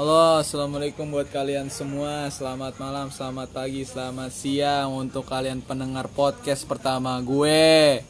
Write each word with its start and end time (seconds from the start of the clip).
Halo, 0.00 0.40
assalamualaikum 0.40 1.12
buat 1.12 1.28
kalian 1.28 1.68
semua. 1.68 2.24
Selamat 2.32 2.72
malam, 2.80 3.12
selamat 3.12 3.52
pagi, 3.52 3.84
selamat 3.84 4.32
siang 4.32 4.96
untuk 4.96 5.28
kalian 5.28 5.60
pendengar 5.60 6.08
podcast 6.08 6.64
pertama 6.64 7.20
gue. 7.20 8.00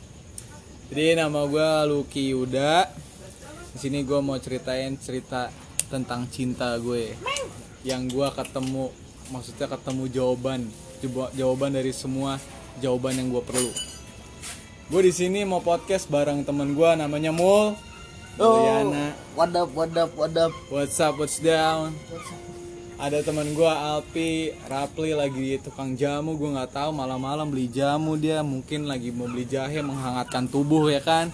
Jadi 0.87 1.19
nama 1.19 1.43
gue 1.51 1.71
Lucky 1.91 2.31
Yuda. 2.31 2.87
Di 3.75 3.79
sini 3.83 4.07
gue 4.07 4.23
mau 4.23 4.39
ceritain 4.39 4.95
cerita 5.03 5.51
tentang 5.91 6.31
cinta 6.31 6.79
gue. 6.79 7.11
Yang 7.83 8.03
gue 8.15 8.29
ketemu, 8.39 8.95
maksudnya 9.35 9.67
ketemu 9.67 10.05
jawaban, 10.15 10.71
Jawab- 11.03 11.35
jawaban 11.35 11.75
dari 11.75 11.91
semua 11.91 12.39
jawaban 12.79 13.19
yang 13.19 13.35
gue 13.35 13.43
perlu. 13.43 13.75
Gue 14.95 15.11
di 15.11 15.11
sini 15.11 15.43
mau 15.43 15.59
podcast 15.59 16.07
bareng 16.07 16.47
temen 16.47 16.71
gue 16.71 16.91
namanya 16.95 17.35
Mul. 17.35 17.90
Mulyana. 18.41 19.13
what 19.37 19.53
up, 19.53 19.69
what 19.77 19.93
up, 19.93 20.11
what 20.17 20.33
up? 20.33 20.53
What's 20.73 20.97
up, 20.97 21.21
what's 21.21 21.37
down? 21.45 21.93
Ada 22.97 23.21
teman 23.21 23.53
gua 23.53 24.01
Alpi, 24.01 24.57
Rapli 24.65 25.13
lagi 25.13 25.61
tukang 25.61 25.93
jamu, 25.93 26.41
gua 26.41 26.57
nggak 26.57 26.73
tahu 26.73 26.91
malam-malam 26.97 27.53
beli 27.53 27.69
jamu 27.69 28.17
dia 28.17 28.41
mungkin 28.41 28.89
lagi 28.89 29.13
mau 29.13 29.29
beli 29.29 29.45
jahe 29.45 29.85
menghangatkan 29.85 30.49
tubuh 30.49 30.89
ya 30.89 31.05
kan. 31.05 31.29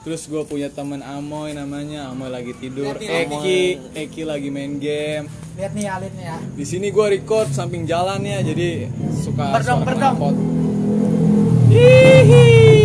Terus 0.00 0.24
gue 0.28 0.40
punya 0.48 0.72
teman 0.72 1.04
Amoy 1.04 1.52
namanya, 1.52 2.08
Amoy 2.08 2.32
lagi 2.32 2.56
tidur. 2.56 2.96
Eki, 2.96 3.92
Eki 3.92 4.22
lagi 4.24 4.48
main 4.48 4.80
game. 4.80 5.28
Lihat 5.60 5.72
nih 5.76 5.86
Alin 5.92 6.14
ya. 6.16 6.36
Di 6.40 6.64
sini 6.68 6.92
gua 6.92 7.08
record 7.08 7.52
samping 7.52 7.88
jalan 7.88 8.20
ya, 8.20 8.40
jadi 8.44 8.88
suka 9.20 9.60
Berdong, 9.60 9.80
suara 9.84 9.88
berdong. 10.12 10.36
Hihi. 11.72 12.79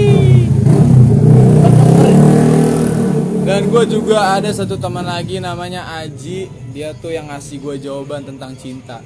Dan 3.46 3.70
gue 3.70 3.84
juga 3.88 4.36
ada 4.36 4.50
satu 4.50 4.74
teman 4.76 5.06
lagi 5.06 5.38
namanya 5.38 5.86
Aji. 5.96 6.50
Dia 6.74 6.98
tuh 6.98 7.14
yang 7.14 7.30
ngasih 7.30 7.62
gue 7.62 7.76
jawaban 7.80 8.26
tentang 8.26 8.58
cinta. 8.58 9.06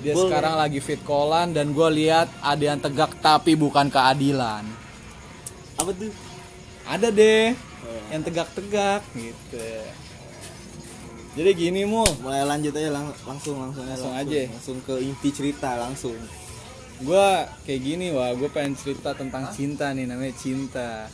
Dia 0.00 0.16
Boleh. 0.16 0.32
sekarang 0.32 0.54
lagi 0.56 0.80
fit 0.80 0.96
callan 1.04 1.52
dan 1.52 1.76
gue 1.76 1.88
lihat 1.94 2.32
ada 2.40 2.64
yang 2.64 2.80
tegak 2.80 3.20
tapi 3.20 3.52
bukan 3.52 3.92
keadilan. 3.92 4.64
Apa 5.76 5.92
tuh? 5.92 6.08
Ada 6.88 7.12
deh 7.12 7.52
yang 8.08 8.22
tegak-tegak 8.24 9.04
gitu. 9.12 9.60
Jadi 11.30 11.50
gini 11.54 11.84
mul, 11.84 12.08
Mulai 12.18 12.42
lanjut 12.42 12.74
aja 12.74 12.90
lang- 12.90 13.14
langsung 13.22 13.60
langsung 13.60 13.84
aja, 13.84 13.94
Langsung 13.94 14.14
aja. 14.16 14.40
langsung 14.50 14.78
ke 14.80 14.94
inti 14.98 15.28
cerita 15.30 15.76
langsung. 15.76 16.16
gue 17.00 17.28
kayak 17.64 17.80
gini 17.80 18.12
wah 18.12 18.28
gue 18.36 18.44
pengen 18.46 18.76
cerita 18.76 19.16
tentang 19.16 19.48
cinta 19.50 19.88
nih 19.92 20.04
namanya 20.04 20.32
cinta. 20.34 21.08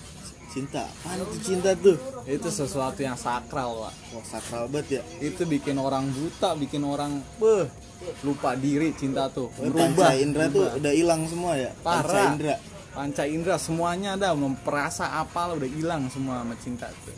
Cinta, 0.57 0.89
apaan 0.89 1.21
tuh 1.21 1.41
cinta 1.45 1.71
tuh? 1.77 2.01
Itu 2.25 2.49
sesuatu 2.49 3.05
yang 3.05 3.13
sakral 3.21 3.77
wah. 3.77 3.93
Wah 3.93 4.25
sakral 4.25 4.73
banget 4.73 4.99
ya. 4.99 5.03
Itu 5.21 5.45
bikin 5.45 5.77
orang 5.77 6.09
buta, 6.09 6.57
bikin 6.57 6.81
orang 6.81 7.21
beh 7.37 7.69
lupa 8.25 8.57
diri 8.57 8.97
cinta 8.97 9.29
tuh. 9.29 9.53
Berubah. 9.61 9.93
Panca 9.93 10.17
indera 10.17 10.49
tuh 10.49 10.65
udah 10.81 10.93
hilang 10.97 11.29
semua 11.29 11.61
ya. 11.61 11.77
Panca 11.85 12.09
Parah. 12.09 12.33
indera. 12.33 12.57
Panca 12.97 13.23
indera 13.29 13.57
semuanya 13.61 14.17
ada 14.17 14.33
memperasa 14.33 15.21
apa 15.21 15.53
udah 15.53 15.69
hilang 15.69 16.09
semua 16.09 16.41
sama 16.41 16.57
cinta 16.57 16.89
tuh. 17.05 17.13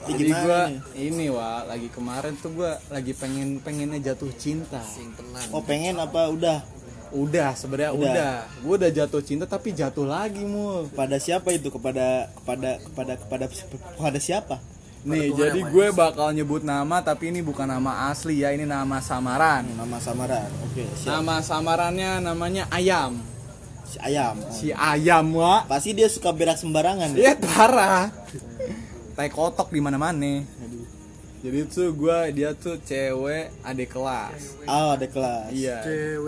Ini 0.00 0.16
Jadi 0.16 0.24
gimana 0.32 0.44
gua 0.48 0.60
nih? 0.72 0.80
ini 1.12 1.26
wah 1.28 1.60
lagi 1.68 1.88
kemarin 1.92 2.32
tuh 2.40 2.50
gua 2.56 2.80
lagi 2.88 3.12
pengen 3.12 3.60
pengennya 3.60 4.00
jatuh 4.00 4.32
cinta. 4.40 4.80
Oh 5.52 5.60
pengen 5.60 6.00
apa 6.00 6.32
udah? 6.32 6.64
Udah 7.10 7.54
sebenarnya 7.58 7.92
Udah. 7.94 8.10
udah. 8.10 8.34
Gua 8.62 8.74
udah 8.78 8.90
jatuh 8.90 9.22
cinta 9.22 9.44
tapi 9.46 9.74
jatuh 9.74 10.06
lagi 10.06 10.42
mul. 10.46 10.90
Kepada 10.90 11.16
siapa 11.18 11.50
itu? 11.50 11.68
Kepada 11.70 12.30
kepada 12.38 12.70
kepada 12.78 13.12
kepada 13.18 13.44
kepada 13.98 14.18
siapa? 14.22 14.56
Nih 15.00 15.32
jadi 15.32 15.64
gue 15.64 15.86
bakal 15.96 16.28
nyebut 16.36 16.60
nama 16.60 17.00
tapi 17.00 17.32
ini 17.32 17.40
bukan 17.40 17.64
nama 17.64 18.12
asli 18.12 18.44
ya 18.44 18.52
ini 18.52 18.68
nama 18.68 19.00
samaran. 19.00 19.64
Nama 19.64 19.96
samaran. 19.96 20.48
Oke, 20.68 20.84
siap. 20.92 21.24
Nama 21.24 21.40
samarannya 21.40 22.20
namanya 22.20 22.68
Ayam. 22.68 23.16
Si 23.90 23.98
ayam. 23.98 24.38
Oh. 24.38 24.52
Si 24.54 24.70
Ayam 24.70 25.26
wa. 25.34 25.66
Pasti 25.66 25.96
dia 25.96 26.06
suka 26.06 26.30
berak 26.30 26.60
sembarangan. 26.60 27.10
ya? 27.16 27.32
Iya 27.32 27.34
parah. 27.42 28.12
Tai 29.18 29.28
kotok 29.32 29.74
di 29.74 29.80
mana-mana. 29.82 30.46
Jadi 31.40 31.60
tuh 31.72 31.88
gua 31.96 32.28
dia 32.28 32.52
tuh 32.52 32.76
cewek 32.84 33.48
adik 33.64 33.96
kelas. 33.96 34.60
Oh, 34.68 34.92
ada 34.92 35.08
kelas. 35.08 35.48
Iya. 35.48 35.80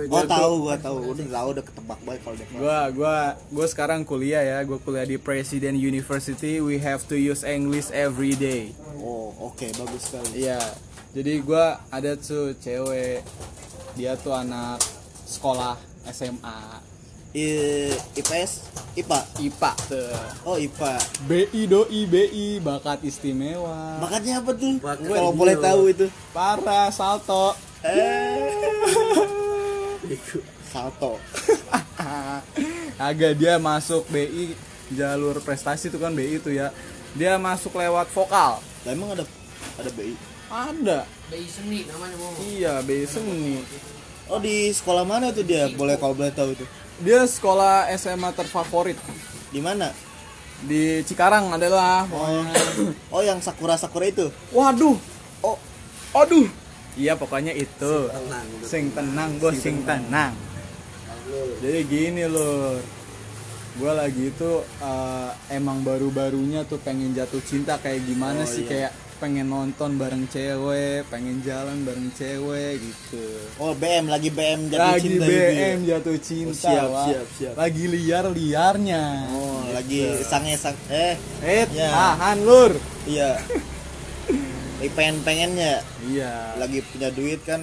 Oh 0.08 0.24
tahu 0.24 0.52
gua 0.64 0.76
tahu 0.80 0.96
udah 1.12 1.26
tahu 1.28 1.48
udah 1.52 1.64
ketebak 1.68 2.00
banget 2.00 2.20
kalau 2.24 2.36
dia 2.40 2.46
kelas. 2.48 2.60
Gua 2.64 2.78
gua 2.96 3.16
gua 3.52 3.66
sekarang 3.68 4.08
kuliah 4.08 4.40
ya. 4.40 4.58
Gua 4.64 4.80
kuliah 4.80 5.04
di 5.04 5.20
President 5.20 5.76
University. 5.76 6.64
We 6.64 6.80
have 6.80 7.04
to 7.12 7.16
use 7.20 7.44
English 7.44 7.92
every 7.92 8.32
day. 8.32 8.72
Oh 9.04 9.36
oke 9.52 9.68
bagus 9.76 10.08
sekali. 10.08 10.48
Iya. 10.48 10.60
Jadi 11.12 11.44
gua 11.44 11.84
ada 11.92 12.16
tuh 12.16 12.56
cewek. 12.56 13.20
Dia 13.92 14.16
tuh 14.16 14.32
anak 14.32 14.80
sekolah 15.28 15.76
SMA. 16.08 16.91
I, 17.32 17.88
IPS 18.12 18.68
IPA 18.92 19.18
IPA 19.40 19.72
tuh. 19.88 20.12
oh 20.44 20.56
IPA 20.56 21.00
BI 21.24 21.64
doi 21.64 22.04
BI 22.04 22.60
bakat 22.60 23.00
istimewa. 23.02 23.96
bakatnya 23.98 24.38
apa 24.38 24.52
tuh 24.52 24.76
kalau 25.00 25.32
boleh 25.32 25.56
tahu 25.56 25.88
itu 25.88 26.06
Parah 26.30 26.92
salto. 26.92 27.56
salto 30.62 31.16
Agak 33.00 33.32
dia 33.34 33.56
masuk 33.56 34.04
BI 34.06 34.52
jalur 34.92 35.40
prestasi 35.40 35.88
itu 35.88 35.96
kan 35.96 36.12
BI 36.12 36.36
itu 36.36 36.52
ya. 36.52 36.68
Dia 37.12 37.36
masuk 37.36 37.72
lewat 37.72 38.08
vokal. 38.08 38.60
lah 38.84 38.90
emang 38.90 39.08
ada 39.10 39.24
ada 39.78 39.90
BI 39.90 40.12
Ada. 40.48 41.08
BI 41.28 41.48
seni 41.48 41.88
namanya 41.88 42.16
mau 42.18 42.28
Iya, 42.38 42.84
BI 42.84 43.04
seni. 43.04 43.56
oh 44.28 44.36
di 44.36 44.68
sekolah 44.68 45.02
mana 45.02 45.28
tuh 45.28 45.42
dia 45.42 45.64
boleh 45.70 45.96
kalau 45.96 46.12
boleh 46.12 46.28
tahu 46.30 46.52
itu 46.52 46.64
Dia 47.02 47.26
sekolah 47.26 47.90
SMA 47.98 48.30
terfavorit 48.30 48.98
di 49.50 49.58
mana 49.58 49.90
di 50.62 51.02
Cikarang 51.02 51.50
adalah. 51.50 52.06
oh 52.06 52.46
oh 53.14 53.22
yang 53.22 53.42
sakura 53.42 53.74
sakura 53.74 54.06
itu 54.06 54.30
Waduh. 54.54 54.94
Oh. 55.42 55.58
Aduh. 56.14 56.46
Iya, 56.94 57.16
pokoknya 57.16 57.56
itu. 57.56 57.94
Sing 58.62 58.92
tenang, 58.92 59.40
Bos, 59.40 59.56
sing 59.56 59.80
tenang. 59.82 60.36
Jadi 61.58 61.80
gini 61.88 62.28
loh. 62.28 62.76
Gue 63.72 63.92
lagi 63.96 64.28
itu 64.28 64.60
eh, 64.84 65.30
emang 65.48 65.80
baru-barunya 65.80 66.68
tuh 66.68 66.76
pengen 66.84 67.16
jatuh 67.16 67.40
cinta 67.40 67.80
kayak 67.80 68.04
gimana 68.04 68.44
Oh, 68.44 68.46
sih 68.46 68.68
iya. 68.68 68.68
kayak 68.68 68.92
pengen 69.22 69.46
nonton 69.46 69.94
bareng 69.94 70.26
cewek, 70.26 71.06
pengen 71.06 71.38
jalan 71.40 71.86
bareng 71.86 72.10
cewek 72.10 72.74
gitu. 72.76 73.22
oh 73.56 73.70
BM 73.72 74.10
lagi 74.10 74.28
BM 74.28 74.66
jatuh 74.66 74.82
lagi 74.90 75.06
cinta 75.06 75.24
BM 75.24 75.38
gitu 75.38 75.54
ya? 75.54 75.70
jatuh 75.88 76.16
cinta. 76.18 76.58
siap, 76.58 76.88
Wak. 76.88 77.06
siap, 77.06 77.26
siap. 77.32 77.54
Lagi 77.54 77.84
liar-liarnya. 77.86 79.02
oh 79.30 79.62
lagi 79.70 79.98
sange 80.20 80.54
sang 80.54 80.74
eh 80.88 81.14
Eh, 81.38 81.70
Ya. 81.70 81.86
tahan 81.88 82.42
lur. 82.42 82.74
iya 83.04 83.38
lagi 84.76 84.90
pengen 84.92 85.16
pengennya 85.22 85.86
Iya. 86.02 86.58
lagi 86.58 86.82
punya 86.84 87.08
duit 87.08 87.38
kan 87.42 87.62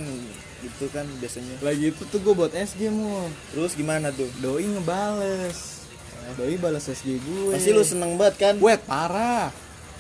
gitu 0.60 0.88
kan 0.88 1.04
biasanya 1.20 1.60
Lagi 1.60 1.92
itu 1.92 2.04
tuh 2.06 2.20
gue 2.20 2.32
buat 2.34 2.52
SG 2.52 2.88
mu. 2.88 3.28
terus 3.52 3.76
gimana 3.76 4.12
tuh 4.12 4.32
Doi 4.40 4.64
ngebales. 4.64 5.84
Doi 6.36 6.56
balas 6.56 6.86
SG 6.86 7.18
gue. 7.18 7.52
pasti 7.52 7.70
lu 7.70 7.84
seneng 7.84 8.16
banget 8.16 8.36
kan 8.38 8.56
Wet 8.58 8.80
parah. 8.86 9.52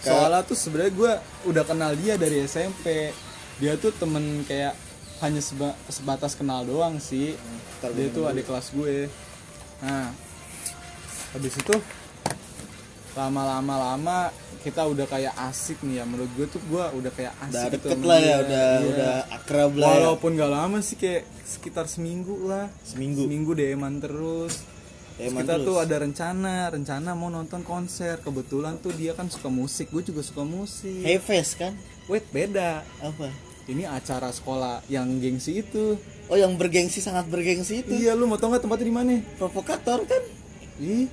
Soalnya 0.01 0.41
tuh 0.41 0.55
sebenarnya 0.55 0.93
gue 0.93 1.11
udah 1.45 1.63
kenal 1.63 1.91
dia 1.93 2.15
dari 2.15 2.41
SMP. 2.41 3.11
Dia 3.57 3.75
tuh 3.75 3.91
temen 3.91 4.43
kayak 4.43 4.73
hanya 5.19 5.39
seba- 5.39 5.75
sebatas 5.85 6.33
kenal 6.33 6.63
doang 6.63 6.97
sih. 6.97 7.35
Ntar 7.77 7.91
Dia 7.91 8.07
tuh 8.09 8.23
adik 8.25 8.45
kelas 8.45 8.71
gue. 8.71 9.11
Nah, 9.79 10.11
habis 11.29 11.53
itu 11.53 11.75
lama-lama 13.11 13.75
lama 13.75 14.17
kita 14.59 14.85
udah 14.85 15.03
kayak 15.05 15.33
asik 15.41 15.79
nih 15.81 15.99
ya 15.99 16.05
menurut 16.05 16.29
gue 16.33 16.47
tuh 16.47 16.61
gue 16.61 16.83
udah 16.93 17.11
kayak 17.11 17.33
asik 17.41 17.51
udah 17.51 17.63
gitu 17.65 17.75
deket 17.81 17.91
sama 17.93 18.05
lah 18.05 18.19
ya 18.19 18.35
udah 18.37 18.67
Iya. 18.69 18.87
udah 18.87 19.13
akrab 19.33 19.71
lah 19.73 19.87
ya. 19.87 19.95
Walaupun 19.97 20.29
gak 20.35 20.51
lama 20.53 20.77
sih 20.79 20.95
kayak 20.95 21.23
sekitar 21.41 21.85
seminggu 21.85 22.45
lah. 22.45 22.67
Seminggu. 22.81 23.23
Seminggu 23.25 23.51
DM-an 23.53 23.99
terus. 23.99 24.53
Terus 25.19 25.35
kita 25.35 25.53
terus. 25.53 25.65
tuh 25.65 25.77
ada 25.77 25.95
rencana, 25.97 26.53
rencana 26.69 27.09
mau 27.11 27.27
nonton 27.27 27.59
konser. 27.61 28.17
Kebetulan 28.17 28.79
tuh 28.79 28.91
dia 28.91 29.11
kan 29.11 29.27
suka 29.27 29.47
musik, 29.47 29.89
gue 29.89 30.01
juga 30.01 30.21
suka 30.21 30.41
musik. 30.41 31.03
Hey 31.03 31.19
face 31.19 31.53
kan 31.53 31.75
Wait, 32.07 32.23
beda. 32.29 32.81
apa 32.97 33.29
Ini 33.65 33.85
acara 33.85 34.29
sekolah 34.29 34.81
yang 34.87 35.19
gengsi 35.19 35.59
itu. 35.59 35.99
oh 36.25 36.33
yang 36.33 36.55
bergengsi 36.55 36.97
sangat 36.99 37.25
bergengsi 37.25 37.81
itu 37.81 37.91
Iya, 37.91 38.13
lu 38.13 38.25
mau 38.25 38.35
tau 38.35 38.47
nggak 38.47 38.63
tempatnya 38.63 38.85
di 38.85 38.93
mana? 38.93 39.13
provokator 39.35 40.05
kan 40.05 40.23
Ih, 40.79 41.11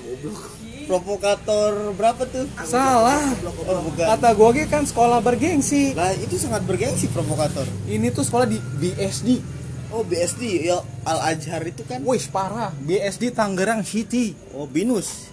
provokator 0.84 1.94
berapa 1.94 2.22
tuh 2.24 2.44
salah. 2.60 3.22
oh 3.62 3.80
bukan 3.84 4.04
Kata 4.08 4.28
gue 4.32 4.64
kan 4.66 4.82
sekolah 4.82 5.20
bergengsi. 5.20 5.94
lah 5.94 6.10
itu 6.12 6.34
sangat 6.34 6.64
bergengsi 6.64 7.06
provokator 7.08 7.64
Ini 7.86 8.10
tuh 8.10 8.20
sekolah 8.20 8.44
di 8.44 8.58
BSD. 8.58 9.59
Oh 9.90 10.02
BSD 10.02 10.42
ya 10.64 10.78
Al 11.02 11.34
Azhar 11.34 11.62
itu 11.62 11.82
kan 11.82 12.00
Wih, 12.02 12.22
parah. 12.28 12.70
BSD 12.76 13.30
Tangerang 13.30 13.82
City. 13.82 14.32
oh 14.52 14.64
binus 14.64 15.30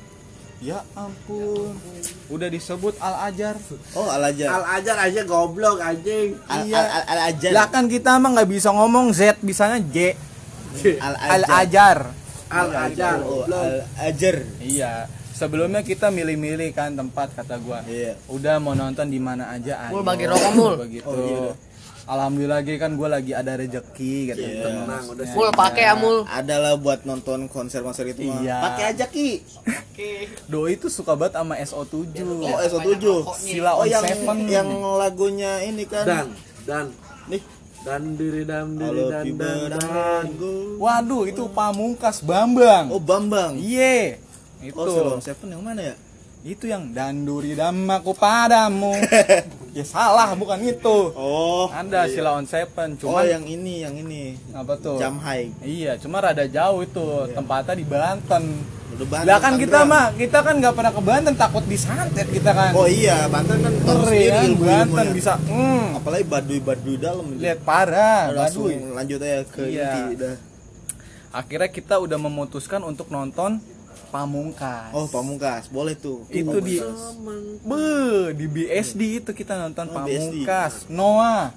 Ya 0.58 0.82
ampun. 0.98 1.78
Udah 2.34 2.50
disebut 2.50 2.98
Al 2.98 3.30
Ajar. 3.30 3.62
Oh, 3.94 4.10
Al 4.10 4.34
Ajar. 4.34 4.50
Al 4.50 4.82
ajar 4.82 4.98
aja 5.06 5.22
goblok 5.22 5.78
anjing. 5.78 6.34
Al, 6.50 6.66
Iya. 6.66 6.82
Al, 6.82 6.88
Al, 6.90 7.04
Al 7.06 7.20
Ajar. 7.30 7.52
Lah 7.54 7.68
kan 7.70 7.86
kita 7.86 8.18
mah 8.18 8.34
nggak 8.34 8.50
bisa 8.50 8.74
ngomong 8.74 9.14
Z, 9.14 9.38
bisanya 9.46 9.78
J. 9.78 10.18
Al 10.98 11.14
Al 11.14 11.44
Ajar. 11.46 11.54
Ajar. 11.54 11.98
Al 12.50 12.70
ajar 12.90 13.18
Oh. 13.22 13.46
Al 13.46 13.86
Ajar. 14.02 14.42
Iya. 14.58 15.06
Sebelumnya 15.30 15.86
kita 15.86 16.10
milih-milih 16.10 16.74
kan 16.74 16.90
tempat 16.90 17.38
kata 17.38 17.62
gua. 17.62 17.86
Iya. 17.86 18.18
Udah 18.26 18.58
mau 18.58 18.74
nonton 18.74 19.14
di 19.14 19.22
mana 19.22 19.54
aja 19.54 19.78
ayo. 19.86 19.94
Mul, 19.94 20.02
bagi 20.02 20.26
rokok, 20.26 20.52
Mul. 20.58 20.74
Begitu. 20.82 21.06
Oh, 21.06 21.22
iya. 21.22 21.54
Alhamdulillah 22.08 22.64
lagi 22.64 22.80
kan 22.80 22.96
gue 22.96 23.04
lagi 23.06 23.32
ada 23.32 23.52
rezeki 23.54 24.32
kata 24.32 24.40
Iya. 24.40 24.64
teman. 24.64 24.88
Tenang, 24.88 25.06
udah 25.12 25.26
Mul 25.30 25.50
pakai 25.52 25.84
ya 25.84 25.94
mul. 25.94 26.18
Adalah 26.24 26.74
buat 26.76 27.04
nonton 27.04 27.46
konser-konser 27.46 28.08
itu 28.08 28.24
mah. 28.24 28.40
Iya. 28.40 28.58
Pakai 28.64 28.84
aja 28.90 29.06
Ki. 29.06 29.44
Doi 30.48 30.74
itu 30.74 30.88
suka 30.88 31.14
banget 31.14 31.36
sama 31.36 31.60
SO7. 31.60 32.16
Oh, 32.24 32.60
SO7. 32.64 33.06
Sila 33.36 33.76
Oh, 33.76 33.84
yang 33.84 34.08
Seven. 34.08 34.48
yang 34.48 34.70
lagunya 34.96 35.60
ini 35.62 35.84
kan. 35.84 36.08
Dan 36.08 36.26
dan 36.64 36.86
Nih. 37.28 37.44
dan 37.84 38.16
diri 38.16 38.44
dan 38.44 38.66
diri 38.74 38.88
Halo 38.88 39.12
dan 39.12 39.24
dan 39.36 39.58
dan. 39.76 40.26
Waduh, 40.80 41.24
itu 41.24 41.44
Pamungkas 41.52 42.24
Bambang. 42.24 42.88
Oh, 42.88 43.04
Bambang. 43.04 43.60
Iye. 43.60 44.24
Itu. 44.64 44.80
Oh, 44.80 44.88
Salon 44.88 45.20
Seven 45.20 45.52
yang 45.52 45.60
mana 45.60 45.92
ya? 45.92 45.96
Itu 46.42 46.72
yang 46.72 46.96
danduri 46.96 47.52
damaku 47.52 48.16
padamu. 48.16 48.96
ya 49.78 49.86
salah, 49.86 50.34
bukan 50.34 50.58
itu. 50.60 50.98
Oh. 51.14 51.70
Ada 51.70 52.10
Sila 52.10 52.34
on 52.34 52.44
Seven, 52.44 52.98
Oh, 52.98 53.00
cuman 53.00 53.24
yang 53.30 53.46
ini, 53.46 53.86
yang 53.86 53.94
ini. 53.94 54.34
apa 54.50 54.74
tuh? 54.76 54.98
Jam 54.98 55.22
High. 55.22 55.54
Iya, 55.62 56.02
cuma 56.02 56.18
rada 56.18 56.44
jauh 56.44 56.82
itu. 56.82 57.06
Tempatnya 57.32 57.78
di 57.78 57.86
Banten. 57.86 58.44
Udah 58.88 59.06
Banten, 59.06 59.28
Lah 59.28 59.38
kan 59.38 59.54
kita 59.56 59.80
mah, 59.84 60.06
kita 60.12 60.40
kan 60.42 60.54
nggak 60.58 60.74
pernah 60.74 60.90
ke 60.90 61.02
Banten 61.02 61.34
takut 61.36 61.62
disantet 61.64 62.26
kita 62.28 62.50
kan. 62.50 62.72
Oh 62.74 62.90
iya, 62.90 63.30
Banten 63.30 63.62
kan 63.62 63.74
Ngeri 63.78 64.24
kan. 64.28 64.50
Banten 64.58 65.08
bisa. 65.14 65.38
Hmm. 65.46 65.94
Apalagi 65.94 66.26
baduy-baduy 66.26 66.98
dalam. 66.98 67.26
itu. 67.30 67.46
Lihat 67.46 67.62
parah, 67.62 68.34
langsung 68.34 68.66
baduy. 68.66 68.96
lanjut 68.98 69.20
aja 69.22 69.46
ke 69.46 69.62
Iya. 69.70 69.90
inti 69.94 70.16
dah. 70.18 70.36
Akhirnya 71.30 71.70
kita 71.70 72.02
udah 72.02 72.18
memutuskan 72.18 72.82
untuk 72.82 73.14
nonton 73.14 73.62
Pamungkas. 74.08 74.92
Oh, 74.92 75.06
Pamungkas, 75.06 75.68
boleh 75.68 75.94
tuh. 75.94 76.24
itu 76.30 76.58
di 76.60 76.80
Be, 77.62 77.88
di 78.34 78.46
BSD 78.46 79.02
itu 79.20 79.32
kita 79.32 79.58
nonton 79.58 79.88
Oh, 79.88 79.96
BSD. 80.02 80.44
Pamungkas. 80.44 80.74
Noah, 80.88 81.52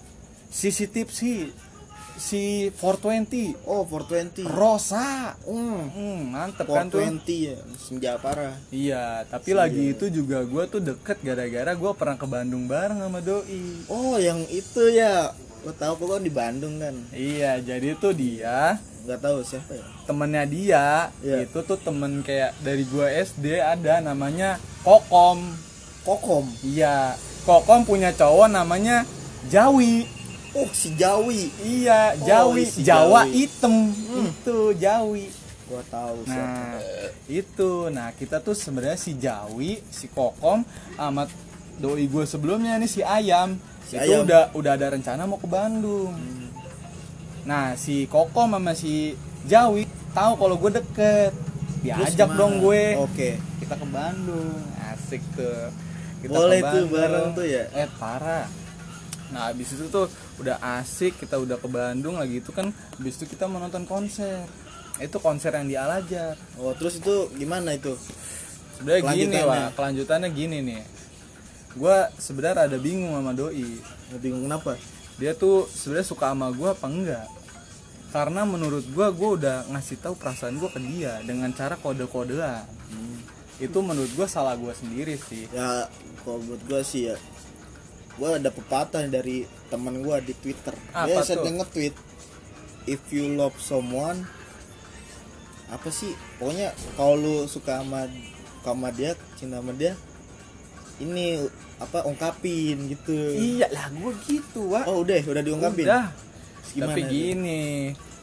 Sisi 0.47 0.85
Tipsi, 0.85 1.47
si 2.17 2.69
420, 2.75 3.55
Oh, 3.65 3.87
420. 3.87 4.45
Rosa. 4.45 5.39
Hmm. 5.41 5.87
Hmm, 5.89 6.21
mantep 6.29 6.67
kan 6.67 6.87
tuh. 6.87 7.01
420 7.01 7.49
ya, 7.49 7.57
senja 7.79 8.13
parah. 8.19 8.59
Iya, 8.69 9.25
tapi 9.25 9.55
lagi 9.55 9.95
itu 9.95 10.11
juga 10.11 10.43
gua 10.43 10.67
tuh 10.67 10.83
deket 10.83 11.23
gara-gara 11.23 11.73
gua 11.73 11.95
pernah 11.95 12.19
ke 12.19 12.27
Bandung 12.27 12.67
bareng 12.67 12.99
sama 12.99 13.23
doi. 13.23 13.87
Oh, 13.87 14.19
yang 14.19 14.43
itu 14.49 14.91
ya. 14.91 15.31
Lo 15.61 15.71
tahu 15.71 15.93
kok 15.95 16.09
kan 16.11 16.23
di 16.25 16.33
Bandung 16.33 16.81
kan? 16.81 16.97
Iya, 17.11 17.61
jadi 17.61 17.93
tuh 17.95 18.13
dia 18.13 18.81
Nggak 19.11 19.21
tahu 19.21 19.39
siapa 19.43 19.73
ya? 19.75 19.83
temennya 20.07 20.45
dia 20.47 20.87
Iya. 21.19 21.37
itu 21.43 21.59
tuh 21.61 21.75
temen 21.77 22.23
kayak 22.23 22.55
dari 22.61 22.87
gua 22.87 23.11
SD 23.11 23.59
ada 23.59 23.99
namanya 23.99 24.55
Kokom. 24.81 25.51
Kokom. 26.01 26.47
Iya, 26.63 27.13
Kokom 27.43 27.83
punya 27.83 28.09
cowok 28.11 28.47
namanya 28.49 29.03
Jawi. 29.45 30.07
Oh, 30.51 30.67
si 30.69 30.95
Jawi. 30.95 31.51
Iya, 31.61 32.15
Oh, 32.15 32.23
Jawi, 32.25 32.63
si 32.65 32.81
Jawa 32.81 33.23
Jawi. 33.23 33.35
hitam. 33.37 33.75
Itu 34.25 34.59
Jawi. 34.75 35.27
Gua 35.67 35.83
tahu 35.85 36.23
siapa. 36.23 36.59
Nah, 36.71 36.79
itu. 37.29 37.71
Nah, 37.89 38.09
kita 38.13 38.39
tuh 38.39 38.55
sebenarnya 38.55 38.95
si 38.97 39.15
Jawi, 39.15 39.83
si 39.85 40.07
Kokom 40.07 40.63
sama 40.93 41.27
doi 41.77 42.05
gue 42.05 42.25
sebelumnya 42.25 42.75
nih 42.77 42.87
si 42.89 43.01
Ayam. 43.01 43.59
Si 43.85 43.95
itu 43.95 44.07
Ayam. 44.09 44.23
udah 44.23 44.43
udah 44.53 44.73
ada 44.73 44.87
rencana 44.89 45.23
mau 45.25 45.37
ke 45.37 45.47
Bandung. 45.47 46.15
Nah, 47.45 47.77
si 47.77 48.05
Kokom 48.11 48.53
sama 48.57 48.73
si 48.77 49.17
Jawi 49.49 49.89
tahu 50.13 50.33
kalau 50.37 50.57
gue 50.61 50.71
deket. 50.83 51.33
Diajak 51.81 52.37
dong 52.37 52.61
gue. 52.61 53.01
Oke. 53.01 53.41
Kita 53.63 53.75
ke 53.77 53.87
Bandung. 53.89 54.61
Asik 54.93 55.23
tuh. 55.33 55.73
Kita 56.21 56.37
Boleh 56.37 56.61
ke 56.61 56.69
tuh 56.69 56.85
bareng 56.93 57.27
tuh 57.33 57.47
ya? 57.49 57.65
Eh, 57.73 57.89
parah. 57.97 58.45
Nah, 59.31 59.49
habis 59.49 59.73
itu 59.73 59.87
tuh 59.89 60.11
udah 60.43 60.59
asik, 60.81 61.17
kita 61.23 61.39
udah 61.39 61.57
ke 61.57 61.69
Bandung 61.71 62.19
lagi 62.19 62.43
itu 62.43 62.51
kan 62.51 62.75
habis 62.99 63.15
itu 63.17 63.31
kita 63.31 63.49
mau 63.49 63.63
nonton 63.63 63.87
konser. 63.89 64.45
Itu 65.01 65.17
konser 65.23 65.57
yang 65.57 65.71
di 65.71 65.81
Al. 65.81 66.05
Oh, 66.61 66.77
terus 66.77 67.01
itu 67.01 67.33
gimana 67.39 67.73
itu? 67.73 67.97
Sebenarnya 68.77 69.03
gini. 69.17 69.37
Wak. 69.41 69.79
Kelanjutannya 69.79 70.29
gini 70.35 70.59
nih. 70.61 70.83
Gua 71.79 72.11
sebenarnya 72.19 72.69
ada 72.69 72.77
bingung 72.77 73.17
sama 73.17 73.33
doi. 73.33 73.81
Bingung 74.21 74.45
kenapa? 74.45 74.77
Dia 75.21 75.37
tuh 75.37 75.69
sebenarnya 75.69 76.09
suka 76.09 76.33
sama 76.33 76.49
gua 76.49 76.73
apa 76.73 76.89
enggak? 76.89 77.29
Karena 78.09 78.49
menurut 78.49 78.89
gua 78.97 79.13
gua 79.13 79.37
udah 79.37 79.57
ngasih 79.69 80.01
tahu 80.01 80.17
perasaan 80.17 80.57
gua 80.57 80.73
ke 80.73 80.81
dia 80.81 81.21
dengan 81.21 81.53
cara 81.53 81.77
kode-kodean. 81.77 82.65
Itu 83.61 83.85
menurut 83.85 84.09
gua 84.17 84.25
salah 84.25 84.57
gua 84.57 84.73
sendiri 84.73 85.21
sih. 85.21 85.45
Ya, 85.53 85.93
kalau 86.25 86.41
menurut 86.41 86.65
gua 86.65 86.81
sih 86.81 87.13
ya 87.13 87.17
gua 88.17 88.41
ada 88.41 88.49
pepatah 88.49 89.05
dari 89.13 89.45
teman 89.69 90.01
gua 90.01 90.25
di 90.25 90.33
Twitter. 90.33 90.73
Apa 90.97 91.05
Dia 91.05 91.21
sering 91.21 91.61
nge-tweet 91.61 91.95
if 92.89 93.01
you 93.13 93.37
love 93.37 93.55
someone 93.61 94.25
apa 95.69 95.93
sih? 95.93 96.17
Pokoknya 96.41 96.73
kalau 96.97 97.15
lu 97.15 97.37
suka 97.45 97.85
sama 97.85 98.09
sama 98.65 98.89
dia, 98.89 99.13
cinta 99.37 99.61
sama 99.61 99.77
dia 99.77 99.95
ini 101.01 101.49
apa 101.81 102.05
ungkapin 102.05 102.77
gitu. 102.87 103.17
Iya 103.33 103.67
lah, 103.69 103.89
gua 103.91 104.13
gitu, 104.23 104.71
Wak. 104.71 104.85
Oh, 104.85 105.01
udah, 105.01 105.17
udah 105.19 105.41
diungkapin. 105.41 105.89
Udah. 105.89 106.13
Gimana 106.71 106.93
Tapi 106.93 107.03
gini, 107.03 107.63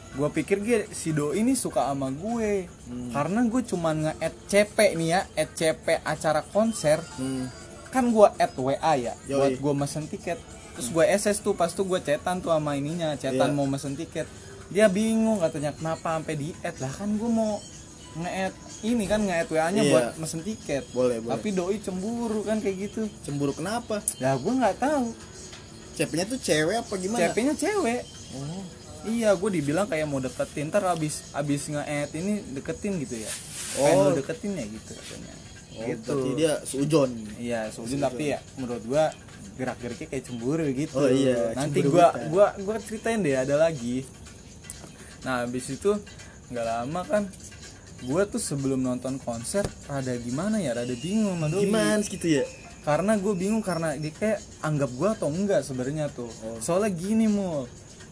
gue 0.08 0.28
pikir 0.32 0.56
dia 0.58 0.78
si 0.88 1.12
doi 1.12 1.36
ini 1.38 1.52
suka 1.52 1.84
sama 1.84 2.08
gue 2.08 2.64
Hmm. 2.88 3.12
karena 3.12 3.44
gue 3.44 3.60
cuman 3.60 3.96
nge-add 4.00 4.34
CP 4.46 4.96
nih 4.96 5.08
ya, 5.10 5.20
add 5.36 5.50
CP 5.52 6.00
acara 6.00 6.40
konser 6.40 6.96
Hmm. 7.14 7.52
kan 7.88 8.08
gue 8.08 8.24
add 8.34 8.56
WA 8.56 8.72
ya 8.94 9.12
Yoi. 9.26 9.36
buat 9.36 9.54
gue 9.58 9.74
mesen 9.76 10.04
tiket 10.06 10.40
terus 10.72 10.88
gue 10.88 11.04
SS 11.04 11.40
tuh 11.40 11.52
pas 11.52 11.68
tuh 11.68 11.84
gue 11.84 11.98
cetan 11.98 12.38
tuh 12.38 12.48
sama 12.48 12.72
ininya 12.72 13.12
cetan 13.14 13.52
Iya. 13.52 13.54
mau 13.54 13.64
mesen 13.64 13.92
tiket 13.94 14.24
dia 14.68 14.88
bingung 14.88 15.40
katanya 15.40 15.72
kenapa 15.72 16.16
sampai 16.16 16.34
di 16.34 16.48
add 16.60 16.76
lah 16.78 16.90
kan 16.90 17.10
gue 17.10 17.28
mau 17.28 17.60
nge-add 18.16 18.54
ini 18.80 19.04
kan 19.04 19.20
nge-add 19.20 19.48
WA 19.48 19.68
nya 19.68 19.82
Iya. 19.82 19.90
buat 19.90 20.06
mesen 20.16 20.40
tiket 20.40 20.84
Boleh, 20.90 21.18
boleh. 21.18 21.34
tapi 21.34 21.48
doi 21.50 21.76
cemburu 21.78 22.46
kan 22.46 22.58
kayak 22.58 22.76
gitu 22.88 23.10
Cemburu 23.20 23.50
kenapa? 23.50 23.98
ya 24.16 24.34
gue 24.34 24.52
nggak 24.52 24.76
tahu 24.78 25.10
CP-nya 25.94 26.24
tuh 26.26 26.38
cewek 26.38 26.76
apa 26.78 26.94
gimana? 26.94 27.20
CP 27.24 27.36
nya 27.42 27.54
cewek 27.54 28.02
Oh. 28.28 28.60
Iya, 29.02 29.32
gue 29.32 29.50
dibilang 29.52 29.88
kayak 29.88 30.04
mau 30.04 30.18
deketin, 30.18 30.68
ntar 30.68 30.84
abis 30.84 31.32
abis 31.32 31.70
nge-add 31.70 32.12
ini 32.12 32.44
deketin 32.52 32.98
gitu 33.00 33.16
ya. 33.16 33.32
Oh. 33.80 34.10
Lu 34.10 34.20
deketin 34.20 34.52
ya 34.52 34.66
gitu 34.68 34.90
katanya. 34.92 35.32
Oh, 35.72 35.86
gitu. 35.86 36.10
berarti 36.12 36.30
dia 36.34 36.52
seujon. 36.60 37.10
Iya, 37.38 37.60
sujud 37.70 37.96
tapi 37.96 38.34
ya 38.34 38.42
menurut 38.54 38.84
gua 38.84 39.08
gerak-geriknya 39.56 40.06
kayak 40.08 40.24
cemburu 40.28 40.66
gitu. 40.70 40.92
Oh 40.92 41.08
iya, 41.08 41.54
Nanti 41.56 41.80
cemburu 41.80 41.94
gua 41.94 42.06
gua 42.28 42.46
gua 42.60 42.76
ceritain 42.78 43.22
deh 43.22 43.32
ada 43.32 43.56
lagi. 43.56 44.02
Nah, 45.24 45.46
habis 45.46 45.66
itu 45.66 45.90
nggak 46.48 46.66
lama 46.66 47.00
kan 47.02 47.22
gua 48.00 48.22
tuh 48.24 48.38
sebelum 48.38 48.78
nonton 48.78 49.18
konser 49.18 49.66
rada 49.84 50.14
gimana 50.16 50.58
ya, 50.58 50.72
rada 50.72 50.94
bingung 50.94 51.34
sama 51.34 51.46
doi. 51.48 51.66
Gimana 51.66 51.98
gitu 52.00 52.28
ya? 52.28 52.44
Karena 52.78 53.14
gue 53.14 53.34
bingung 53.34 53.60
karena 53.60 53.98
dia 53.98 54.08
kayak 54.10 54.38
anggap 54.60 54.90
gua 54.94 55.12
atau 55.12 55.28
enggak 55.28 55.60
sebenarnya 55.60 56.08
tuh. 56.08 56.30
Oh. 56.40 56.56
Soalnya 56.58 56.88
gini 56.90 57.26
mul, 57.26 57.66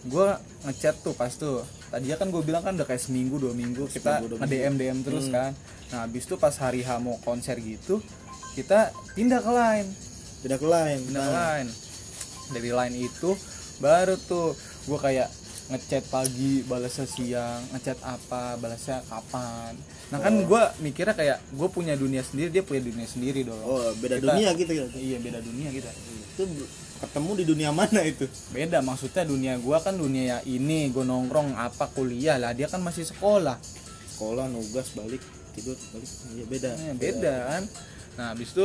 gua 0.05 0.37
ngechat 0.63 1.01
tuh 1.01 1.15
pas 1.15 1.31
tuh. 1.31 1.63
Tadinya 1.87 2.19
kan 2.19 2.29
gue 2.29 2.43
bilang 2.43 2.61
kan 2.61 2.75
udah 2.75 2.85
kayak 2.85 2.99
seminggu 2.99 3.39
dua 3.39 3.55
minggu 3.55 3.87
kita 3.87 4.19
Seminggu, 4.21 4.37
nge 4.37 4.47
DM 4.47 4.75
DM 4.75 4.91
Hmm. 4.93 5.05
terus 5.07 5.27
kan. 5.31 5.55
Nah 5.95 6.03
habis 6.03 6.27
itu 6.27 6.35
pas 6.35 6.53
hari 6.53 6.83
H 6.83 6.99
mau 6.99 7.15
konser 7.23 7.55
gitu, 7.57 8.03
kita 8.53 8.91
pindah 9.15 9.39
ke 9.39 9.49
line, 9.49 9.89
Pindah 10.43 10.59
ke 10.59 10.67
lain. 10.67 10.99
pindah 11.07 11.23
ke 11.23 11.33
line. 11.33 11.71
Dari 12.49 12.71
line 12.71 12.97
itu 13.01 13.31
baru 13.79 14.19
tuh 14.19 14.59
gue 14.85 14.99
kayak 14.99 15.31
ngechat 15.67 16.05
pagi, 16.09 16.63
balasnya 16.63 17.07
siang, 17.11 17.61
ngechat 17.75 17.99
apa, 18.07 18.55
balasnya 18.59 19.03
kapan. 19.11 19.75
Nah 20.15 20.19
kan 20.23 20.35
gue 20.39 20.63
mikirnya 20.79 21.15
kayak 21.19 21.39
gue 21.51 21.69
punya 21.75 21.99
dunia 21.99 22.23
sendiri, 22.23 22.55
dia 22.55 22.63
punya 22.63 22.87
dunia 22.87 23.07
sendiri 23.07 23.43
dong. 23.43 23.59
Oh, 23.67 23.83
beda 23.99 24.23
Kita- 24.23 24.35
dunia 24.35 24.51
gitu 24.55 24.73
ya. 24.73 24.85
Iya 24.95 25.19
beda 25.19 25.39
dunia 25.43 25.69
kita. 25.75 25.91
Itu 26.39 26.43
ketemu 26.97 27.31
di 27.37 27.45
dunia 27.45 27.71
mana 27.75 28.01
itu? 28.07 28.25
Beda 28.55 28.79
maksudnya 28.81 29.27
dunia 29.27 29.61
gua 29.61 29.83
kan 29.85 29.99
dunia 29.99 30.23
ya 30.25 30.39
ini 30.49 30.89
gue 30.89 31.05
nongkrong 31.05 31.53
apa 31.59 31.93
kuliah 31.93 32.39
lah 32.39 32.55
dia 32.55 32.71
kan 32.71 32.81
masih 32.81 33.05
sekolah. 33.05 33.59
Sekolah, 34.17 34.49
nugas, 34.49 34.95
balik, 34.97 35.21
tidur, 35.53 35.77
balik. 35.93 36.11
Iya 36.33 36.45
beda. 36.49 36.71
Eh, 36.73 36.95
beda 36.97 37.35
kan. 37.53 37.63
Nah 38.17 38.27
habis 38.33 38.55
itu 38.55 38.65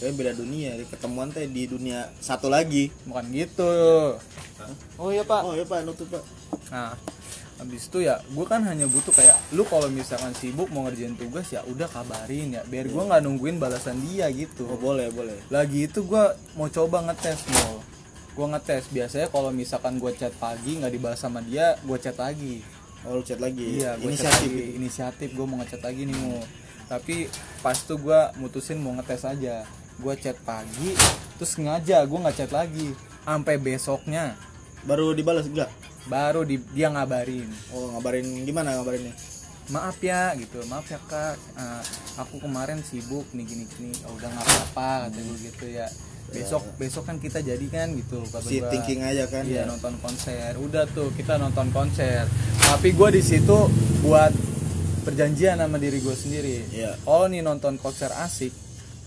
Kayaknya 0.00 0.16
beda 0.16 0.32
dunia. 0.32 0.70
Ketemuan 0.88 1.28
teh 1.28 1.44
di 1.44 1.68
dunia 1.68 2.08
satu 2.18 2.48
lagi. 2.48 2.88
bukan 3.04 3.28
gitu. 3.30 4.16
Oh 4.96 5.12
iya 5.12 5.22
pak. 5.22 5.40
Oh 5.44 5.52
ya 5.52 5.64
Pak, 5.68 5.84
nutup 5.84 6.08
Pak. 6.08 6.24
Nah 6.72 6.96
habis 7.60 7.92
itu 7.92 8.00
ya 8.00 8.16
gue 8.24 8.46
kan 8.48 8.64
hanya 8.64 8.88
butuh 8.88 9.12
kayak 9.12 9.36
lu 9.52 9.68
kalau 9.68 9.92
misalkan 9.92 10.32
sibuk 10.32 10.72
mau 10.72 10.88
ngerjain 10.88 11.12
tugas 11.12 11.44
ya 11.52 11.60
udah 11.68 11.84
kabarin 11.92 12.56
ya 12.56 12.64
biar 12.64 12.88
gue 12.88 13.02
nggak 13.04 13.20
nungguin 13.20 13.60
balasan 13.60 14.00
dia 14.00 14.32
gitu 14.32 14.64
oh 14.64 14.80
boleh 14.80 15.12
boleh 15.12 15.36
lagi 15.52 15.84
itu 15.84 16.00
gue 16.08 16.24
mau 16.56 16.72
coba 16.72 17.04
ngetes 17.12 17.44
mau 17.52 17.84
gue 18.32 18.46
ngetes 18.56 18.88
biasanya 18.88 19.28
kalau 19.28 19.52
misalkan 19.52 20.00
gue 20.00 20.08
chat 20.16 20.32
pagi 20.40 20.80
nggak 20.80 20.88
dibalas 20.88 21.20
sama 21.20 21.44
dia 21.44 21.76
gue 21.84 21.98
chat 22.00 22.16
lagi 22.16 22.64
oh 23.04 23.20
lu 23.20 23.22
chat 23.24 23.36
lagi 23.36 23.84
iya 23.84 24.00
gue 24.00 24.08
inisiatif 24.08 24.48
lagi 24.48 24.64
itu. 24.64 24.76
inisiatif 24.80 25.28
gue 25.36 25.44
mau 25.44 25.56
ngechat 25.60 25.82
lagi 25.84 26.02
nih 26.08 26.16
mau 26.16 26.40
tapi 26.88 27.28
pas 27.60 27.76
tuh 27.76 28.00
gue 28.00 28.20
mutusin 28.40 28.80
mau 28.80 28.96
ngetes 28.96 29.28
aja 29.28 29.68
gue 30.00 30.14
chat 30.16 30.36
pagi 30.42 30.96
terus 31.36 31.56
sengaja 31.56 32.00
gue 32.04 32.18
nggak 32.18 32.36
chat 32.36 32.52
lagi 32.52 32.96
sampai 33.24 33.56
besoknya. 33.60 34.34
Baru 34.84 35.12
dibalas 35.12 35.46
enggak? 35.46 35.68
Baru 36.08 36.42
di, 36.42 36.56
dia 36.72 36.88
ngabarin. 36.88 37.46
Oh 37.76 37.92
ngabarin 37.92 38.26
gimana 38.48 38.80
ngabarinnya? 38.80 39.12
Maaf 39.70 40.00
ya 40.00 40.34
gitu. 40.34 40.58
Maaf 40.66 40.88
ya 40.88 40.98
kak. 41.04 41.36
Eh, 41.36 41.82
aku 42.18 42.40
kemarin 42.42 42.80
sibuk 42.80 43.28
nih 43.36 43.44
gini 43.44 43.64
gini. 43.68 43.92
Oh, 44.08 44.16
udah 44.16 44.28
nggak 44.32 44.46
apa-apa 44.48 44.90
kata 45.06 45.20
gue 45.20 45.38
gitu 45.52 45.66
ya. 45.68 45.86
Besok 46.30 46.62
besok 46.78 47.04
kan 47.10 47.18
kita 47.20 47.42
jadi 47.42 47.66
kan 47.68 47.92
gitu 47.92 48.22
kata 48.30 48.46
si 48.46 48.62
gua. 48.62 48.70
thinking 48.70 49.02
aja 49.02 49.26
kan 49.26 49.44
iya 49.44 49.62
ya. 49.62 49.68
nonton 49.68 49.94
konser. 50.00 50.56
Udah 50.56 50.88
tuh 50.90 51.12
kita 51.14 51.36
nonton 51.36 51.70
konser. 51.70 52.24
Tapi 52.64 52.96
gue 52.96 53.08
di 53.14 53.22
situ 53.22 53.68
buat 54.02 54.32
perjanjian 55.04 55.60
sama 55.60 55.76
diri 55.76 55.98
gue 56.00 56.16
sendiri. 56.16 56.56
Iya. 56.72 56.92
kalau 57.04 57.26
nih 57.28 57.42
nonton 57.44 57.76
konser 57.80 58.10
asik 58.14 58.52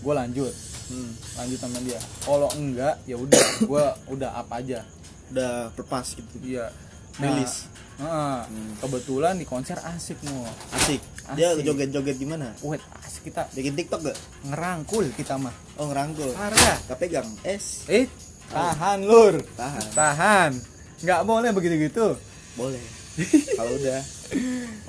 gue 0.04 0.14
lanjut 0.14 0.52
Hmm, 0.94 1.10
lanjut 1.34 1.58
sama 1.58 1.78
dia. 1.82 1.98
Kalau 2.22 2.48
enggak 2.54 2.94
ya 3.02 3.16
udah 3.18 3.42
gue 3.70 3.84
udah 4.14 4.30
apa 4.38 4.62
aja. 4.62 4.86
Udah 5.34 5.74
lepas 5.74 6.06
gitu. 6.14 6.34
Iya. 6.38 6.70
Rilis. 7.18 7.66
Nah, 7.98 8.42
heeh. 8.46 8.74
kebetulan 8.82 9.38
di 9.38 9.46
konser 9.46 9.78
asik 9.78 10.18
mau 10.26 10.46
asik. 10.74 11.02
Dia 11.34 11.54
Asik. 11.54 11.62
joget-joget 11.66 12.16
gimana? 12.18 12.54
Wait 12.62 12.82
asik 13.02 13.30
kita. 13.30 13.46
Bikin 13.54 13.74
tiktok 13.74 14.10
gak 14.10 14.18
ngerangkul 14.46 15.06
kita 15.14 15.34
mah. 15.38 15.54
Oh 15.78 15.90
ngerangkul. 15.90 16.30
Parah. 16.34 16.78
Pegang. 16.98 17.26
Es 17.42 17.86
eh 17.90 18.06
tahan 18.50 19.02
lur. 19.06 19.38
Tahan. 19.58 19.86
Tahan. 19.94 20.52
Nggak 21.02 21.20
boleh 21.26 21.50
begitu 21.50 21.74
gitu 21.90 22.06
boleh. 22.54 22.82
Kalau 23.58 23.72
udah. 23.74 24.00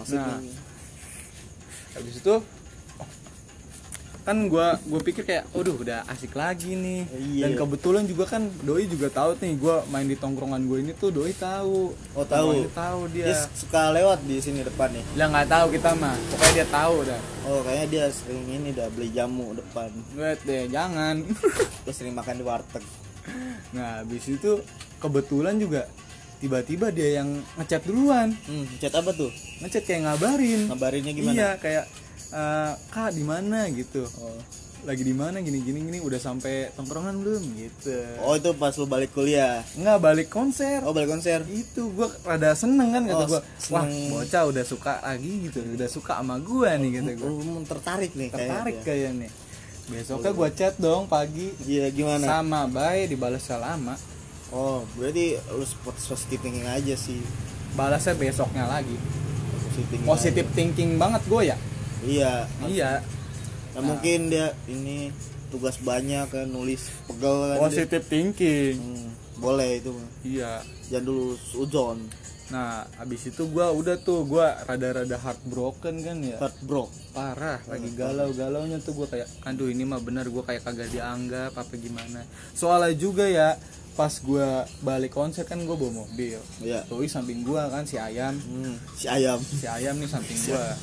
Maksudnya? 0.02 0.38
Nah. 0.38 0.64
habis 1.96 2.16
itu 2.20 2.36
kan 4.26 4.50
gua 4.50 4.82
gue 4.82 5.02
pikir 5.06 5.22
kayak 5.22 5.46
waduh 5.54 5.78
udah 5.78 6.02
asik 6.10 6.34
lagi 6.34 6.74
nih. 6.74 7.06
Iya. 7.14 7.44
dan 7.46 7.52
kebetulan 7.62 8.04
juga 8.10 8.26
kan 8.26 8.50
doi 8.66 8.90
juga 8.90 9.14
tahu 9.14 9.38
nih 9.38 9.54
gua 9.62 9.86
main 9.94 10.10
di 10.10 10.18
tongkrongan 10.18 10.66
gue 10.66 10.82
ini 10.82 10.92
tuh 10.98 11.14
doi 11.14 11.30
tahu. 11.38 11.94
Oh, 12.18 12.26
tahu. 12.26 12.66
Doi 12.66 12.74
tahu 12.74 13.00
dia, 13.14 13.30
dia 13.30 13.38
suka 13.54 13.94
lewat 13.94 14.26
di 14.26 14.42
sini 14.42 14.66
depan 14.66 14.90
nih? 14.90 15.06
Lah 15.14 15.30
nggak 15.30 15.48
tahu 15.48 15.66
kita 15.78 15.94
mah. 15.94 16.18
Pokoknya 16.34 16.54
dia 16.58 16.68
tahu 16.74 16.96
dah. 17.06 17.22
Oh 17.46 17.62
kayaknya 17.62 17.88
dia 17.88 18.06
sering 18.10 18.46
ini 18.50 18.70
dah 18.74 18.90
beli 18.90 19.14
jamu 19.14 19.54
depan. 19.54 19.94
Wait 20.18 20.42
deh 20.42 20.74
jangan. 20.74 21.22
Terus 21.86 21.94
sering 21.94 22.18
makan 22.18 22.42
di 22.42 22.44
warteg. 22.44 22.82
Nah 23.78 24.02
habis 24.02 24.26
itu 24.26 24.58
kebetulan 24.98 25.62
juga 25.62 25.86
tiba-tiba 26.42 26.90
dia 26.90 27.22
yang 27.22 27.46
ngechat 27.62 27.86
duluan. 27.86 28.34
Hmm 28.50 28.66
chat 28.82 28.94
apa 28.98 29.14
tuh? 29.14 29.30
Ngechat 29.62 29.86
kayak 29.86 30.02
ngabarin. 30.10 30.66
Ngabarinnya 30.74 31.14
gimana? 31.14 31.38
Iya 31.38 31.50
kayak 31.62 31.86
eh, 32.32 32.72
kak 32.90 33.12
di 33.14 33.24
mana? 33.26 33.68
Gitu. 33.70 34.06
Oh. 34.22 34.40
lagi 34.86 35.02
di 35.02 35.18
mana? 35.18 35.42
Gini 35.42 35.66
gini 35.66 35.82
gini. 35.82 35.98
Udah 35.98 36.22
sampai 36.22 36.70
tongkrongan 36.78 37.18
belum? 37.18 37.42
Gitu. 37.58 38.22
Oh 38.22 38.38
itu 38.38 38.54
pas 38.54 38.70
lu 38.78 38.86
balik 38.86 39.18
kuliah? 39.18 39.66
Nggak 39.74 39.98
balik 39.98 40.28
konser. 40.30 40.86
Oh 40.86 40.94
balik 40.94 41.10
konser? 41.10 41.42
Itu 41.50 41.90
gua 41.90 42.14
rada 42.22 42.54
seneng 42.54 42.94
kan 42.94 43.02
kata 43.10 43.26
Oh, 43.26 43.30
gua. 43.34 43.42
wah 43.74 43.82
seneng. 43.82 44.14
bocah 44.14 44.44
udah 44.46 44.62
suka 44.62 45.02
lagi 45.02 45.50
gitu. 45.50 45.66
Udah 45.66 45.90
suka 45.90 46.22
sama 46.22 46.38
gua 46.38 46.78
nih 46.78 47.02
kata 47.02 47.12
gua. 47.18 47.30
Oh, 47.34 47.66
tertarik 47.66 48.14
nih 48.14 48.30
tertarik 48.30 48.78
kayaknya. 48.86 49.30
besoknya 49.86 50.32
gua 50.38 50.50
chat 50.54 50.78
dong 50.78 51.10
pagi. 51.10 51.50
Iya 51.66 51.90
gimana? 51.90 52.26
Sama 52.26 52.70
bye 52.70 53.10
dibalas 53.10 53.50
lama 53.50 53.98
oh 54.56 54.88
berarti 54.96 55.40
lu 55.52 55.66
positif 55.84 56.40
thinking 56.40 56.68
aja 56.68 56.96
sih. 56.96 57.20
Balasnya 57.76 58.16
besoknya 58.16 58.70
lagi. 58.70 58.96
Positif 58.96 59.86
thinking 59.92 60.08
positive 60.08 60.48
thinking 60.54 60.90
banget 60.96 61.22
gue 61.28 61.42
ya. 61.52 61.58
Iya. 62.06 62.34
Iya. 62.64 62.92
Nah, 63.76 63.82
mungkin 63.84 64.32
dia 64.32 64.56
ini 64.72 65.12
tugas 65.52 65.78
banyak 65.84 66.32
kan 66.32 66.48
nulis 66.48 66.88
pegel 67.12 67.52
kan 67.52 67.56
dia. 67.60 67.64
positive 67.66 68.06
thinking. 68.08 68.78
Hmm, 68.80 69.10
boleh 69.42 69.84
itu 69.84 69.92
iya. 70.24 70.64
Jangan 70.88 71.06
dulu 71.06 71.28
suzon 71.36 72.00
nah 72.46 72.86
abis 73.02 73.34
itu 73.34 73.50
gua 73.50 73.74
udah 73.74 73.98
tuh 74.06 74.22
gua 74.22 74.54
rada-rada 74.70 75.18
heartbroken 75.18 76.06
kan 76.06 76.22
ya. 76.22 76.38
Hard 76.38 76.54
bro 76.62 76.86
parah 77.10 77.58
lagi 77.66 77.90
galau-galaunya 77.98 78.78
tuh 78.86 78.94
gua 78.94 79.08
kayak 79.10 79.26
aduh 79.42 79.66
ini 79.66 79.82
mah 79.82 79.98
bener 79.98 80.30
gua 80.30 80.46
kayak 80.46 80.62
kagak 80.62 80.94
dianggap 80.94 81.58
apa 81.58 81.74
gimana. 81.74 82.22
Soalnya 82.54 82.94
juga 82.94 83.26
ya 83.26 83.58
pas 83.98 84.22
gua 84.22 84.70
balik 84.86 85.18
konser 85.18 85.50
kan 85.50 85.58
gua 85.66 85.74
bawa 85.74 86.06
mobil. 86.06 86.38
Iya. 86.62 86.86
Doi 86.86 87.10
samping 87.10 87.42
gua 87.42 87.66
kan 87.74 87.90
si 87.90 87.98
ayam. 87.98 88.38
Hmm, 88.38 88.78
si 88.94 89.10
ayam. 89.10 89.42
Si 89.42 89.66
ayam 89.66 89.98
nih 89.98 90.06
samping 90.06 90.38
gua 90.46 90.78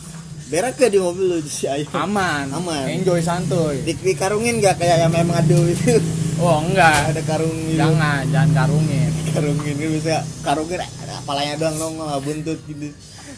berak 0.51 0.75
ke 0.79 0.91
di 0.91 0.99
mobil 0.99 1.37
lu 1.37 1.39
si 1.45 1.69
ayam 1.69 1.93
aman. 2.11 2.47
Aman. 2.51 2.87
enjoy 2.91 3.21
santuy. 3.23 3.83
Di, 3.87 3.93
dikarungin 3.95 4.59
gak 4.59 4.81
kayak 4.81 5.05
ayam 5.05 5.13
ayam 5.15 5.31
adu 5.33 5.61
itu 5.69 6.01
oh 6.43 6.59
enggak. 6.65 7.15
Ada 7.15 7.23
karung 7.23 7.57
gitu? 7.69 7.79
Jangan 7.79 8.23
jangan 8.33 8.51
karungin. 8.57 9.11
Karungin 9.33 9.77
itu 9.79 9.89
bisa 10.01 10.17
karungin 10.45 10.81
kepalanya 11.23 11.55
doang 11.61 11.77
dong 11.79 11.95
nggak 12.01 12.21
buntut 12.27 12.59
gitu. 12.67 12.89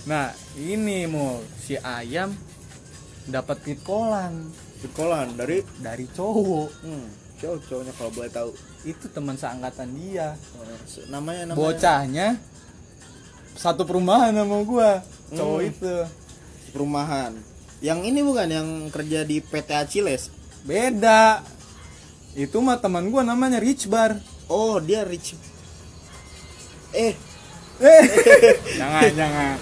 Nah 0.08 0.32
ini 0.56 1.04
mau 1.06 1.38
si 1.61 1.76
ayam 1.78 2.32
dapat 3.28 3.56
pitkolan 3.62 4.52
Sekolah 4.84 5.25
dari? 5.32 5.64
Dari 5.80 6.04
cowok. 6.12 6.68
Hmm, 6.84 7.08
cowok 7.40 7.58
cowoknya 7.64 7.92
kalau 7.96 8.11
boleh 8.12 8.28
tahu. 8.28 8.50
Itu 8.84 9.08
teman 9.08 9.32
seangkatan 9.32 9.96
dia. 9.96 10.37
Oh, 10.61 10.64
namanya 11.08 11.49
namanya? 11.49 11.56
Bocahnya 11.56 12.28
satu 13.56 13.88
perumahan 13.88 14.37
sama 14.37 14.61
gua. 14.68 15.00
Cowok 15.32 15.61
Hmm. 15.64 15.70
itu 15.73 15.92
perumahan. 16.74 17.38
Yang 17.78 18.00
ini 18.10 18.20
bukan 18.26 18.48
yang 18.50 18.68
kerja 18.90 19.22
di 19.22 19.38
PT 19.38 19.70
Aciles? 19.70 20.34
Beda. 20.66 21.46
Itu 22.34 22.58
mah 22.58 22.82
teman 22.82 23.14
gua 23.14 23.22
namanya 23.22 23.62
Rich 23.62 23.86
Bar. 23.86 24.18
Oh 24.50 24.82
dia 24.82 25.06
rich. 25.06 25.38
Eh. 26.92 27.14
Eh. 27.80 28.04
Jangan 28.80 29.10
jangan. 29.16 29.56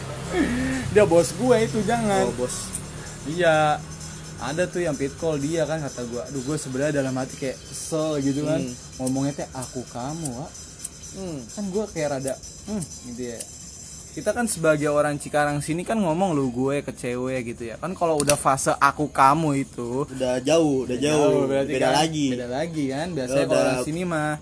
Dia 0.91 1.05
bos 1.07 1.31
gua 1.39 1.63
itu 1.63 1.79
jangan. 1.87 2.27
Oh 2.27 2.35
bos. 2.35 2.67
Iya. 3.31 3.79
Ada 4.43 4.67
tuh 4.67 4.83
yang 4.83 4.99
pit 4.99 5.15
call 5.23 5.39
dia 5.39 5.63
kan 5.63 5.79
kata 5.79 6.03
gua. 6.11 6.27
Aduh 6.27 6.43
gua 6.43 6.59
sebenarnya 6.59 6.99
dalam 6.99 7.15
hati 7.15 7.39
kayak 7.39 7.55
kesel 7.63 8.19
gitu 8.19 8.43
kan. 8.43 8.59
Hmm. 8.59 8.75
ngomongnya 9.03 9.43
teh 9.43 9.49
aku 9.55 9.83
kamu 9.91 10.29
Wak. 10.31 10.53
hmm. 11.19 11.39
kan 11.55 11.65
gua 11.75 11.85
kayak 11.91 12.09
rada 12.19 12.35
hmm 12.69 12.83
gitu 13.11 13.23
ya 13.35 13.39
kita 14.13 14.37
kan 14.37 14.45
sebagai 14.45 14.93
orang 14.93 15.17
Cikarang 15.17 15.65
sini 15.65 15.89
kan 15.89 15.97
ngomong 15.97 16.37
lu 16.37 16.53
gue 16.53 16.85
ke 16.85 16.93
cewek 16.93 17.57
gitu 17.57 17.73
ya. 17.73 17.81
Kan 17.81 17.97
kalau 17.97 18.21
udah 18.21 18.37
fase 18.37 18.77
aku 18.77 19.09
kamu 19.09 19.65
itu 19.65 20.05
udah 20.05 20.37
jauh 20.45 20.85
udah 20.85 20.99
jauh, 21.01 21.49
berarti 21.49 21.73
beda 21.73 21.89
kan. 21.89 21.95
lagi. 22.05 22.27
Beda 22.37 22.49
lagi 22.53 22.85
kan? 22.93 23.07
Biasanya 23.17 23.45
Udah- 23.45 23.49
kalau 23.49 23.63
orang 23.65 23.81
sini 23.89 24.03
mah. 24.05 24.33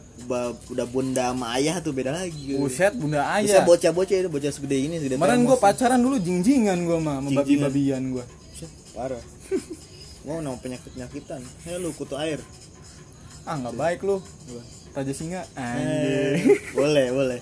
udah 0.70 0.86
bunda 0.86 1.34
sama 1.34 1.46
ayah 1.58 1.78
tuh 1.82 1.90
beda 1.94 2.10
lagi. 2.14 2.54
Buset 2.54 2.94
bunda 2.94 3.22
bisa 3.42 3.62
aja 3.62 3.66
bocah-bocah 3.66 4.16
itu 4.26 4.30
bocah 4.30 4.50
segede 4.54 4.76
ini 4.78 4.94
segede 5.02 5.18
kemarin 5.18 5.42
gue 5.42 5.58
pacaran 5.58 5.98
dulu 5.98 6.22
jingjingan 6.22 6.86
gue 6.86 6.98
mah 7.02 7.18
sama 7.18 7.28
babi-babian 7.42 8.02
gue 8.14 8.24
parah. 8.94 9.22
Mau 10.26 10.38
nama 10.38 10.54
penyakit 10.58 10.94
penyakitan 10.94 11.42
hei 11.66 11.78
lu 11.78 11.90
kutu 11.94 12.14
air. 12.14 12.38
Ah 13.42 13.58
nggak 13.58 13.74
baik 13.74 14.00
lu. 14.06 14.18
Raja 14.94 15.14
singa. 15.14 15.42
Eh, 15.54 16.58
boleh 16.74 17.10
boleh 17.10 17.40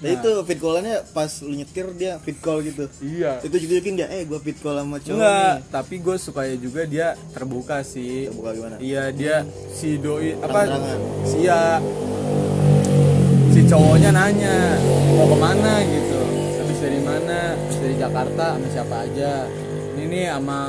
nah, 0.00 0.08
itu 0.08 0.30
fit 0.48 0.58
callannya 0.58 0.96
pas 1.12 1.28
lu 1.44 1.52
nyetir 1.52 1.86
dia 1.94 2.16
fit 2.20 2.38
call 2.40 2.64
gitu. 2.64 2.88
Iya. 3.04 3.44
Itu 3.44 3.56
juga 3.60 3.72
yakin 3.80 3.94
dia 4.00 4.08
eh 4.08 4.24
gua 4.24 4.40
fit 4.40 4.56
call 4.56 4.80
sama 4.80 4.96
cowok 5.00 5.16
enggak 5.20 5.54
nih. 5.60 5.68
tapi 5.68 5.94
gue 6.00 6.16
sukanya 6.16 6.56
juga 6.56 6.82
dia 6.88 7.06
terbuka 7.36 7.76
sih. 7.84 8.32
Terbuka 8.32 8.50
gimana? 8.56 8.76
iya 8.80 9.12
dia 9.12 9.44
si 9.72 10.00
doi 10.00 10.32
apa? 10.40 10.58
Si 11.28 11.38
ya 11.44 11.78
si 13.52 13.60
cowoknya 13.68 14.10
nanya 14.10 14.80
mau 15.14 15.26
ke 15.28 15.36
mana? 15.38 15.72
gitu. 15.84 16.20
Habis 16.64 16.78
dari 16.80 17.00
mana? 17.04 17.38
Habis 17.54 17.78
dari 17.84 17.94
Jakarta 18.00 18.44
sama 18.56 18.66
siapa 18.72 18.96
aja. 19.04 19.32
Ini 19.94 20.04
nih 20.10 20.24
sama 20.32 20.60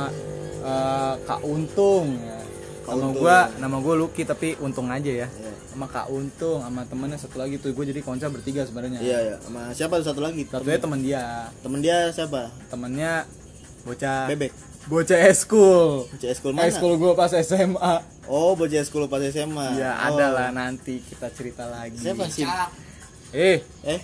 eh, 0.62 1.14
Kak 1.24 1.40
Untung. 1.42 2.06
Ya. 2.20 2.38
Kak 2.86 2.94
nama 2.94 3.12
gua 3.18 3.38
nama 3.58 3.76
gue 3.82 3.94
Lucky 3.98 4.22
tapi 4.22 4.54
Untung 4.62 4.86
aja 4.92 5.10
ya. 5.10 5.26
Iya. 5.26 5.45
Sama 5.76 5.92
Kak 5.92 6.08
Untung 6.08 6.64
sama 6.64 6.88
temennya 6.88 7.20
satu 7.20 7.36
lagi 7.36 7.60
tuh. 7.60 7.76
Gue 7.76 7.84
jadi 7.84 8.00
konser 8.00 8.32
bertiga 8.32 8.64
sebenarnya. 8.64 8.96
Iya 8.96 9.18
ya 9.20 9.36
sama 9.44 9.76
siapa 9.76 10.00
tuh 10.00 10.08
satu 10.08 10.24
lagi? 10.24 10.48
Satunya 10.48 10.80
temen 10.80 11.00
dia. 11.04 11.52
Temen 11.60 11.84
dia 11.84 12.08
siapa? 12.16 12.48
Temennya 12.72 13.28
bocah 13.84 14.32
bebek. 14.32 14.56
Bocah 14.88 15.18
eskul 15.28 16.08
bocah 16.08 16.28
eskul 16.32 16.52
mana? 16.56 16.72
Eskul 16.72 16.96
gue 16.96 17.12
pas 17.12 17.28
SMA 17.28 17.94
oh 18.30 18.56
bocah 18.56 18.80
eskul 18.80 19.04
pas 19.10 19.20
SMA 19.28 19.66
ya 19.76 19.92
oh. 19.92 20.08
ada 20.14 20.26
lah 20.32 20.48
nanti 20.48 21.04
kita 21.04 21.28
cerita 21.28 21.68
lagi. 21.68 22.00
Siapa 22.00 22.24
sih? 22.32 22.48
Eh. 23.36 23.60
Eh 23.84 24.00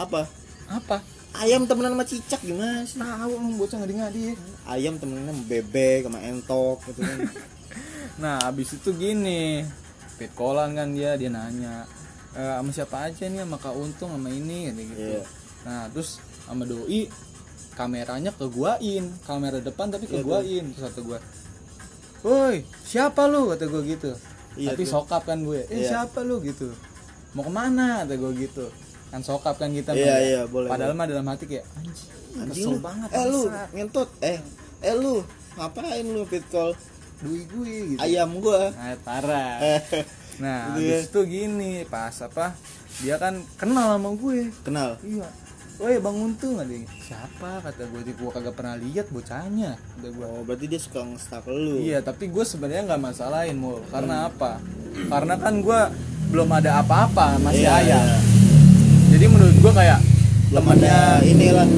apa? 0.00 0.24
Apa? 0.72 1.04
Ayam 1.36 1.68
temenan 1.68 1.92
sama 1.92 2.04
cicak 2.08 2.40
gimana 2.40 2.88
sih? 2.88 2.96
Tahu 2.96 3.30
emang 3.36 3.60
bocah 3.60 3.76
ngadi 3.84 3.94
ngadi 4.00 4.22
ayam 4.64 4.96
temenan 4.96 5.28
sama 5.28 5.44
bebek 5.44 6.08
sama 6.08 6.18
entok 6.24 6.80
gitu 6.88 7.04
kan. 7.04 7.20
Nah 8.20 8.36
abis 8.44 8.76
itu 8.76 8.92
gini 8.92 9.64
pit 10.16 10.32
kolan 10.34 10.74
kan 10.74 10.92
dia 10.92 11.16
dia 11.16 11.30
nanya 11.32 11.84
e, 12.32 12.40
sama 12.40 12.70
siapa 12.70 12.96
aja 13.08 13.24
nih 13.26 13.42
sama 13.44 13.56
kak 13.56 13.74
untung 13.74 14.10
sama 14.12 14.28
ini? 14.28 14.70
Gitu 14.70 14.82
gitu. 14.92 15.00
Iya. 15.18 15.22
nah 15.62 15.82
terus 15.88 16.18
sama 16.44 16.66
doi 16.66 17.06
kameranya 17.72 18.30
ke 18.34 18.46
guain 18.50 19.08
kamera 19.24 19.56
depan 19.58 19.88
tapi 19.88 20.04
Iya, 20.10 20.20
guain 20.20 20.64
terus 20.74 20.82
kata 20.90 21.00
gua 21.00 21.18
woi 22.22 22.62
siapa 22.84 23.26
lu? 23.26 23.50
Kata 23.50 23.64
gua 23.66 23.82
gitu. 23.82 24.12
Iya, 24.52 24.76
tapi 24.76 24.84
tuh. 24.84 24.92
sokap 24.92 25.22
kan 25.24 25.40
gue 25.40 25.64
eh 25.66 25.80
Iya. 25.80 25.88
siapa 26.04 26.20
lu? 26.20 26.38
Gitu. 26.38 26.68
Mau 27.32 27.42
ke 27.42 27.52
mana? 27.52 28.04
Kata 28.04 28.14
gua 28.20 28.30
gitu. 28.36 28.68
Kan 29.08 29.20
sokap 29.24 29.56
kan 29.56 29.72
kita 29.72 29.96
Iya, 29.96 30.16
iya, 30.20 30.40
boleh, 30.44 30.68
padahal 30.68 30.92
mah 30.92 31.08
dalam 31.08 31.24
hati 31.28 31.44
kayak 31.44 31.64
anjing, 31.76 32.08
kesel 32.48 32.80
banget 32.80 33.08
eh 33.12 33.24
lu 33.28 33.42
ngentot 33.76 34.08
eh 34.24 34.38
eh 34.80 34.94
lu 34.96 35.20
ngapain 35.52 36.04
lu 36.08 36.24
fit 36.24 36.40
call 36.48 36.72
doi 37.22 37.42
gue 37.44 37.72
gitu 37.88 38.00
ayam 38.00 38.30
gua 38.36 38.70
nah, 38.70 38.94
parah 39.00 39.56
Nah, 40.34 40.74
Gitu 40.74 40.80
ya. 40.82 40.96
habis 40.96 41.06
itu 41.06 41.20
gini, 41.28 41.72
pas 41.84 42.16
apa? 42.18 42.56
Dia 42.98 43.14
kan 43.16 43.36
kenal 43.54 43.94
sama 43.94 44.10
gue. 44.12 44.48
kenal 44.62 44.96
Iya. 44.98 45.28
Woi, 45.76 46.00
Bang 46.00 46.16
Untung 46.16 46.56
ada 46.56 46.72
siapa 46.98 47.60
kata 47.60 47.84
gue 47.86 48.00
gue 48.06 48.30
kagak 48.30 48.54
pernah 48.54 48.74
lihat 48.74 49.06
bocahnya 49.08 49.76
kata 49.76 50.08
gue. 50.08 50.24
oh 50.24 50.40
berarti 50.40 50.66
dia 50.66 50.78
suka 50.78 51.04
nge-stalk 51.04 51.44
lu 51.46 51.76
Iya, 51.78 52.00
tapi 52.00 52.26
gue 52.26 52.42
sebenarnya 52.42 52.88
nggak 52.88 53.02
masalahin 53.02 53.56
mul. 53.56 53.84
Karena 53.86 54.26
apa? 54.26 54.56
Karena 55.06 55.34
kan 55.36 55.54
gue 55.58 55.80
belum 56.28 56.48
ada 56.50 56.80
apa-apa 56.80 57.36
masih 57.38 57.62
Iya, 57.62 57.72
ayam. 57.76 58.00
iya. 58.00 58.18
Jadi 59.10 59.24
menurut 59.28 59.56
gue 59.58 59.72
kayak 59.74 60.00
belum 60.48 60.64
temennya 60.64 60.98
inilah 61.22 61.68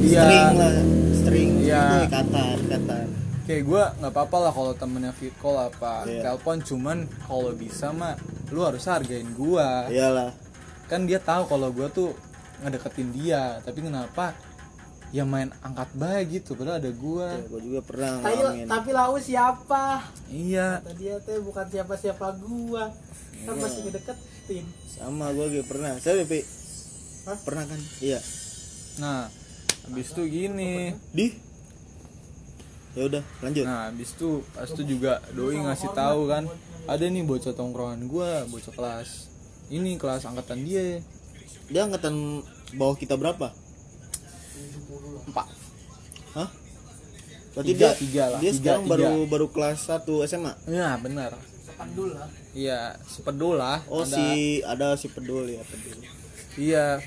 Iya. 0.00 0.22
string 0.22 0.48
lah 0.54 0.72
string 1.14 1.50
Iya. 1.60 1.82
itu 1.84 1.98
ikatan 2.08 2.56
ikatan 2.62 3.06
kayak 3.52 3.64
gue 3.64 3.82
nggak 3.98 4.12
apa-apa 4.12 4.36
lah 4.40 4.52
kalau 4.52 4.72
temennya 4.72 5.12
fit 5.12 5.36
call 5.36 5.60
apa 5.60 6.02
Iya. 6.04 6.24
telepon 6.24 6.58
cuman 6.58 6.98
kalau 7.22 7.52
bisa 7.52 7.92
mah 7.92 8.16
lu 8.48 8.60
harus 8.62 8.84
hargain 8.84 9.28
gue. 9.28 9.68
iyalah 9.88 10.32
kan 10.84 11.04
dia 11.04 11.16
tahu 11.18 11.44
kalau 11.46 11.68
gue 11.68 11.88
tuh 11.88 12.10
ngedeketin 12.60 13.08
dia 13.10 13.60
tapi 13.60 13.82
kenapa 13.82 14.32
ya 15.08 15.22
main 15.22 15.52
angkat 15.60 15.92
baik 15.92 16.26
gitu 16.34 16.54
padahal 16.54 16.78
ada 16.78 16.88
gue 16.88 17.26
ya, 17.28 17.44
gua 17.44 17.60
juga 17.60 17.80
pernah 17.82 18.12
Tapi, 18.18 18.32
ngalamin 18.34 18.66
tapi 18.66 18.90
lau 18.90 19.16
siapa? 19.16 19.84
iya 20.26 20.80
Kata 20.80 20.92
dia 20.94 21.14
teh 21.18 21.36
bukan 21.38 21.66
siapa-siapa 21.66 22.26
gua. 22.40 22.88
Kan 23.42 23.52
Iya. 23.52 23.60
masih 23.60 23.80
ngedeketin. 23.84 24.64
sama 24.86 25.28
gua 25.30 25.46
juga 25.46 25.64
pernah 25.66 25.92
saya 25.98 26.24
Pi 26.24 26.40
Hah? 27.22 27.38
pernah 27.40 27.64
kan 27.64 27.80
iya 28.00 28.20
nah 28.94 29.28
habis 29.82 30.08
itu 30.08 30.22
gini 30.24 30.92
di 31.10 31.32
ya 32.92 33.02
udah 33.08 33.22
lanjut. 33.40 33.64
Nah 33.64 33.88
habis 33.88 34.12
itu 34.12 34.44
pas 34.52 34.68
itu 34.68 34.82
juga 34.84 35.24
doi 35.32 35.56
ngasih 35.60 35.90
tahu 35.96 36.28
kan 36.28 36.44
ada 36.84 37.04
nih 37.06 37.24
bocah 37.24 37.54
tongkrongan 37.54 38.04
gue 38.10 38.30
bocah 38.50 38.72
kelas 38.74 39.32
ini 39.72 39.96
kelas 39.96 40.28
angkatan 40.28 40.66
dia. 40.66 41.00
Dia 41.72 41.88
angkatan 41.88 42.44
bawah 42.76 42.96
kita 42.98 43.16
berapa? 43.16 43.48
Empat. 45.24 45.48
Hah? 46.36 46.48
Berarti 47.52 47.72
Tiga, 47.76 47.88
dia 47.92 48.00
tiga 48.00 48.24
lah, 48.32 48.40
dia 48.40 48.52
tiga, 48.52 48.58
sekarang 48.60 48.82
tiga. 48.84 48.92
baru 48.96 49.12
baru 49.28 49.46
kelas 49.52 49.78
1 49.84 50.08
SMA 50.24 50.52
ya 50.72 50.96
benar. 50.96 51.36
Pandul 51.76 52.14
lah. 52.16 52.28
iya 52.52 52.96
sepedul 53.08 53.56
lah 53.58 53.80
oh 53.88 54.04
ada, 54.04 54.12
si 54.12 54.60
ada 54.62 54.94
si 54.94 55.08
pedul 55.08 55.48
ya 55.48 55.60
pedul 55.66 55.98
iya. 56.56 56.98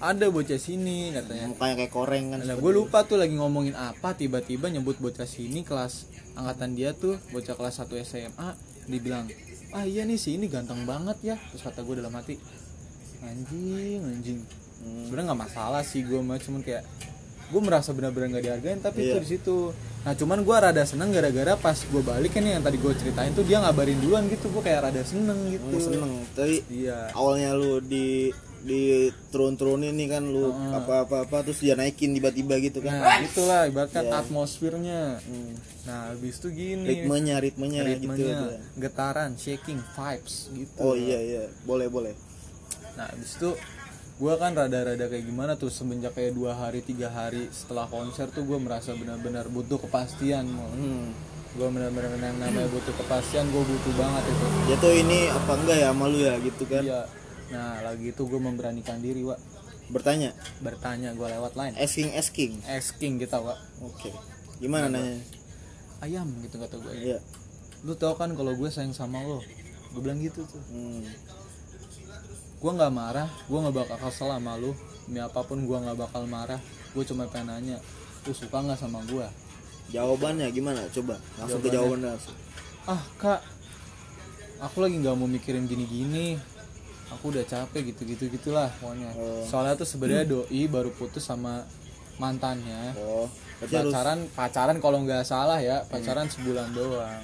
Ada 0.00 0.32
bocah 0.32 0.56
sini 0.56 1.12
katanya. 1.12 1.52
Mukanya 1.52 1.74
kayak 1.76 1.92
koreng 1.92 2.24
kan 2.32 2.40
Nah, 2.40 2.56
gue 2.56 2.72
lupa 2.72 3.04
tuh 3.04 3.20
lagi 3.20 3.36
ngomongin 3.36 3.76
apa 3.76 4.16
tiba-tiba 4.16 4.72
nyebut 4.72 4.96
bocah 4.96 5.28
sini 5.28 5.60
kelas 5.60 6.08
angkatan 6.32 6.72
dia 6.72 6.96
tuh 6.96 7.20
bocah 7.30 7.52
kelas 7.52 7.84
1 7.84 8.00
SMA 8.00 8.48
dibilang 8.88 9.28
ah 9.70 9.84
iya 9.84 10.02
nih 10.08 10.16
si 10.16 10.40
ini 10.40 10.48
ganteng 10.48 10.88
banget 10.88 11.20
ya. 11.20 11.36
Terus 11.52 11.62
kata 11.62 11.84
gue 11.84 12.00
dalam 12.00 12.16
hati 12.16 12.40
anjing 13.20 14.00
anjing. 14.00 14.40
Hmm. 14.80 15.04
sebenarnya 15.04 15.36
nggak 15.36 15.42
masalah 15.44 15.82
sih 15.84 16.00
gue 16.00 16.16
mah 16.24 16.40
cuman 16.40 16.64
kayak 16.64 16.80
gue 17.52 17.60
merasa 17.60 17.92
benar-benar 17.92 18.32
nggak 18.32 18.44
dihargain 18.48 18.80
tapi 18.80 19.04
itu 19.04 19.12
Iya. 19.12 19.20
di 19.20 19.28
situ. 19.28 19.58
Nah 20.00 20.16
cuman 20.16 20.40
gue 20.40 20.56
rada 20.56 20.80
seneng 20.88 21.12
gara-gara 21.12 21.52
pas 21.60 21.76
gue 21.76 22.00
balik 22.00 22.32
kan 22.32 22.40
yang 22.40 22.64
tadi 22.64 22.80
gue 22.80 22.88
ceritain 22.96 23.36
tuh 23.36 23.44
dia 23.44 23.60
ngabarin 23.60 24.00
duluan 24.00 24.24
gitu 24.32 24.48
gue 24.48 24.62
kayak 24.64 24.88
rada 24.88 25.04
seneng 25.04 25.36
gitu. 25.52 25.68
Hmm, 25.68 25.84
seneng. 25.84 26.12
Tapi 26.32 26.64
iya. 26.72 27.12
awalnya 27.12 27.52
lu 27.52 27.84
di 27.84 28.32
di 28.60 29.08
turun-turunin 29.32 29.96
nih 29.96 30.08
kan 30.12 30.22
lu 30.28 30.52
Heeh. 30.52 30.76
apa-apa-apa 30.76 31.48
terus 31.48 31.64
dia 31.64 31.72
naikin 31.72 32.12
tiba-tiba 32.12 32.60
gitu 32.60 32.84
kan. 32.84 32.92
Nah 33.00 33.24
itulah 33.24 33.64
ibaratkan 33.64 34.04
Iya. 34.04 34.20
atmosfernya. 34.20 35.00
Hmm. 35.24 35.52
nah 35.88 36.12
habis 36.12 36.36
itu 36.38 36.48
gini. 36.52 36.84
Ritmenya 36.84 37.40
ritmenya, 37.40 37.80
gitu 37.88 38.04
ritmenya. 38.04 38.36
dia. 38.36 38.60
getaran 38.76 39.32
shaking 39.40 39.80
vibes 39.96 40.52
gitu. 40.52 40.76
Oh 40.76 40.92
iya 40.92 41.18
iya. 41.24 41.44
Boleh 41.64 41.88
boleh. 41.88 42.12
Nah 43.00 43.08
habis 43.08 43.40
itu 43.40 43.56
gue 44.20 44.34
kan 44.36 44.52
rada-rada 44.52 45.08
kayak 45.08 45.24
gimana 45.24 45.56
tuh 45.56 45.72
semenjak 45.72 46.12
kayak 46.12 46.36
dua 46.36 46.52
hari 46.52 46.84
tiga 46.84 47.08
hari 47.08 47.48
setelah 47.48 47.88
konser 47.88 48.28
tuh 48.28 48.44
gue 48.44 48.60
merasa 48.60 48.92
benar-benar 48.92 49.48
butuh 49.48 49.80
kepastian 49.80 50.44
mau 50.44 50.68
hmm. 50.68 51.08
gue 51.56 51.68
benar-benar 51.72 52.20
yang 52.20 52.36
namanya 52.36 52.68
butuh 52.68 52.92
kepastian 53.00 53.48
gue 53.48 53.62
butuh 53.64 53.92
banget 53.96 54.22
itu. 54.28 54.44
Dia 54.68 54.76
tuh 54.76 54.92
ini 54.92 55.18
apa 55.32 55.52
enggak 55.56 55.78
ya 55.80 55.90
malu 55.96 56.18
ya 56.20 56.36
gitu 56.44 56.68
kan? 56.68 56.84
Iya 56.84 57.08
nah 57.50 57.82
lagi 57.82 58.14
itu 58.14 58.22
gue 58.24 58.40
memberanikan 58.40 59.02
diri 59.02 59.26
wa 59.26 59.34
bertanya? 59.90 60.30
Bertanya 60.62 61.10
gue 61.12 61.26
lewat 61.26 61.58
line. 61.58 61.74
Asking 61.74 62.14
asking? 62.14 62.52
Asking 62.62 63.18
kita 63.18 63.42
wa 63.42 63.58
oke. 63.82 64.10
Gimana 64.62 64.86
nanya? 64.86 65.18
Ayam 65.98 66.30
gitu 66.46 66.56
kata 66.56 66.78
gue 66.78 66.94
iya. 66.94 67.18
Lu 67.82 67.98
tau 67.98 68.14
kan 68.14 68.30
kalau 68.38 68.54
gue 68.54 68.70
sayang 68.70 68.94
sama 68.94 69.18
lo? 69.20 69.42
Gue 69.90 70.00
bilang 70.00 70.22
gitu 70.22 70.46
tuh. 70.46 70.62
Hmm. 70.70 71.02
gue 72.60 72.68
nggak 72.76 72.92
marah 72.92 73.24
gue 73.48 73.56
nggak 73.56 73.72
bakal 73.72 73.98
kesel 73.98 74.30
sama 74.30 74.54
lu. 74.60 74.70
Demi 75.08 75.18
apa 75.18 75.40
pun 75.42 75.58
gue 75.64 75.74
nggak 75.80 75.98
bakal 75.98 76.22
marah. 76.30 76.60
Gue 76.94 77.02
cuma 77.02 77.26
pengen 77.26 77.50
nanya 77.50 77.76
lu 78.22 78.32
suka 78.36 78.60
nggak 78.60 78.78
sama 78.78 79.00
gue 79.08 79.26
jawabannya 79.90 80.46
gimana? 80.54 80.86
Coba 80.94 81.18
langsung 81.34 81.58
ke 81.58 81.66
Jawabannya. 81.66 81.74
jawaban 81.74 82.00
langsung. 82.14 82.36
Ah 82.86 83.02
kak 83.18 83.40
aku 84.60 84.76
lagi 84.84 85.00
nggak 85.00 85.16
mau 85.18 85.26
mikirin 85.26 85.64
gini-gini 85.66 86.36
aku 87.10 87.34
udah 87.34 87.44
capek 87.44 87.94
gitu-gitu 87.94 88.30
gitulah 88.30 88.70
pokoknya. 88.78 89.10
Oh. 89.18 89.42
soalnya 89.44 89.74
tuh 89.74 89.88
sebenarnya 89.88 90.24
doi 90.26 90.62
baru 90.70 90.94
putus 90.94 91.26
sama 91.26 91.66
mantannya. 92.22 92.94
Oh 92.98 93.26
berarti 93.60 93.76
harus 93.76 93.92
pacaran 93.92 94.18
pacaran 94.32 94.76
kalau 94.80 94.98
nggak 95.04 95.24
salah 95.28 95.60
ya 95.60 95.84
pacaran 95.84 96.26
sebulan 96.32 96.72
doang. 96.72 97.22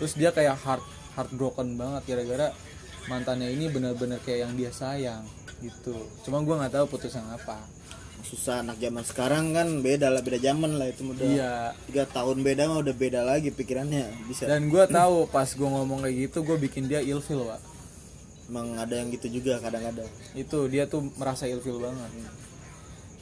Terus 0.00 0.12
dia 0.16 0.32
kayak 0.32 0.56
heart 0.56 0.84
heartbroken 1.12 1.76
banget 1.76 2.02
gara-gara 2.08 2.48
mantannya 3.12 3.52
ini 3.52 3.68
benar-benar 3.68 4.24
kayak 4.24 4.48
yang 4.48 4.52
dia 4.56 4.72
sayang 4.72 5.20
gitu. 5.60 5.92
Cuma 6.24 6.40
gua 6.40 6.64
nggak 6.64 6.80
tahu 6.80 6.96
putus 6.96 7.12
yang 7.12 7.28
apa. 7.28 7.60
Susah 8.24 8.64
anak 8.64 8.80
zaman 8.80 9.04
sekarang 9.04 9.52
kan 9.52 9.68
beda 9.84 10.10
lah 10.10 10.24
beda 10.24 10.40
zaman 10.40 10.80
lah 10.80 10.88
itu 10.88 11.04
udah 11.04 11.28
iya. 11.28 11.54
Tiga 11.84 12.08
tahun 12.08 12.40
beda 12.40 12.64
mah 12.64 12.80
udah 12.80 12.94
beda 12.96 13.20
lagi 13.20 13.52
pikirannya 13.52 14.08
bisa. 14.32 14.48
Dan 14.48 14.72
gua 14.72 14.88
tahu 14.88 15.28
pas 15.28 15.52
gua 15.52 15.68
ngomong 15.76 16.08
kayak 16.08 16.16
gitu 16.28 16.40
gue 16.40 16.56
bikin 16.56 16.88
dia 16.88 17.04
ilfil 17.04 17.44
pak 17.44 17.60
emang 18.48 18.80
ada 18.80 18.94
yang 18.96 19.12
gitu 19.12 19.28
juga 19.40 19.60
kadang-kadang. 19.60 20.08
Itu 20.32 20.66
dia 20.72 20.88
tuh 20.88 21.12
merasa 21.20 21.44
ilfil 21.44 21.78
banget. 21.78 22.10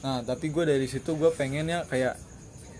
Nah 0.01 0.23
tapi 0.23 0.49
gue 0.49 0.63
dari 0.63 0.87
situ 0.87 1.13
gue 1.19 1.31
pengennya 1.35 1.83
kayak 1.85 2.15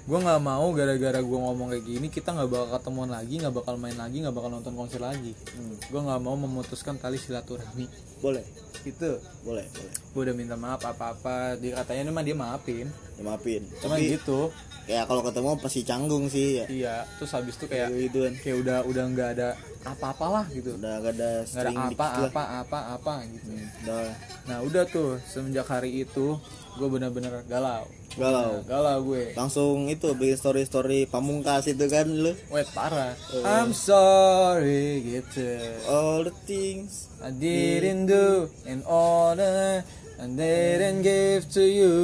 gue 0.07 0.19
nggak 0.23 0.39
mau 0.39 0.71
gara-gara 0.71 1.19
gue 1.19 1.39
ngomong 1.43 1.67
kayak 1.75 1.83
gini 1.83 2.07
kita 2.07 2.31
nggak 2.31 2.47
bakal 2.47 2.67
ketemuan 2.79 3.11
lagi 3.11 3.43
nggak 3.43 3.51
bakal 3.51 3.75
main 3.75 3.99
lagi 3.99 4.23
nggak 4.23 4.31
bakal 4.31 4.47
nonton 4.47 4.71
konser 4.71 5.03
lagi. 5.03 5.35
Hmm. 5.51 5.75
gue 5.75 5.99
nggak 5.99 6.21
mau 6.23 6.39
memutuskan 6.39 6.95
tali 6.95 7.19
silaturahmi. 7.19 7.91
Boleh. 8.23 8.47
Gitu. 8.87 9.19
Boleh 9.43 9.67
boleh. 9.67 9.93
Gue 10.15 10.21
udah 10.23 10.35
minta 10.39 10.55
maaf 10.55 10.79
apa-apa. 10.79 11.59
Dia 11.59 11.83
katanya 11.83 12.07
emang 12.07 12.23
dia 12.23 12.39
maafin. 12.39 12.87
Ya, 13.19 13.21
maafin. 13.27 13.67
Cuma 13.83 13.99
tapi 13.99 14.15
gitu. 14.15 14.47
ya 14.87 15.03
kalau 15.03 15.19
ketemu 15.19 15.59
pasti 15.59 15.83
canggung 15.83 16.31
sih 16.31 16.63
ya. 16.63 16.65
Iya 16.71 16.95
terus 17.19 17.35
habis 17.35 17.59
itu 17.59 17.67
kayak 17.67 17.91
kayak 17.91 18.03
gitu 18.07 18.17
kan 18.23 18.33
kayak 18.39 18.57
udah 18.63 18.77
udah 18.87 19.03
nggak 19.11 19.29
ada 19.35 19.49
apa-apalah 19.83 20.47
gitu. 20.55 20.79
Udah 20.79 21.03
gak 21.03 21.19
ada 21.19 21.31
nggak 21.43 21.51
ada 21.51 21.51
string 21.51 21.79
dikit 21.91 21.99
apa 21.99 22.07
lah. 22.07 22.31
apa 22.31 22.43
apa 22.63 22.79
apa 22.95 23.13
gitu. 23.27 23.49
Udah. 23.83 24.07
Nah 24.47 24.57
udah 24.63 24.83
tuh 24.87 25.19
semenjak 25.27 25.67
hari 25.67 26.07
itu 26.07 26.39
gue 26.77 26.85
bener-bener 26.87 27.41
galau. 27.49 27.89
Galau? 28.13 28.61
Galau 28.63 28.97
gue. 29.09 29.33
Langsung 29.33 29.89
itu 29.89 30.13
bikin 30.13 30.37
story 30.37 30.63
story 30.69 30.99
pamungkas 31.09 31.65
itu 31.65 31.89
kan 31.89 32.05
lu? 32.05 32.37
Wait 32.53 32.69
parah. 32.71 33.17
I'm 33.41 33.73
sorry 33.73 35.01
gitu. 35.01 35.57
All 35.89 36.21
the 36.21 36.33
things. 36.45 37.09
I 37.17 37.33
didn't 37.33 38.05
do 38.05 38.53
and 38.69 38.85
all 38.85 39.33
that 39.33 39.81
I 40.21 40.25
didn't 40.29 41.01
give 41.01 41.49
to 41.57 41.65
you. 41.65 41.95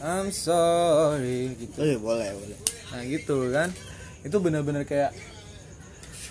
I'm 0.00 0.32
sorry 0.32 1.52
gitu. 1.60 1.76
Oh 1.76 1.86
iya 1.86 1.98
boleh 2.00 2.28
boleh. 2.32 2.58
Nah 2.96 3.02
gitu 3.04 3.52
kan. 3.52 3.68
Itu 4.24 4.40
bener-bener 4.40 4.88
kayak 4.88 5.12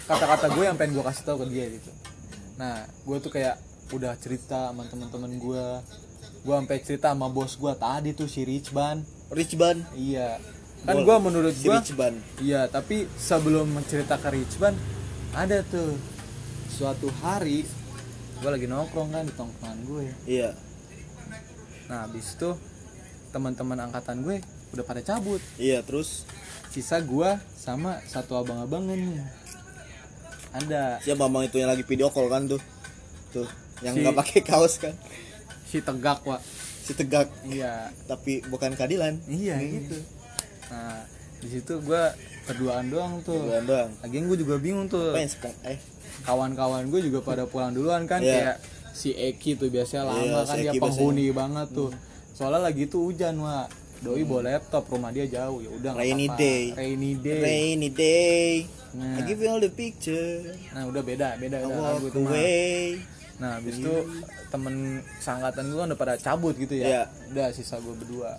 Kata-kata 0.09 0.51
gue 0.51 0.65
yang 0.67 0.75
pengen 0.75 0.97
gue 0.97 1.05
kasih 1.07 1.23
tahu 1.23 1.45
ke 1.45 1.55
dia 1.55 1.65
gitu. 1.71 1.91
Nah 2.57 2.83
gue 3.05 3.17
tuh 3.21 3.31
kayak 3.31 3.61
Udah 3.91 4.15
cerita 4.15 4.71
sama 4.71 4.87
teman-teman 4.87 5.35
gue 5.35 5.65
gue 6.41 6.55
sampai 6.57 6.77
cerita 6.81 7.13
sama 7.13 7.29
bos 7.29 7.53
gue 7.53 7.73
tadi 7.77 8.17
tuh 8.17 8.25
si 8.25 8.41
Rich 8.41 8.73
Ban 8.73 9.05
Rich 9.29 9.53
Ban 9.55 9.77
iya. 9.93 10.41
Kan 10.81 11.05
gue 11.05 11.17
menurut 11.21 11.53
si 11.53 11.69
gue 11.69 11.77
Rich 11.77 11.93
Ban 11.93 12.17
iya 12.41 12.65
tapi 12.65 13.05
sebelum 13.13 13.69
mencerita 13.69 14.17
ke 14.17 14.29
Rich 14.33 14.57
Ban 14.57 14.73
ada 15.37 15.61
tuh 15.61 15.93
suatu 16.67 17.13
hari 17.21 17.63
gue 18.41 18.49
lagi 18.49 18.65
nongkrong 18.65 19.13
kan 19.13 19.21
di 19.21 19.33
tongkrongan 19.37 19.79
gue. 19.85 20.05
Iya. 20.25 20.57
Nah 21.93 22.09
habis 22.09 22.33
itu 22.33 22.57
teman-teman 23.29 23.77
angkatan 23.85 24.25
gue 24.25 24.41
udah 24.73 24.81
pada 24.81 25.05
cabut. 25.05 25.37
Iya 25.61 25.85
terus? 25.85 26.25
Sisa 26.73 26.97
gue 27.05 27.37
sama 27.53 28.01
satu 28.09 28.33
abang-abangan 28.41 28.97
nih. 28.97 29.21
Ada. 30.57 30.97
Siapa 31.05 31.29
bang 31.29 31.43
itu 31.45 31.61
yang 31.61 31.69
lagi 31.69 31.85
video 31.85 32.09
call 32.09 32.33
kan 32.33 32.49
tuh? 32.49 32.61
Tuh 33.29 33.45
yang 33.85 33.93
Si- 33.93 34.01
nggak 34.01 34.17
pakai 34.17 34.39
kaos 34.41 34.81
kan 34.81 34.97
si 35.71 35.79
tegak 35.79 36.19
wa 36.21 36.37
si 36.83 36.91
tegak. 36.91 37.31
Iya. 37.43 37.95
Tapi 38.05 38.43
bukan 38.45 38.75
keadilan. 38.75 39.15
Iya 39.25 39.55
Hmm. 39.55 39.71
gitu. 39.71 39.97
Nah 40.67 40.99
di 41.39 41.47
situ 41.49 41.73
gue 41.79 42.03
berduaan 42.43 42.91
doang 42.91 43.23
tuh. 43.23 43.39
Bukan 43.39 43.63
doang. 43.63 43.91
Lagian 44.03 44.27
gue 44.27 44.37
juga 44.37 44.55
bingung 44.59 44.85
tuh. 44.85 45.15
Apa 45.15 45.23
yang 45.23 45.31
eh? 45.65 45.79
Kawan-kawan 46.21 46.91
gue 46.91 47.01
juga 47.01 47.23
pada 47.23 47.47
pulang 47.47 47.71
duluan 47.71 48.03
kan 48.03 48.19
Iya. 48.19 48.35
kayak 48.51 48.57
si 48.91 49.15
Eki 49.15 49.55
tuh 49.55 49.71
biasanya 49.71 50.11
lama 50.11 50.21
Iya, 50.21 50.35
kan 50.43 50.45
si 50.45 50.59
dia 50.59 50.71
Eki 50.71 50.79
penghuni 50.83 51.25
banget 51.31 51.67
tuh. 51.71 51.89
Soalnya 52.35 52.61
lagi 52.61 52.85
tuh 52.85 53.07
hujan 53.07 53.39
wa 53.39 53.65
doi 54.01 54.25
bawa 54.25 54.41
laptop 54.51 54.89
rumah 54.89 55.09
dia 55.09 55.25
jauh. 55.25 55.61
Ya 55.61 55.69
udah 55.71 55.91
Rainy 55.95 56.25
apa-apa. 56.27 56.41
day. 56.41 56.63
rainy 56.73 57.11
day. 57.15 57.41
Rainy 57.41 57.89
day. 57.89 58.51
Nah. 58.91 59.17
I 59.17 59.21
give 59.23 59.39
you 59.39 59.47
all 59.47 59.61
the 59.61 59.71
picture. 59.71 60.43
Nah 60.75 60.83
udah 60.83 60.99
beda 60.99 61.39
beda. 61.39 61.63
Udah 61.63 61.69
lagu 61.71 61.79
walk 61.79 62.11
itu 62.11 62.19
mah. 62.19 62.29
away 62.29 62.85
nah 63.41 63.57
habis 63.57 63.81
itu 63.81 63.95
temen 64.53 65.01
sangkatan 65.17 65.73
gue 65.73 65.79
kan 65.81 65.89
udah 65.89 65.99
pada 65.99 66.15
cabut 66.21 66.53
gitu 66.53 66.77
ya. 66.77 66.85
Iya. 66.85 67.03
udah 67.33 67.47
sisa 67.49 67.81
gue 67.81 67.95
berdua. 67.97 68.37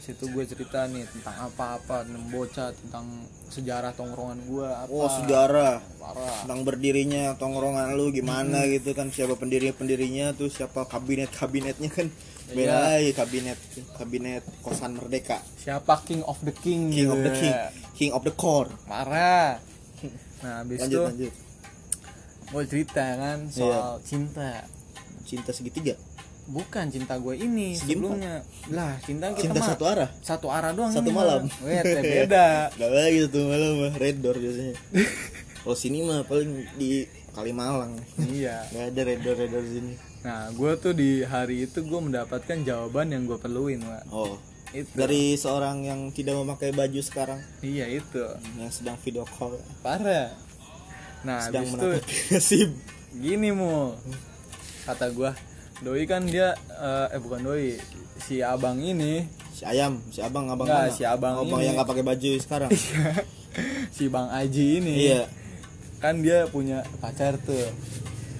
Situ 0.00 0.26
gue 0.32 0.42
cerita 0.48 0.90
nih 0.90 1.06
tentang 1.06 1.52
apa-apa 1.52 2.02
tentang 2.02 2.24
bocah 2.34 2.74
tentang 2.74 3.06
sejarah 3.46 3.94
tongkrongan 3.94 4.42
gue 4.50 4.66
apa. 4.66 4.90
Oh 4.90 5.06
sejarah. 5.06 5.78
Parah. 6.02 6.36
Tentang 6.42 6.60
berdirinya 6.66 7.38
tongkrongan 7.38 7.94
lu 7.94 8.10
gimana 8.10 8.66
gitu 8.66 8.90
kan 8.90 9.14
siapa 9.14 9.38
pendiri 9.38 9.70
pendirinya 9.70 10.34
tuh 10.34 10.50
siapa 10.50 10.90
kabinet 10.90 11.30
kabinetnya 11.30 11.86
kan 11.86 12.10
beda 12.50 12.98
lagi 12.98 13.14
kabinet 13.14 13.58
kabinet 13.94 14.42
kosan 14.66 14.98
merdeka. 14.98 15.38
Siapa 15.62 16.02
king 16.02 16.26
of 16.26 16.42
the 16.42 16.50
king 16.50 16.90
king 16.90 17.06
of 17.06 17.22
the 17.22 17.30
gitu. 17.30 17.46
king. 17.46 17.54
King 17.94 18.10
of 18.16 18.24
the 18.26 18.34
core 18.34 18.72
marah 18.88 19.60
nah 20.40 20.64
habis 20.64 20.80
itu 20.80 20.96
lanjut 20.96 21.04
lanjut 21.12 21.32
gue 22.50 22.62
cerita 22.66 23.04
kan 23.14 23.46
soal 23.46 24.02
cinta. 24.02 24.66
Cinta 25.22 25.54
segitiga? 25.54 25.94
Bukan 26.50 26.90
cinta 26.90 27.14
gue 27.22 27.38
ini 27.38 27.78
sebelumnya. 27.78 28.42
Lah 28.74 28.98
cinta 29.06 29.30
kita 29.30 29.54
cinta 29.54 29.60
mah 29.62 29.68
satu 29.70 29.84
arah? 29.86 30.10
satu 30.18 30.46
arah 30.50 30.74
doang 30.74 30.90
Satu 30.90 31.14
malam. 31.14 31.46
Wet, 31.62 31.86
beda. 32.02 32.74
Gak 32.74 32.90
lagi 32.90 33.18
satu 33.30 33.40
malam 33.46 33.72
mah 33.86 33.94
red 34.02 34.18
door 34.18 34.34
biasanya. 34.34 34.74
Kalau 35.62 35.76
sini 35.82 36.02
mah 36.02 36.26
paling 36.26 36.66
di 36.74 37.06
Kalimalang. 37.30 37.94
Iya. 38.18 38.66
Gak 38.74 38.84
ada 38.90 39.00
red 39.06 39.20
door 39.22 39.36
red 39.38 39.50
door 39.54 39.62
sini. 39.62 39.94
Nah 40.26 40.50
gue 40.50 40.72
tuh 40.74 40.90
di 40.90 41.22
hari 41.22 41.70
itu 41.70 41.86
gue 41.86 42.00
mendapatkan 42.02 42.58
jawaban 42.66 43.14
yang 43.14 43.30
gue 43.30 43.38
perluin 43.38 43.78
Wak. 43.86 44.10
oh. 44.10 44.34
Itu. 44.70 44.86
Dari 44.94 45.34
seorang 45.34 45.82
yang 45.82 46.14
tidak 46.14 46.38
memakai 46.38 46.70
baju 46.70 47.02
sekarang? 47.02 47.42
Iya 47.58 47.90
itu. 47.90 48.22
Yang 48.54 48.82
sedang 48.82 48.94
video 49.02 49.26
call. 49.26 49.58
Parah 49.82 50.30
nah 51.20 51.40
sedang 51.44 51.66
itu 51.66 51.76
menatap 51.76 52.02
nasib. 52.32 52.70
gini 53.12 53.48
mu. 53.50 53.94
Kata 54.84 55.12
gue 55.12 55.30
doi 55.80 56.04
kan 56.04 56.24
dia 56.24 56.52
eh, 56.70 57.06
eh 57.16 57.20
bukan 57.20 57.40
doi 57.42 57.76
si 58.20 58.40
abang 58.40 58.78
ini. 58.78 59.24
Si 59.50 59.64
ayam 59.64 60.00
si 60.08 60.24
abang 60.24 60.48
abang 60.48 60.64
Enggak, 60.64 60.88
mana? 60.88 60.96
si 60.96 61.02
abang 61.04 61.34
abang 61.36 61.60
ini. 61.60 61.66
yang 61.68 61.74
nggak 61.76 61.88
pakai 61.88 62.04
baju 62.04 62.30
sekarang. 62.38 62.70
Si 63.90 64.06
bang 64.06 64.30
Aji 64.30 64.78
ini. 64.78 65.10
Iya. 65.10 65.26
Kan 65.98 66.22
dia 66.22 66.46
punya 66.46 66.86
pacar 67.02 67.34
tuh. 67.42 67.66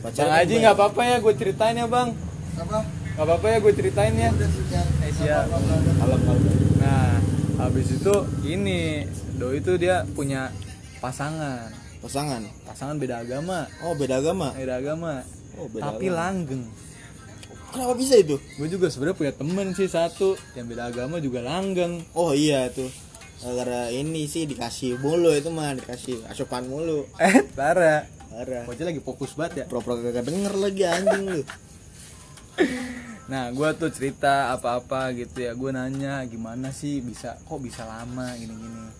Pacar 0.00 0.30
bang 0.30 0.46
Aji 0.46 0.54
nggak 0.62 0.76
apa-apa 0.78 1.02
ya 1.02 1.16
gue 1.18 1.34
ceritain 1.34 1.74
ya 1.74 1.90
bang. 1.90 2.14
Apa? 2.54 2.78
Nggak 2.86 3.26
apa-apa 3.26 3.46
ya 3.50 3.56
gue 3.58 3.72
ceritain 3.74 4.14
ya. 4.14 4.30
Eh, 4.30 5.10
siap. 5.12 5.50
alam 5.50 6.20
alam 6.22 6.38
nah 6.80 7.12
habis 7.60 7.92
itu 7.92 8.14
ini 8.46 9.04
doi 9.36 9.60
itu 9.60 9.76
dia 9.76 10.06
punya 10.16 10.48
pasangan 10.96 11.68
pasangan? 12.00 12.42
Pasangan 12.64 12.96
beda 12.96 13.22
agama. 13.22 13.68
Oh 13.84 13.92
beda 13.94 14.18
agama? 14.18 14.56
Beda 14.56 14.80
agama. 14.80 15.22
Oh 15.60 15.68
beda 15.68 15.94
tapi 15.94 16.08
agama. 16.08 16.18
langgeng. 16.18 16.64
Kenapa 17.70 17.94
bisa 17.94 18.18
itu? 18.18 18.36
Gue 18.58 18.66
juga 18.66 18.90
sebenarnya 18.90 19.16
punya 19.16 19.32
temen 19.36 19.68
sih 19.78 19.86
satu. 19.86 20.34
Yang 20.58 20.66
beda 20.74 20.82
agama 20.90 21.22
juga 21.22 21.44
langgeng. 21.44 22.02
Oh 22.18 22.34
iya 22.34 22.66
tuh 22.72 22.90
gara 23.40 23.88
ini 23.88 24.28
sih 24.28 24.44
dikasih 24.44 25.00
mulu 25.00 25.32
itu 25.32 25.48
mah 25.48 25.72
dikasih 25.72 26.28
asupan 26.28 26.68
mulu. 26.68 27.08
Eh 27.16 27.40
parah. 27.56 28.04
Parah. 28.28 28.68
Bocah 28.68 28.84
lagi 28.84 29.00
fokus 29.00 29.32
banget 29.32 29.64
ya. 29.64 29.64
Pro-pro 29.64 29.96
kagak 29.96 30.28
denger 30.28 30.54
lagi 30.56 30.82
anjing 30.84 31.24
lu. 31.28 31.42
Nah 33.30 33.46
gue 33.54 33.70
tuh 33.78 33.94
cerita 33.94 34.50
apa-apa 34.50 35.14
gitu 35.14 35.46
ya. 35.46 35.54
Gue 35.54 35.70
nanya 35.70 36.26
gimana 36.26 36.74
sih 36.74 36.98
bisa 36.98 37.38
kok 37.46 37.62
bisa 37.62 37.86
lama 37.86 38.26
gini-gini? 38.34 38.90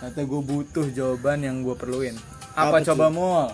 Kata 0.00 0.24
gue 0.24 0.40
butuh 0.40 0.88
jawaban 0.88 1.44
yang 1.44 1.60
gue 1.60 1.76
perluin 1.76 2.16
apa, 2.54 2.78
Apa 2.80 2.86
coba 2.86 3.06
mul? 3.10 3.46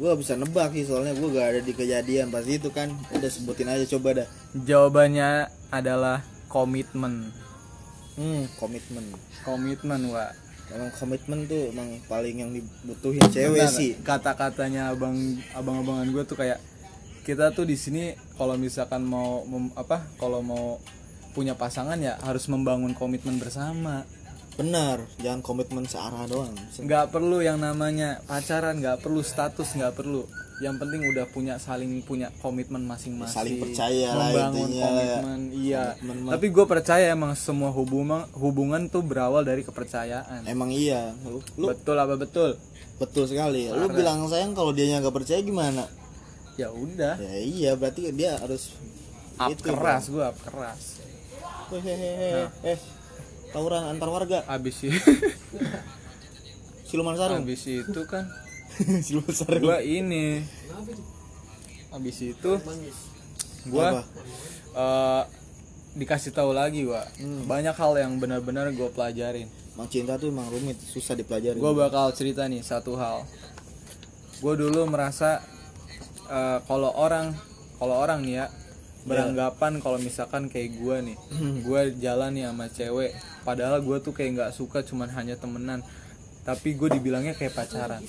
Gua 0.00 0.16
bisa 0.16 0.38
nebak 0.38 0.72
sih 0.72 0.86
soalnya 0.86 1.12
gua 1.18 1.28
gak 1.34 1.48
ada 1.52 1.60
di 1.60 1.72
kejadian 1.76 2.30
pas 2.30 2.46
itu 2.46 2.70
kan. 2.70 2.94
Udah 3.12 3.28
sebutin 3.28 3.68
aja 3.68 3.84
coba 3.98 4.22
dah. 4.24 4.28
Jawabannya 4.54 5.50
adalah 5.68 6.22
komitmen. 6.48 7.34
Hmm 8.14 8.46
komitmen. 8.56 9.04
Komitmen 9.42 10.00
wa. 10.08 10.30
Emang 10.70 10.90
komitmen 10.94 11.50
tuh 11.50 11.74
emang 11.74 11.98
paling 12.06 12.46
yang 12.46 12.50
dibutuhin 12.54 13.22
cewek 13.34 13.66
Benar, 13.66 13.74
sih. 13.74 13.98
Kata-katanya 14.06 14.94
abang 14.94 15.18
abang-abangan 15.50 16.06
gue 16.14 16.22
tuh 16.22 16.38
kayak 16.38 16.62
kita 17.26 17.50
tuh 17.50 17.66
di 17.66 17.74
sini 17.74 18.14
kalau 18.38 18.54
misalkan 18.54 19.02
mau 19.02 19.42
mem- 19.44 19.74
apa 19.74 20.06
kalau 20.16 20.40
mau 20.40 20.78
punya 21.34 21.54
pasangan 21.54 21.98
ya 21.98 22.18
harus 22.22 22.46
membangun 22.50 22.94
komitmen 22.94 23.38
bersama 23.38 24.02
benar 24.60 25.00
jangan 25.16 25.40
komitmen 25.40 25.88
searah 25.88 26.28
doang. 26.28 26.52
Nggak 26.76 27.08
perlu 27.08 27.40
yang 27.40 27.56
namanya 27.64 28.20
pacaran 28.28 28.76
nggak 28.76 29.00
perlu 29.00 29.24
status 29.24 29.72
nggak 29.72 29.96
perlu. 29.96 30.28
Yang 30.60 30.76
penting 30.76 31.00
udah 31.08 31.24
punya 31.32 31.56
saling 31.56 32.04
punya 32.04 32.28
komitmen 32.44 32.84
masing-masing. 32.84 33.32
Saling 33.32 33.56
percaya 33.56 34.12
lah 34.12 34.28
membangun 34.28 34.68
intinya. 34.68 34.84
komitmen 34.84 35.40
iya. 35.56 35.84
Komitmen 35.96 36.32
tapi 36.36 36.46
gue 36.52 36.66
percaya 36.68 37.04
emang 37.08 37.32
semua 37.32 37.72
hubungan 37.72 38.28
hubungan 38.36 38.92
tuh 38.92 39.00
berawal 39.00 39.40
dari 39.40 39.64
kepercayaan. 39.64 40.44
Emang 40.44 40.68
iya. 40.68 41.16
Lu, 41.24 41.40
lu 41.56 41.72
betul 41.72 41.96
apa 41.96 42.20
betul? 42.20 42.60
Betul 43.00 43.24
sekali. 43.24 43.72
Lu 43.72 43.88
bilang 43.88 44.28
sayang 44.28 44.52
kalau 44.52 44.76
dia 44.76 45.00
nggak 45.00 45.16
percaya 45.16 45.40
gimana? 45.40 45.88
Ya 46.60 46.68
udah. 46.68 47.16
Ya 47.16 47.40
iya 47.40 47.70
berarti 47.72 48.12
dia 48.12 48.36
harus 48.36 48.76
up 49.40 49.48
itu, 49.48 49.64
keras 49.64 50.12
gue 50.12 50.20
up 50.20 50.36
keras. 50.44 51.00
Hehehe. 51.72 52.52
Eh 52.60 52.99
tawuran 53.50 53.84
antar 53.86 54.08
warga. 54.08 54.42
Abis 54.46 54.74
sih 54.78 54.92
siluman 56.88 57.14
sarung. 57.14 57.42
Abis 57.42 57.62
itu 57.66 58.00
kan 58.04 58.26
siluman 59.06 59.30
sarung. 59.30 59.62
gue 59.62 59.78
ini. 59.82 60.42
Abis 61.90 62.16
itu 62.24 62.52
gue 63.62 63.84
Apa? 63.84 64.02
eh, 64.72 65.22
dikasih 65.92 66.30
tahu 66.30 66.50
lagi 66.50 66.86
wa 66.86 67.02
Hmm. 67.18 67.44
banyak 67.44 67.74
hal 67.74 67.92
yang 67.96 68.16
benar-benar 68.16 68.70
gue 68.70 68.88
pelajarin. 68.88 69.50
Emang 69.70 69.86
cinta 69.86 70.14
tuh 70.14 70.28
emang 70.28 70.46
rumit 70.46 70.76
susah 70.78 71.14
dipelajari 71.14 71.56
gue 71.56 71.72
bakal 71.72 72.10
cerita 72.10 72.44
nih 72.44 72.60
satu 72.60 72.94
hal. 72.94 73.22
Gue 74.38 74.54
dulu 74.54 74.86
merasa 74.86 75.42
eh, 76.26 76.58
kalau 76.64 76.90
orang 76.90 77.34
kalau 77.76 77.96
orang 77.96 78.20
nih 78.20 78.34
ya 78.36 78.46
beranggapan 79.08 79.80
kalau 79.80 79.96
misalkan 79.96 80.52
kayak 80.52 80.76
gue 80.76 80.96
nih 81.12 81.18
gue 81.64 81.80
jalan 82.04 82.36
nih 82.36 82.44
sama 82.52 82.66
cewek 82.68 83.10
padahal 83.42 83.80
gue 83.80 83.96
tuh 84.04 84.12
kayak 84.12 84.30
nggak 84.36 84.52
suka 84.52 84.84
cuman 84.84 85.08
hanya 85.12 85.36
temenan. 85.40 85.80
Tapi 86.40 86.72
gue 86.72 86.88
dibilangnya 86.96 87.36
kayak 87.36 87.52
pacaran. 87.52 88.00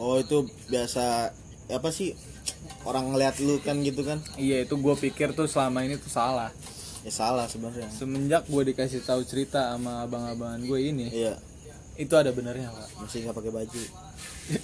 Oh 0.00 0.16
itu 0.16 0.48
biasa 0.72 1.32
apa 1.68 1.88
sih 1.92 2.16
orang 2.88 3.12
ngeliat 3.12 3.36
lu 3.42 3.60
kan 3.60 3.80
gitu 3.84 4.00
kan? 4.04 4.20
Iya 4.40 4.64
itu 4.64 4.74
gue 4.80 4.94
pikir 4.96 5.36
tuh 5.36 5.44
selama 5.44 5.84
ini 5.84 6.00
tuh 6.00 6.08
salah. 6.08 6.52
Ya 7.04 7.12
salah 7.12 7.46
sebenarnya. 7.46 7.92
Semenjak 7.92 8.48
gue 8.48 8.62
dikasih 8.72 9.04
tahu 9.04 9.22
cerita 9.28 9.76
sama 9.76 10.02
abang-abangan 10.08 10.60
gue 10.64 10.78
ini 10.80 11.06
iya. 11.12 11.36
itu 12.00 12.12
ada 12.16 12.32
benernya 12.32 12.72
pak. 12.72 12.88
Masih 13.04 13.28
nggak 13.28 13.36
pakai 13.36 13.52
baju. 13.52 13.82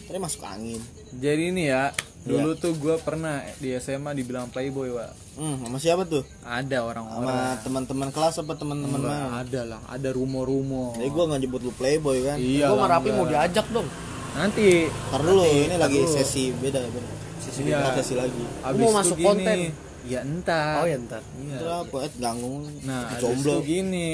Tadi 0.09 0.19
masuk 0.19 0.43
angin. 0.47 0.81
Jadi 1.13 1.43
ini 1.53 1.69
ya 1.69 1.93
dulu 2.23 2.55
tuh 2.55 2.73
gue 2.73 2.95
pernah 2.99 3.43
di 3.57 3.75
SMA 3.77 4.13
dibilang 4.13 4.47
playboy 4.47 4.91
pak 4.91 5.11
hmm 5.33 5.65
sama 5.65 5.77
siapa 5.77 6.03
tuh 6.05 6.23
ada 6.41 6.79
orang-orang 6.81 7.27
sama 7.27 7.59
teman-teman 7.61 8.09
kelas 8.09 8.39
apa 8.39 8.53
teman-teman 8.55 9.01
mana 9.01 9.41
ada 9.41 9.61
lah 9.67 9.81
ada 9.87 10.09
rumor-rumor 10.11 10.95
jadi 10.95 11.09
gua 11.09 11.25
nggak 11.27 11.41
nyebut 11.41 11.61
lu 11.61 11.73
playboy 11.73 12.23
kan 12.23 12.37
iya 12.37 12.67
Gua 12.67 12.77
lah, 12.77 12.85
sama 12.85 12.95
Rapi 12.95 13.09
mau 13.11 13.27
diajak 13.27 13.67
dong. 13.69 13.89
nanti 14.33 14.87
Ntar 14.87 15.21
dulu 15.21 15.43
ini 15.43 15.75
lagi 15.75 15.99
dulu. 15.99 16.15
sesi 16.15 16.45
beda 16.53 16.81
beda 16.81 17.11
sesi 17.39 17.61
Iya. 17.63 17.77
beda 17.77 17.91
sesi 17.99 18.15
lagi 18.15 18.45
abis 18.63 18.81
mau 18.81 18.93
masuk 18.95 19.17
gini, 19.17 19.27
konten. 19.27 19.59
ya 20.03 20.21
entah 20.21 20.71
Oh 20.79 20.87
ya 20.87 20.97
ntar. 20.99 21.23
Iya. 21.37 21.55
Itu 21.55 21.67
apa? 21.69 21.97
Eh, 22.01 22.13
ganggu. 22.17 22.55
Nah, 22.83 23.03
jomblo. 23.17 23.55
itu 23.55 23.63
gini. 23.63 24.11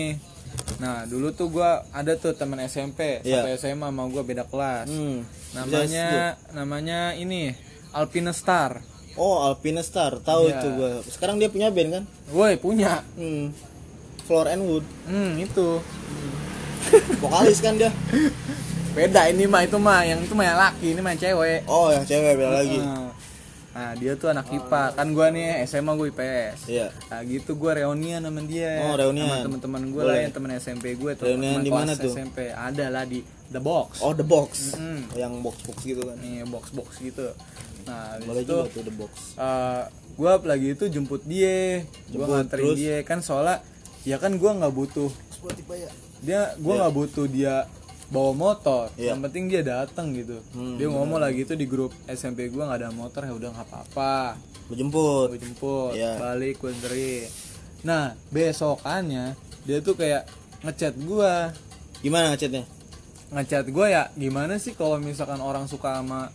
Nah, 0.77 1.05
dulu 1.05 1.29
tuh 1.31 1.49
gua 1.49 1.81
ada 1.91 2.13
tuh 2.15 2.33
teman 2.33 2.61
SMP 2.63 3.21
Iya. 3.23 3.41
sampai 3.41 3.53
SMA 3.57 3.87
sama 3.87 4.03
gua 4.07 4.21
beda 4.23 4.45
kelas. 4.45 4.85
Hmm. 4.87 5.25
Namanya 5.55 6.09
namanya 6.53 6.99
ini 7.15 7.57
Alpine 7.93 8.33
Star. 8.33 8.81
Oh, 9.19 9.43
Alpine 9.43 9.83
Star, 9.83 10.23
tahu 10.23 10.47
Iya. 10.47 10.55
itu 10.57 10.69
gua. 10.75 10.91
Sekarang 11.03 11.43
dia 11.43 11.51
punya 11.51 11.73
band 11.75 11.91
kan? 11.91 12.05
Woi, 12.31 12.55
punya. 12.57 13.03
Hmm. 13.19 13.51
Floor 14.29 14.47
and 14.49 14.63
Wood. 14.63 14.85
Hmm, 15.09 15.41
itu. 15.41 15.81
Vokalis 17.19 17.59
kan 17.59 17.75
dia? 17.77 17.91
Beda 18.97 19.31
ini 19.31 19.45
mah 19.47 19.63
itu 19.63 19.79
mah 19.79 20.03
yang 20.03 20.19
itu 20.21 20.35
mah 20.35 20.47
yang 20.47 20.59
laki, 20.59 20.87
ini 20.91 21.01
mah 21.01 21.13
yang 21.15 21.23
cewek. 21.23 21.61
Oh, 21.67 21.89
yang 21.93 22.03
cewek 22.03 22.35
beda 22.35 22.53
lagi. 22.53 22.79
Nah, 22.79 23.09
Nah, 23.69 23.95
dia 23.95 24.19
tuh 24.19 24.27
anak 24.27 24.51
IPA. 24.51 24.91
Kan 24.99 25.15
gua 25.15 25.31
nih 25.31 25.63
SMA 25.63 25.95
gue 25.95 26.11
IPS. 26.11 26.67
Iya. 26.67 26.91
Nah, 27.15 27.23
gitu 27.23 27.55
gua 27.55 27.79
reunian 27.79 28.19
sama 28.19 28.43
dia. 28.43 28.83
Oh, 28.83 28.99
reunian. 28.99 29.31
Sama 29.31 29.47
teman-teman 29.47 29.83
gue 29.95 30.03
lah 30.03 30.19
yang 30.19 30.35
teman 30.35 30.51
SMP 30.59 30.99
gue 30.99 31.15
tuh. 31.15 31.31
Reunian 31.31 31.63
di 31.63 31.71
mana 31.71 31.95
tuh? 31.95 32.11
SMP. 32.11 32.51
Ada 32.51 32.91
lah 32.91 33.07
di 33.07 33.23
The 33.47 33.63
Box. 33.63 34.03
Oh, 34.03 34.11
The 34.11 34.27
Box. 34.27 34.75
Mm-mm. 34.75 35.15
Yang 35.15 35.33
box-box 35.47 35.79
gitu 35.87 36.03
kan. 36.03 36.17
Nih, 36.19 36.43
box-box 36.51 36.89
gitu. 36.99 37.31
Nah, 37.89 38.21
Boleh 38.21 38.43
itu 38.43 38.53
juga 38.55 38.69
tuh 38.69 38.83
The 38.83 38.93
Box. 38.93 39.13
eh 39.35 39.83
gua 40.15 40.33
lagi 40.43 40.69
itu 40.71 40.85
jemput 40.87 41.23
dia. 41.25 41.81
Gua 41.81 42.13
Jemput, 42.13 42.29
nganterin 42.31 42.65
terus? 42.67 42.77
dia 42.77 42.97
kan 43.03 43.19
soalnya 43.19 43.65
ya 44.05 44.17
kan 44.17 44.37
gua 44.37 44.53
nggak 44.55 44.71
butuh 44.71 45.11
ya. 45.73 45.91
dia 46.21 46.41
gua 46.59 46.75
nggak 46.79 46.95
butuh 46.95 47.27
dia 47.27 47.65
bawa 48.09 48.33
motor 48.33 48.89
Iya. 48.95 49.13
yang 49.13 49.21
penting 49.21 49.45
dia 49.47 49.61
datang 49.63 50.13
gitu 50.13 50.41
Hmm, 50.51 50.77
dia 50.77 50.89
ngomong 50.89 51.17
lagi 51.17 51.43
itu 51.43 51.53
di 51.53 51.65
grup 51.65 51.93
SMP 52.07 52.49
gua 52.49 52.67
nggak 52.67 52.81
ada 52.81 52.91
motor 52.91 53.21
ya 53.23 53.33
udah 53.33 53.51
nggak 53.51 53.69
apa-apa 53.69 54.17
Gua 54.65 54.77
jemput. 54.77 55.27
gue 55.31 55.41
jemput 55.41 55.93
Iya. 55.93 56.17
balik 56.17 56.57
gue 56.59 56.71
anterin 56.71 57.29
nah 57.79 58.17
besokannya 58.29 59.37
dia 59.63 59.79
tuh 59.79 59.95
kayak 59.95 60.25
ngechat 60.61 60.97
gua 60.99 61.53
Gimana 61.99 62.33
ngechatnya? 62.33 62.65
ngechat 63.29 63.69
gua 63.69 63.87
ya 63.87 64.03
gimana 64.15 64.57
sih 64.57 64.73
kalau 64.73 64.97
misalkan 64.97 65.39
orang 65.39 65.65
suka 65.65 66.01
sama 66.01 66.33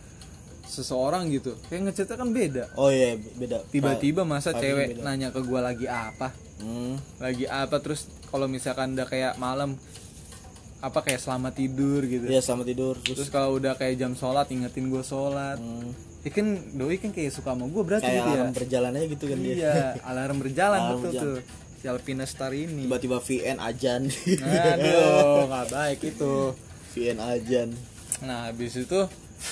seseorang 0.64 1.28
gitu 1.28 1.54
kayak 1.64 1.86
ngechatnya 1.86 2.16
kan 2.16 2.30
beda 2.30 2.64
Oh 2.74 2.88
iya, 2.88 3.14
beda. 3.14 3.62
tiba-tiba 3.68 4.22
masa 4.22 4.50
cewek 4.52 4.96
beda. 4.96 5.02
nanya 5.02 5.28
ke 5.28 5.40
gua 5.40 5.60
lagi 5.62 5.84
apa 5.84 6.32
Hmm. 6.54 6.96
lagi 7.18 7.44
apa 7.44 7.76
terus 7.78 8.06
kalau 8.26 8.46
misalkan 8.46 8.92
udah 8.92 9.04
kayak 9.04 9.34
malam 9.36 9.74
apa 10.80 11.00
kayak 11.00 11.18
selamat 11.18 11.52
tidur 11.52 12.00
gitu 12.02 12.24
Iya, 12.24 12.40
selamat 12.40 12.66
tidur. 12.66 12.94
terus 12.96 13.16
Terus 13.18 13.28
kalau 13.28 13.54
udah 13.54 13.74
kayak 13.74 13.96
jam 13.96 14.12
sholat 14.12 14.46
ingetin 14.48 14.86
gue 14.86 15.00
sholat 15.00 15.56
hmm, 15.56 15.90
ya 16.20 16.30
kan 16.30 16.46
doi 16.72 16.96
kan 16.96 17.10
kayak 17.10 17.30
suka 17.30 17.50
sama 17.50 17.66
gue 17.66 17.82
berarti 17.82 18.04
kayak 18.04 18.16
gitu 18.16 18.28
ya 18.28 18.36
alarm 18.38 18.52
berjalan 18.54 18.90
aja 18.92 19.06
gitu 19.08 19.24
kan 19.26 19.38
dia. 19.38 19.52
iya 19.52 19.74
alarm 20.04 20.36
berjalan 20.38 20.78
Alarm 20.78 20.94
betul 20.94 21.10
berjalan. 21.10 21.24
tuh 21.26 21.36
si 21.74 21.86
Alpina 21.86 22.24
Star 22.24 22.52
ini 22.54 22.82
Tiba-tiba 22.82 23.18
VN 23.18 23.58
ajan. 23.60 24.02
aduh 24.40 25.40
nggak 25.46 25.66
baik 25.70 25.98
itu 26.06 26.34
VN 26.92 27.18
ajan. 27.18 27.68
nah 28.20 28.38
habis 28.46 28.72
itu 28.74 29.00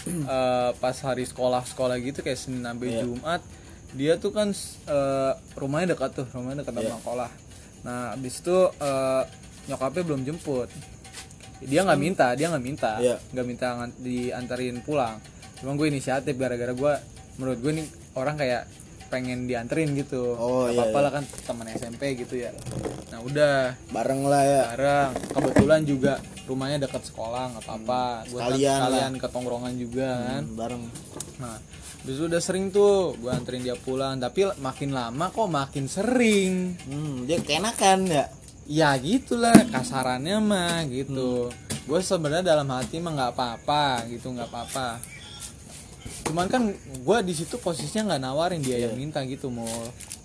eh, 0.06 0.70
pas 0.74 0.96
hari 0.98 1.22
sekolah 1.22 1.62
sekolah 1.64 1.96
gitu 1.98 2.20
kayak 2.20 2.36
senin 2.36 2.60
sampai 2.60 2.88
Iya. 2.90 3.00
jumat 3.02 3.40
dia 3.92 4.16
tuh 4.16 4.30
kan 4.30 4.50
eh, 4.86 5.32
rumahnya 5.54 5.92
dekat 5.92 6.10
tuh 6.14 6.26
rumahnya 6.28 6.62
dekat 6.62 6.74
Iya. 6.76 6.82
sama 6.86 6.98
sekolah 6.98 7.30
nah 7.82 8.00
habis 8.12 8.34
itu 8.36 8.56
eh, 8.72 9.22
nyokapnya 9.64 10.02
belum 10.02 10.20
jemput 10.22 10.68
dia 11.60 11.80
nggak 11.80 12.00
minta 12.00 12.26
dia 12.32 12.46
nggak 12.48 12.64
minta 12.64 12.92
Iya. 12.98 13.16
nggak 13.28 13.46
minta 13.46 13.66
ngan- 13.76 13.98
diantarin 13.98 14.76
pulang 14.80 15.22
cuma 15.56 15.74
gue 15.74 15.86
inisiatif 15.86 16.34
gara-gara 16.34 16.72
gue 16.72 16.92
menurut 17.36 17.58
gue 17.58 17.72
nih 17.72 17.86
orang 18.12 18.34
kayak 18.34 18.66
pengen 19.06 19.44
dianterin 19.44 19.92
gitu 19.92 20.34
Oh, 20.34 20.64
Gak 20.64 20.72
iya, 20.72 20.80
apa-apa 20.82 20.96
iya. 20.96 21.04
lah 21.04 21.12
kan 21.12 21.24
teman 21.44 21.66
SMP 21.68 22.02
gitu 22.16 22.34
ya 22.34 22.50
nah 23.08 23.20
udah 23.20 23.76
Bareng 23.88 24.24
lah 24.24 24.42
ya. 24.42 24.62
bareng 24.72 25.10
kebetulan 25.30 25.80
juga 25.84 26.12
rumahnya 26.46 26.88
dekat 26.88 27.06
sekolah 27.06 27.54
nggak 27.54 27.64
apa-apa. 27.64 28.26
Sekalian 28.26 28.66
lah. 28.66 28.78
sekalian 28.82 29.12
ke 29.18 29.26
tongkrongan 29.30 29.74
juga 29.78 30.08
kan? 30.18 30.42
Hmm, 30.42 30.58
bareng. 30.58 30.84
nah 31.38 31.56
itu 32.02 32.26
udah 32.26 32.42
sering 32.42 32.74
tuh 32.74 33.14
gue 33.14 33.30
anterin 33.30 33.62
dia 33.62 33.78
pulang. 33.78 34.18
Tapi 34.18 34.58
makin 34.58 34.90
lama 34.90 35.30
kok 35.30 35.48
makin 35.48 35.86
sering. 35.86 36.74
Hmm, 36.86 37.24
dia 37.26 37.38
keenakan 37.38 38.10
ya. 38.10 38.26
ya 38.66 38.90
gitulah 38.98 39.54
kasarannya 39.70 40.38
mah 40.42 40.82
gitu. 40.90 41.50
Gue 41.86 41.98
sebenarnya 42.02 42.54
dalam 42.54 42.66
hati 42.70 42.98
mah 42.98 43.12
nggak 43.14 43.32
apa-apa 43.38 44.06
gitu 44.10 44.34
nggak 44.34 44.50
apa-apa. 44.50 44.98
Cuman 46.26 46.46
kan 46.50 46.62
gue 46.74 47.18
di 47.26 47.34
situ 47.34 47.58
posisinya 47.58 48.14
nggak 48.14 48.22
nawarin 48.22 48.62
dia 48.62 48.86
yang 48.86 48.94
minta 48.98 49.22
gitu 49.26 49.50
mau 49.50 49.70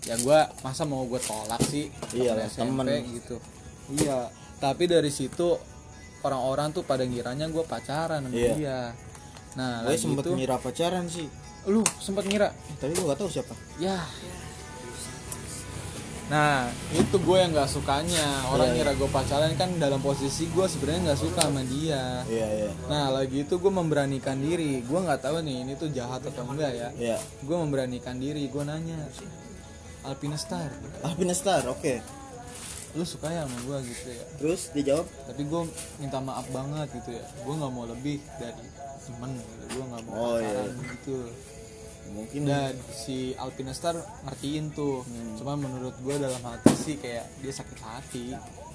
ya 0.06 0.16
gue 0.16 0.40
masa 0.64 0.86
mau 0.86 1.06
gue 1.06 1.22
tolak 1.22 1.62
sih? 1.66 1.90
Iya 2.14 2.50
SMP 2.50 2.74
temen. 2.74 3.06
gitu. 3.14 3.38
Iya. 4.02 4.34
Tapi 4.58 4.90
dari 4.90 5.14
situ 5.14 5.77
orang-orang 6.28 6.70
tuh 6.70 6.84
pada 6.84 7.02
ngiranya 7.02 7.48
gue 7.48 7.64
pacaran 7.64 8.22
sama 8.22 8.32
Iya. 8.32 8.54
dia 8.54 8.80
nah 9.56 9.82
Gue 9.82 9.96
sempet 9.96 10.22
itu 10.22 10.32
ngira 10.36 10.56
pacaran 10.58 11.06
sih. 11.08 11.28
lu 11.66 11.82
sempet 11.98 12.24
ngira 12.26 12.52
Tapi 12.78 12.92
gue 12.92 13.04
gak 13.04 13.18
tahu 13.18 13.28
siapa. 13.28 13.56
ya 13.78 13.98
nah 16.28 16.68
itu 16.92 17.16
gue 17.18 17.38
yang 17.40 17.56
nggak 17.56 17.72
sukanya 17.72 18.52
orang 18.52 18.68
Iya, 18.70 18.84
ngira 18.84 18.92
gue 18.94 19.08
pacaran 19.08 19.52
kan 19.56 19.80
dalam 19.80 19.98
posisi 19.98 20.44
gue 20.46 20.68
sebenarnya 20.68 21.02
nggak 21.08 21.22
suka 21.24 21.40
sama 21.42 21.64
dia 21.64 22.28
Iya, 22.28 22.48
iya. 22.60 22.72
nah 22.86 23.08
lagi 23.10 23.42
itu 23.42 23.56
gue 23.56 23.72
memberanikan 23.72 24.36
diri 24.38 24.84
gue 24.84 25.00
nggak 25.00 25.24
tahu 25.24 25.40
nih 25.40 25.64
ini 25.64 25.74
tuh 25.74 25.88
jahat 25.90 26.20
atau 26.22 26.44
enggak 26.44 26.68
ya 26.70 26.90
Iya. 26.94 27.18
gue 27.42 27.58
memberanikan 27.58 28.20
diri 28.20 28.44
gue 28.46 28.60
nanya 28.60 29.00
Alpina 30.04 30.36
Star 30.36 30.68
Alpina 31.02 31.32
Star, 31.32 31.64
oke. 31.66 32.00
Lu 32.96 33.04
suka 33.04 33.28
ya 33.28 33.44
sama 33.44 33.58
gue 33.66 33.78
gitu 33.90 34.08
ya? 34.14 34.24
Terus 34.40 34.62
dia 34.72 34.84
jawab, 34.96 35.08
tapi 35.28 35.42
gue 35.44 35.62
minta 36.00 36.18
maaf 36.24 36.48
banget 36.54 36.88
gitu 37.02 37.18
ya. 37.18 37.26
Gue 37.44 37.54
nggak 37.58 37.72
mau 37.74 37.86
lebih 37.90 38.22
dari 38.40 38.66
temen 39.04 39.32
gitu. 39.36 39.64
Gue 39.76 39.84
nggak 39.92 40.04
mau 40.08 40.16
Oh, 40.16 40.38
iya, 40.40 40.48
pacaran 40.48 40.76
gitu 40.96 41.18
mungkin 42.12 42.48
dan 42.48 42.74
si 42.94 43.36
Alpina 43.36 43.72
Star 43.76 43.96
ngertiin 44.28 44.72
tuh. 44.72 45.04
Hmm. 45.04 45.36
cuman 45.40 45.58
menurut 45.70 45.96
gue 46.02 46.16
dalam 46.18 46.42
hati 46.44 46.74
sih 46.76 46.96
kayak 47.00 47.28
dia 47.40 47.54
sakit 47.54 47.80
hati. 47.84 48.26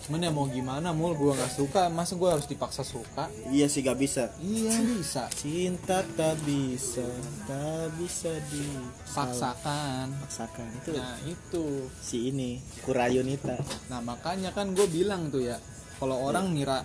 Cuman 0.02 0.18
ya 0.18 0.34
mau 0.34 0.50
gimana 0.50 0.90
mul? 0.90 1.14
Gue 1.14 1.30
nggak 1.30 1.54
suka. 1.54 1.86
Masa 1.86 2.18
gue 2.18 2.26
harus 2.26 2.50
dipaksa 2.50 2.82
suka? 2.82 3.30
Iya 3.54 3.70
sih 3.70 3.86
gak 3.86 3.98
bisa. 4.02 4.34
iya 4.42 4.74
bisa. 4.82 5.30
Cinta 5.30 6.02
tak 6.18 6.42
bisa, 6.42 7.06
tak 7.46 7.94
bisa 8.02 8.34
dipaksakan. 8.50 10.10
paksakan 10.26 10.66
Itu. 10.82 10.90
Nah 10.98 11.16
itu. 11.22 11.66
Si 12.02 12.34
ini, 12.34 12.58
Kurayunita. 12.82 13.54
nah 13.86 14.02
makanya 14.02 14.50
kan 14.50 14.74
gue 14.74 14.86
bilang 14.90 15.30
tuh 15.30 15.46
ya 15.46 15.56
kalau 16.02 16.18
orang 16.26 16.50
ngira 16.50 16.82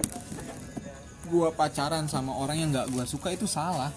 gue 1.27 1.49
pacaran 1.57 2.05
sama 2.05 2.37
orang 2.37 2.57
yang 2.61 2.69
nggak 2.69 2.93
gue 2.93 3.05
suka 3.09 3.33
itu 3.33 3.49
salah. 3.49 3.89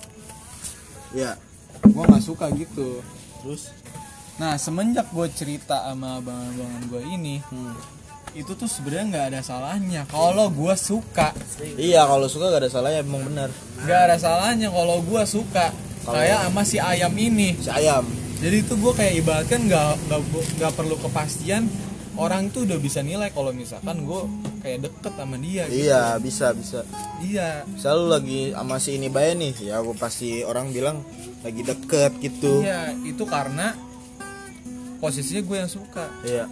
Ya, 1.13 1.37
gue 1.83 2.03
nggak 2.03 2.23
suka 2.23 2.47
gitu 2.53 3.01
terus 3.41 3.73
nah 4.37 4.57
semenjak 4.57 5.09
gue 5.09 5.27
cerita 5.31 5.85
sama 5.85 6.17
abang-abangan 6.17 6.83
gue 6.87 7.03
ini 7.07 7.37
hmm. 7.43 7.77
itu 8.33 8.53
tuh 8.53 8.65
sebenarnya 8.65 9.07
nggak 9.07 9.27
ada 9.29 9.41
salahnya 9.41 10.03
kalau 10.07 10.49
gue 10.49 10.75
suka 10.75 11.33
Iya, 11.77 12.05
kalau 12.05 12.25
suka 12.25 12.49
gak 12.49 12.63
ada 12.63 12.71
salahnya 12.71 13.01
emang 13.01 13.21
benar. 13.23 13.53
nggak 13.79 14.01
ada 14.03 14.17
salahnya 14.17 14.69
kalau 14.69 15.01
gue 15.01 15.23
suka 15.25 15.69
kayak 16.03 16.41
sama 16.43 16.63
si 16.63 16.77
ayam 16.77 17.13
ini 17.13 17.53
Si 17.55 17.69
ayam. 17.69 18.05
jadi 18.39 18.57
itu 18.61 18.73
gue 18.75 18.93
kayak 18.93 19.15
ibaratkan 19.19 19.61
nggak 19.63 19.89
nggak 20.57 20.73
perlu 20.73 20.97
kepastian 20.99 21.69
orang 22.15 22.49
tuh 22.49 22.65
udah 22.65 22.77
bisa 22.77 23.01
nilai 23.01 23.29
kalau 23.29 23.51
misalkan 23.51 24.03
gue 24.03 24.21
kayak 24.61 24.79
deket 24.83 25.13
sama 25.15 25.37
dia 25.37 25.63
gitu. 25.65 25.77
Iya, 25.83 26.03
bisa 26.17 26.47
bisa. 26.53 26.81
iya 27.19 27.65
Selalu 27.75 28.05
lagi 28.07 28.41
sama 28.51 28.77
si 28.77 28.91
ini 28.95 29.09
bayar 29.09 29.35
nih, 29.35 29.55
ya 29.63 29.79
aku 29.79 29.93
pasti 29.95 30.41
orang 30.43 30.71
bilang 30.71 31.01
lagi 31.41 31.63
deket 31.63 32.13
gitu. 32.19 32.61
iya 32.61 32.93
itu 33.01 33.25
karena 33.25 33.73
posisinya 34.99 35.43
gue 35.43 35.57
yang 35.59 35.71
suka 35.71 36.05
Iya. 36.23 36.45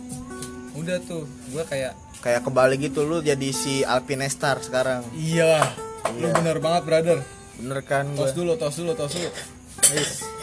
udah 0.73 0.97
tuh 1.03 1.23
gue 1.47 1.63
kayak 1.63 1.93
Kayak 2.19 2.43
kebalik 2.43 2.83
gitu 2.83 3.05
lu 3.05 3.21
jadi 3.21 3.49
si 3.49 3.85
Alpine 3.85 4.27
Star 4.27 4.59
sekarang. 4.59 5.05
iya 5.13 5.63
lu 6.11 6.25
Iya. 6.25 6.35
bener 6.35 6.57
banget 6.59 6.83
brother 6.85 7.19
Bener 7.55 7.81
kan 7.83 8.09
tos 8.13 8.33
gue? 8.33 8.39
dulu 8.39 8.53
tos 8.55 8.75
dulu 8.75 8.93
tos 8.93 9.13
dulu 9.13 9.31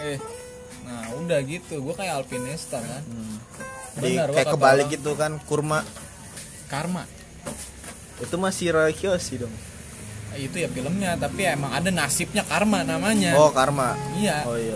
eh 0.03 0.17
nah 0.83 1.01
udah 1.17 1.39
gitu 1.41 1.81
gue 1.81 1.93
kayak 1.93 2.13
alpinista 2.15 2.77
kan 2.77 3.01
Hmm. 3.01 3.37
Jadi 3.95 4.11
Benar, 4.13 4.27
kayak 4.29 4.45
kata 4.45 4.53
kebalik 4.53 4.83
orang. 4.83 4.93
gitu 4.93 5.11
kan 5.15 5.31
kurma. 5.41 5.79
karma 6.67 7.03
Itu 8.17 8.35
masih 8.35 8.71
Roy 8.71 8.91
Kiyoshi 8.91 9.37
dong. 9.37 9.51
itu 10.33 10.51
ya 10.53 10.67
filmnya 10.67 11.15
tapi 11.15 11.47
emang 11.47 11.71
ada 11.71 11.87
nasibnya 11.89 12.43
karma 12.43 12.83
namanya 12.83 13.31
Oh, 13.33 13.47
karma. 13.49 13.95
iya 14.13 14.43
Oh 14.43 14.53
iya. 14.53 14.75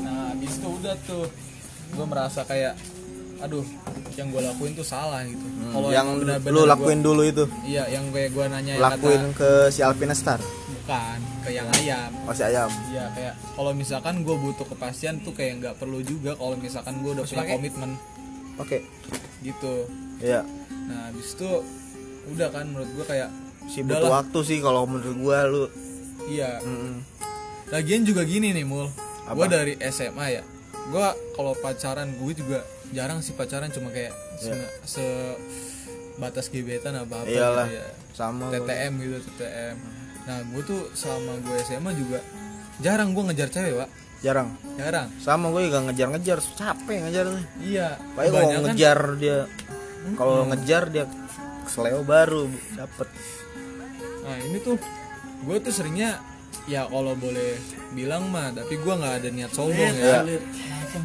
nah 0.00 0.34
habis 0.34 0.52
itu 0.52 0.66
udah 0.66 0.94
tuh 1.00 1.22
gue 1.88 2.02
merasa 2.04 2.42
kayak 2.42 2.74
aduh 3.38 3.62
yang 4.12 4.26
gue 4.28 4.42
lakuin 4.42 4.74
tuh 4.74 4.82
salah 4.82 5.22
gitu 5.22 5.38
kalau 5.70 5.86
Hmm, 5.86 5.94
yang 5.94 6.06
benar-benar 6.18 6.50
lu 6.50 6.60
gua- 6.60 6.70
lakuin 6.72 6.98
dulu 7.00 7.22
itu. 7.24 7.46
iya 7.62 7.86
yang 7.88 8.10
kayak 8.10 8.30
gue 8.32 8.44
nanya 8.44 8.72
yang 8.74 8.82
lakuin 8.84 9.22
kata 9.28 9.38
ke 9.38 9.50
si 9.70 9.80
Alpine 9.80 10.12
Star. 10.12 10.42
bukan 10.42 11.18
ke 11.40 11.50
yang 11.52 11.68
ayam 11.72 12.10
masih 12.20 12.44
ayam 12.44 12.70
Iya 12.90 13.04
kayak 13.12 13.34
kalau 13.54 13.70
misalkan 13.72 14.14
gue 14.20 14.34
butuh 14.34 14.66
kepastian 14.66 15.14
tuh 15.20 15.30
kayak 15.30 15.62
nggak 15.62 15.74
perlu 15.78 16.02
juga 16.02 16.34
kalau 16.34 16.58
misalkan 16.58 16.98
gue 16.98 17.10
udah 17.12 17.22
punya 17.24 17.44
komitmen 17.46 17.90
oke 18.56 18.78
gitu 19.40 19.86
iya 20.18 20.42
nah 20.84 21.06
habis 21.06 21.32
itu 21.32 21.50
udah 22.28 22.48
kan 22.50 22.68
menurut 22.68 22.90
gue 22.92 23.06
kayak 23.06 23.30
sih 23.66 23.80
butuh 23.80 24.10
waktu 24.10 24.38
sih 24.42 24.58
kalau 24.58 24.84
menurut 24.84 25.16
gua 25.16 25.38
lu. 25.46 25.64
Iya. 26.26 26.60
Mm-mm. 26.60 27.00
lagian 27.70 28.02
juga 28.02 28.26
gini 28.26 28.50
nih 28.50 28.66
mul. 28.66 28.90
Gue 29.30 29.46
dari 29.46 29.78
SMA 29.88 30.26
ya 30.32 30.42
gue 30.90 31.06
kalau 31.32 31.54
pacaran 31.54 32.10
gue 32.10 32.32
juga 32.34 32.66
jarang 32.90 33.22
sih 33.22 33.30
pacaran 33.30 33.70
cuma 33.70 33.94
kayak 33.94 34.10
se- 34.34 34.58
sebatas 34.82 36.50
gebetan 36.50 36.98
apa 36.98 37.22
apa 37.22 37.30
Iyalah. 37.30 37.66
gitu 37.70 37.78
ya. 37.78 37.86
sama. 38.10 38.50
TTM 38.50 38.92
gitu 38.98 39.18
TTM 39.38 39.76
nah 40.20 40.36
gue 40.44 40.62
tuh 40.62 40.82
selama 40.92 41.32
gue 41.40 41.56
SMA 41.64 41.90
juga 41.94 42.18
jarang 42.82 43.14
gue 43.14 43.22
ngejar 43.30 43.48
cewek 43.48 43.74
pak 43.78 43.90
jarang? 44.20 44.48
Jarang. 44.76 45.08
Sama 45.16 45.48
gue 45.48 45.62
juga 45.64 45.80
ngejar-ngejar 45.88 46.38
capek 46.52 46.96
ngejar 47.08 47.24
iya. 47.64 47.96
Paling 48.12 48.32
kalau 48.34 48.50
ngejar 48.66 48.98
dia. 49.16 49.38
Kalau 50.12 50.44
ngejar 50.44 50.82
dia 50.92 51.04
seleo 51.70 52.02
baru 52.02 52.44
dapet 52.74 53.06
Nah 54.20 54.36
ini 54.42 54.58
tuh 54.60 54.76
gue 55.40 55.56
tuh 55.58 55.72
seringnya 55.72 56.20
ya 56.68 56.84
kalau 56.86 57.16
boleh 57.16 57.56
bilang 57.90 58.28
mah 58.28 58.52
tapi 58.52 58.76
gue 58.76 58.94
nggak 58.94 59.14
ada 59.18 59.28
niat 59.30 59.50
sombong 59.50 59.94
ya. 59.96 60.22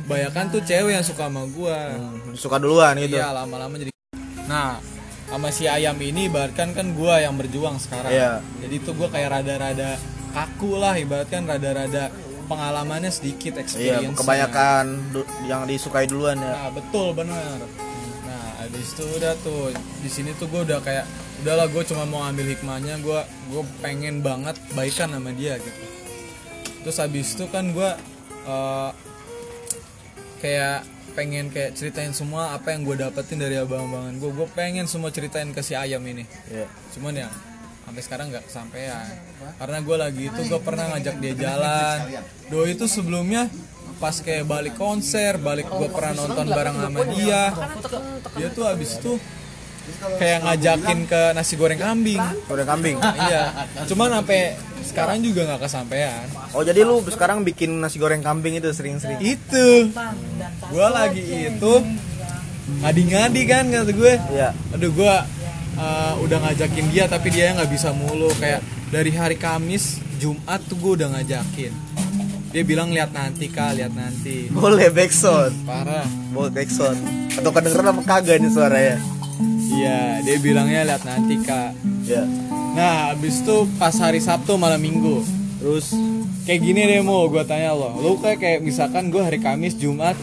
Bayangkan 0.06 0.52
tuh 0.52 0.62
cewek 0.62 0.94
yang 0.94 1.06
suka 1.06 1.26
sama 1.26 1.46
gue. 1.48 1.78
Hmm, 1.96 2.36
suka 2.36 2.58
duluan 2.58 2.94
gitu 2.98 3.16
Iya 3.16 3.32
lama-lama 3.32 3.78
jadi. 3.78 3.90
Nah 4.46 4.78
sama 5.26 5.50
si 5.50 5.66
ayam 5.66 5.98
ini 5.98 6.30
ibaratkan 6.30 6.76
kan 6.76 6.94
gue 6.94 7.14
yang 7.18 7.34
berjuang 7.34 7.82
sekarang. 7.82 8.12
Iya. 8.14 8.34
Jadi 8.62 8.76
tuh 8.84 8.94
gue 8.94 9.08
kayak 9.10 9.42
rada-rada 9.42 9.98
kaku 10.36 10.76
lah 10.76 10.94
ibaratkan 10.94 11.48
rada-rada 11.48 12.12
pengalamannya 12.46 13.10
sedikit 13.10 13.58
iya 13.58 13.62
experience. 13.64 14.18
kebanyakan 14.22 14.86
du- 15.10 15.26
yang 15.50 15.66
disukai 15.66 16.06
duluan 16.06 16.38
ya 16.38 16.52
Nah 16.52 16.70
betul 16.70 17.16
bener. 17.18 17.58
Habis 18.66 18.98
itu 18.98 19.04
udah 19.06 19.34
tuh 19.46 19.70
di 20.02 20.10
sini 20.10 20.34
tuh 20.36 20.50
gue 20.50 20.62
udah 20.66 20.82
kayak 20.82 21.06
udahlah 21.46 21.70
gue 21.70 21.84
cuma 21.86 22.04
mau 22.10 22.26
ambil 22.26 22.50
hikmahnya 22.50 22.98
gue 23.00 23.20
gue 23.54 23.64
pengen 23.80 24.26
banget 24.26 24.58
baikan 24.74 25.14
sama 25.14 25.32
dia 25.38 25.62
gitu. 25.62 25.82
Terus 26.86 26.98
habis 26.98 27.38
itu 27.38 27.46
kan 27.54 27.70
gue 27.70 27.90
eh, 28.50 28.92
kayak 30.42 30.86
pengen 31.16 31.48
kayak 31.48 31.80
ceritain 31.80 32.12
semua 32.12 32.52
apa 32.52 32.76
yang 32.76 32.84
gue 32.84 32.96
dapetin 33.00 33.40
dari 33.40 33.62
abang-abangan 33.62 34.18
gue. 34.18 34.32
Gue 34.34 34.48
pengen 34.52 34.90
semua 34.90 35.14
ceritain 35.14 35.48
ke 35.54 35.62
si 35.62 35.78
ayam 35.78 36.02
ini. 36.04 36.26
Iya. 36.50 36.68
Cuman 36.98 37.14
ya 37.16 37.30
sampai 37.86 38.02
sekarang 38.02 38.28
nggak 38.34 38.50
kesampaian 38.50 39.06
karena 39.62 39.78
gue 39.86 39.98
lagi 40.02 40.24
itu 40.34 40.42
gue 40.50 40.62
pernah 40.66 40.90
ngajak 40.90 41.16
dia 41.22 41.34
jalan 41.38 41.98
do 42.50 42.66
itu 42.66 42.90
sebelumnya 42.90 43.46
pas 43.96 44.16
kayak 44.20 44.44
balik 44.44 44.76
konser 44.76 45.40
balik 45.40 45.72
gue 45.72 45.88
pernah 45.88 46.14
nonton 46.16 46.46
bareng 46.52 46.76
sama 46.76 47.02
dia. 47.10 47.44
Dia 48.36 48.48
tuh 48.52 48.66
abis 48.68 49.00
itu 49.00 49.14
kayak 50.18 50.40
ngajakin 50.46 51.00
ke 51.08 51.22
nasi 51.34 51.54
goreng 51.56 51.80
kambing. 51.80 52.22
Goreng 52.50 52.68
kambing. 52.68 52.98
iya. 53.28 53.66
Cuman 53.88 54.22
sampai 54.22 54.60
sekarang 54.84 55.24
juga 55.24 55.48
nggak 55.48 55.62
kesampaian. 55.66 56.26
Oh 56.52 56.62
jadi 56.62 56.84
lu 56.84 57.02
sekarang 57.08 57.42
bikin 57.48 57.80
nasi 57.80 57.98
goreng 57.98 58.22
kambing 58.22 58.60
itu 58.60 58.70
sering-sering. 58.76 59.20
itu. 59.24 59.90
Gue 60.70 60.88
lagi 60.92 61.24
itu 61.56 61.74
ngadi-ngadi 62.82 63.42
kan 63.48 63.64
kata 63.72 63.92
gue. 63.94 64.14
Iya. 64.36 64.50
aduh 64.76 64.92
gue 64.92 65.16
uh, 65.80 66.14
udah 66.20 66.38
ngajakin 66.50 66.86
dia 66.92 67.06
tapi 67.08 67.32
dia 67.32 67.56
nggak 67.56 67.72
bisa 67.72 67.96
mulu. 67.96 68.30
Kayak 68.38 68.60
dari 68.92 69.12
hari 69.16 69.38
Kamis 69.40 70.04
Jumat 70.20 70.64
tuh 70.68 70.78
gue 70.80 70.92
udah 71.04 71.16
ngajakin 71.16 72.05
dia 72.56 72.64
bilang 72.64 72.88
lihat 72.88 73.12
nanti 73.12 73.52
kak 73.52 73.76
lihat 73.76 73.92
nanti 73.92 74.48
Boleh 74.48 74.88
backsound. 74.88 75.52
parah 75.68 76.08
Boleh 76.32 76.56
backsound. 76.56 76.96
Atau 77.36 77.52
kedengeran 77.52 77.92
apa 77.92 78.02
kagak 78.02 78.40
nih 78.40 78.48
suaranya? 78.50 78.96
iya 79.68 80.24
dia 80.24 80.40
bilangnya 80.40 80.88
lihat 80.88 81.04
nanti 81.04 81.36
kak 81.42 81.76
Ya. 82.06 82.22
nah 82.72 83.12
abis 83.12 83.42
itu 83.42 83.68
pas 83.76 83.92
hari 83.92 84.22
Sabtu 84.22 84.56
malam 84.56 84.78
Minggu 84.78 85.26
Terus 85.58 85.90
kayak 86.46 86.62
gini 86.62 86.86
deh 86.86 87.02
mau 87.02 87.26
gue 87.26 87.42
tanya 87.44 87.74
lo 87.74 87.92
lo 87.94 88.16
kayak 88.16 88.38
kayak 88.38 88.60
misalkan 88.62 89.10
gue 89.10 89.20
hari 89.20 89.36
Kamis 89.38 89.74
Jumat 89.74 90.14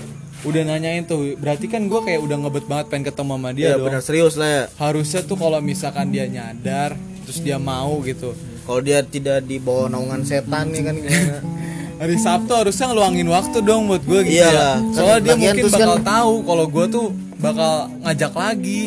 udah 0.43 0.63
nanyain 0.65 1.03
tuh 1.03 1.35
berarti 1.37 1.67
kan 1.67 1.85
gue 1.85 2.01
kayak 2.01 2.19
udah 2.19 2.37
ngebet 2.39 2.65
banget 2.65 2.87
pengen 2.87 3.05
ketemu 3.05 3.33
sama 3.35 3.51
dia 3.51 3.65
ya 3.65 3.73
dong 3.75 3.85
benar 3.85 4.01
serius 4.01 4.35
lah 4.35 4.49
ya. 4.49 4.65
harusnya 4.79 5.21
tuh 5.21 5.35
kalau 5.35 5.59
misalkan 5.59 6.09
dia 6.09 6.25
nyadar 6.25 6.95
terus 7.21 7.39
dia 7.39 7.59
mau 7.59 7.99
gitu 8.01 8.31
Kalau 8.63 8.79
dia 8.79 9.03
tidak 9.03 9.43
di 9.43 9.59
bawah 9.59 9.91
naungan 9.91 10.23
setan 10.23 10.71
ya 10.71 10.83
kan 10.83 10.95
gimana? 10.97 11.37
hari 12.03 12.19
Sabtu 12.19 12.51
harusnya 12.51 12.91
ngeluangin 12.91 13.29
waktu 13.31 13.63
dong 13.63 13.87
buat 13.87 14.03
gue 14.03 14.21
gitu 14.27 14.43
Iyalah, 14.43 14.83
ya 14.83 14.91
soalnya 14.91 15.21
dia 15.23 15.35
mungkin 15.39 15.65
bakal 15.71 15.95
kan- 15.95 16.03
tahu 16.03 16.33
kalau 16.43 16.65
gue 16.67 16.87
tuh 16.91 17.07
bakal 17.39 17.73
ngajak 18.03 18.33
lagi. 18.35 18.83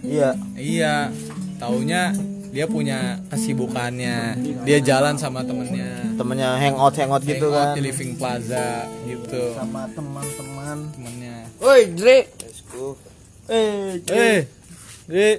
Iya. 0.00 0.30
iya. 0.56 0.94
Taunya 1.56 2.12
dia 2.52 2.64
punya 2.64 3.20
kesibukannya. 3.28 4.40
Dia 4.64 4.78
jalan 4.80 5.16
sama 5.16 5.44
temennya. 5.44 6.16
Temennya 6.16 6.56
hangout 6.56 6.96
hangout 6.96 7.24
gitu 7.24 7.48
Hangout 7.48 7.72
kan. 7.72 7.76
di 7.76 7.80
living 7.84 8.12
plaza 8.16 8.88
gitu. 9.04 9.56
Sama 9.56 9.88
teman-teman. 9.92 10.76
temennya. 10.96 11.36
Woi, 11.60 11.92
Dre. 11.92 12.28
Eh, 13.50 14.00
eh 14.08 14.40
eh 15.10 15.36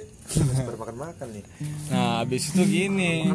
makan-makan 0.78 1.28
nih. 1.32 1.44
nah 1.88 2.20
habis 2.20 2.52
itu 2.52 2.62
gini 2.64 3.28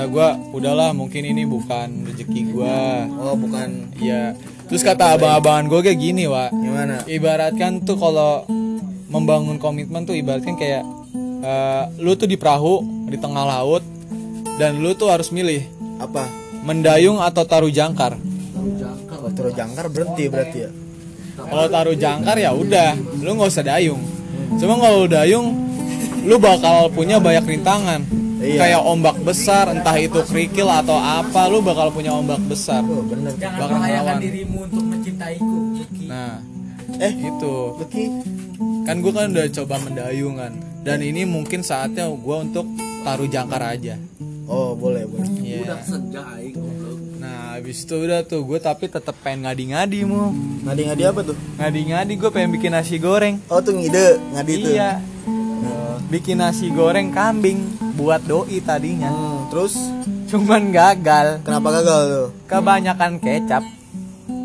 kata 0.00 0.16
gue 0.16 0.56
udahlah 0.56 0.96
mungkin 0.96 1.28
ini 1.28 1.44
bukan 1.44 2.08
rezeki 2.08 2.56
gue 2.56 2.76
Oh, 3.20 3.36
bukan 3.36 3.92
Iya. 4.00 4.32
Terus 4.64 4.80
kata 4.80 5.20
abang-abangan 5.20 5.68
gue 5.68 5.80
kayak 5.84 6.00
gini, 6.00 6.24
Wak. 6.24 6.56
gimana? 6.56 7.04
Ibaratkan 7.04 7.84
tuh 7.84 8.00
kalau 8.00 8.48
membangun 9.12 9.60
komitmen 9.60 10.08
tuh 10.08 10.16
ibaratkan 10.16 10.56
kayak 10.56 10.88
eh, 11.44 11.84
lu 12.00 12.16
tuh 12.16 12.24
di 12.24 12.40
perahu 12.40 12.80
di 13.12 13.20
tengah 13.20 13.44
laut 13.44 13.84
dan 14.56 14.80
lu 14.80 14.96
tuh 14.96 15.12
harus 15.12 15.28
milih 15.28 15.68
Apa? 16.00 16.24
mendayung 16.64 17.20
atau 17.20 17.44
taruh 17.44 17.68
jangkar. 17.68 18.16
Oh, 19.20 19.28
terus 19.36 19.52
jangkar 19.52 19.92
berhenti 19.92 20.32
berarti 20.32 20.58
ya. 20.64 20.70
Kalau 21.36 21.68
taruh 21.68 21.92
jangkar 21.92 22.40
ya 22.40 22.56
udah, 22.56 22.96
lu 23.20 23.36
nggak 23.36 23.52
usah 23.52 23.68
dayung. 23.68 24.00
Cuma 24.56 24.80
kalau 24.80 25.04
lu 25.04 25.12
dayung, 25.12 25.52
lu 26.24 26.40
bakal 26.40 26.88
punya 26.88 27.20
banyak 27.20 27.44
rintangan. 27.44 28.29
Iya. 28.40 28.56
Kayak 28.58 28.80
ombak 28.82 29.16
besar, 29.20 29.68
entah 29.68 29.94
itu 29.94 30.16
kerikil 30.24 30.64
atau 30.66 30.96
apa, 30.96 31.44
lu 31.46 31.60
bakal 31.60 31.88
punya 31.90 32.10
ombak 32.10 32.40
besar. 32.42 32.80
Oh, 32.82 33.00
bener. 33.02 33.36
Jangan 33.36 33.60
Bakal 33.60 33.76
ngelawan. 33.78 34.16
dirimu 34.18 34.58
untuk 34.64 34.80
mencintaiku. 34.82 35.56
Lucky. 35.76 36.04
Nah, 36.06 36.40
Eh, 36.98 37.12
itu. 37.14 37.54
Lucky. 37.76 38.04
kan 38.82 38.96
gue 38.98 39.08
kan 39.10 39.30
udah 39.30 39.46
coba 39.54 39.76
mendayung 39.78 40.34
kan 40.34 40.52
dan 40.82 41.00
ini 41.00 41.22
mungkin 41.24 41.60
saatnya 41.62 42.10
gue 42.10 42.36
untuk 42.40 42.66
taruh 43.00 43.24
jangkar 43.24 43.62
aja 43.62 43.94
Oh, 44.44 44.74
boleh, 44.74 45.06
boleh. 45.06 45.30
Iya. 45.38 45.78
nah 47.16 47.54
habis 47.54 47.80
itu 47.80 47.94
udah 47.94 48.20
tuh 48.22 48.42
gue 48.42 48.58
tapi 48.58 48.84
tetep 48.86 49.14
pengen 49.18 49.44
ngadi-ngadi 49.44 50.00
mu 50.02 50.32
Ngadi-ngadi 50.60 51.02
apa 51.04 51.20
tuh? 51.22 51.36
ngadi-ngadi 51.54 52.12
gue 52.16 52.30
pengen 52.30 52.50
bikin 52.52 52.70
nasi 52.70 52.96
goreng 52.96 53.38
Oh, 53.46 53.60
tuh 53.60 53.72
ngide, 53.72 54.18
ngadi 54.34 54.52
tuh. 54.58 54.70
iya 54.70 54.90
bikin 56.06 56.38
nasi 56.38 56.70
goreng 56.70 57.10
kambing 57.10 57.66
buat 57.94 58.22
doi 58.22 58.58
tadinya 58.60 59.10
Hmm, 59.10 59.50
terus 59.50 59.76
cuman 60.26 60.70
gagal 60.70 61.42
kenapa 61.42 61.68
gagal 61.74 62.00
tuh? 62.06 62.26
kebanyakan 62.46 63.18
kecap 63.18 63.64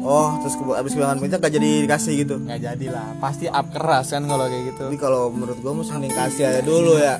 Oh, 0.01 0.37
terus 0.37 0.53
ke- 0.53 0.69
abis 0.71 0.93
kebanyakan 0.93 1.17
minyak 1.17 1.41
gak 1.41 1.49
jadi 1.51 1.69
dikasih 1.81 2.13
gitu. 2.19 2.37
nggak 2.37 2.61
jadilah 2.63 3.17
pasti 3.17 3.49
up 3.49 3.73
keras 3.73 4.13
kan 4.13 4.21
kalau 4.23 4.45
kayak 4.45 4.69
gitu 4.69 4.83
Tapi 4.85 4.97
kalau 4.97 5.21
menurut 5.27 5.57
gua 5.57 5.73
mesti 5.73 5.91
mending 5.91 6.13
kasih 6.13 6.43
aja 6.45 6.61
dulu 6.61 6.93
ya. 6.95 7.17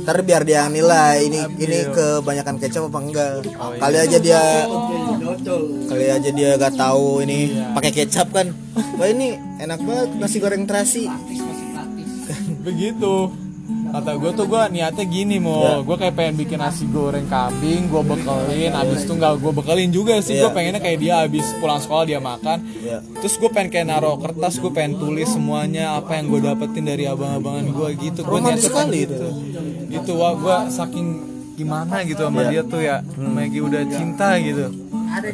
Ntar 0.00 0.22
biar 0.22 0.46
dia 0.46 0.62
nilai 0.68 1.26
ini 1.26 1.42
ini 1.58 1.90
kebanyakan 1.90 2.54
kecap 2.56 2.86
apa 2.86 2.98
enggak. 3.00 3.50
Kali 3.50 3.96
aja 3.98 4.18
dia 4.20 4.42
kali 5.84 6.06
aja 6.08 6.30
dia 6.30 6.50
gak 6.54 6.74
tahu 6.76 7.18
ini 7.20 7.38
pakai 7.74 7.90
kecap 7.92 8.30
kan. 8.30 8.54
Wah 8.94 9.08
ini 9.08 9.34
enak 9.58 9.78
banget 9.80 10.08
nasi 10.16 10.36
goreng 10.38 10.64
terasi. 10.64 11.10
begitu 12.62 13.26
kata 13.90 14.10
gue 14.14 14.30
tuh 14.32 14.46
gue 14.46 14.62
niatnya 14.70 15.04
gini 15.04 15.36
mau 15.36 15.80
gue 15.80 15.96
kayak 15.96 16.14
pengen 16.14 16.34
bikin 16.36 16.58
nasi 16.58 16.86
goreng 16.86 17.26
kambing 17.26 17.86
gue 17.86 18.02
bekelin 18.04 18.72
abis 18.72 19.02
itu 19.02 19.12
nggak 19.12 19.32
gue 19.36 19.52
bekelin 19.52 19.90
juga 19.90 20.14
sih. 20.18 20.36
Gue 20.36 20.46
Iya. 20.46 20.52
pengennya 20.52 20.80
kayak 20.80 20.98
dia 20.98 21.14
abis 21.20 21.46
pulang 21.56 21.78
sekolah 21.78 22.04
dia 22.04 22.18
makan. 22.18 22.58
Iya. 22.72 22.98
terus 23.16 23.34
gue 23.36 23.50
pengen 23.50 23.68
kayak 23.68 23.86
naruh 23.86 24.16
kertas 24.16 24.56
gue 24.56 24.70
pengen 24.70 24.96
tulis 24.96 25.28
semuanya 25.28 25.94
apa 25.94 26.14
yang 26.14 26.26
gue 26.26 26.40
dapetin 26.40 26.84
dari 26.84 27.04
abang-abangan 27.04 27.66
gue 27.66 27.88
gitu. 28.00 28.20
Gue 28.22 28.38
niatnya 28.40 28.62
sekali 28.62 28.98
gitu. 29.04 29.28
itu. 29.90 30.12
Wah 30.14 30.32
gue 30.32 30.56
saking 30.70 31.08
gimana 31.54 32.00
gitu 32.02 32.24
sama 32.24 32.40
Iya. 32.40 32.48
dia 32.48 32.62
tuh 32.64 32.80
ya. 32.80 32.96
Maggie 33.16 33.60
udah 33.60 33.82
cinta 33.86 34.38
gitu. 34.38 34.64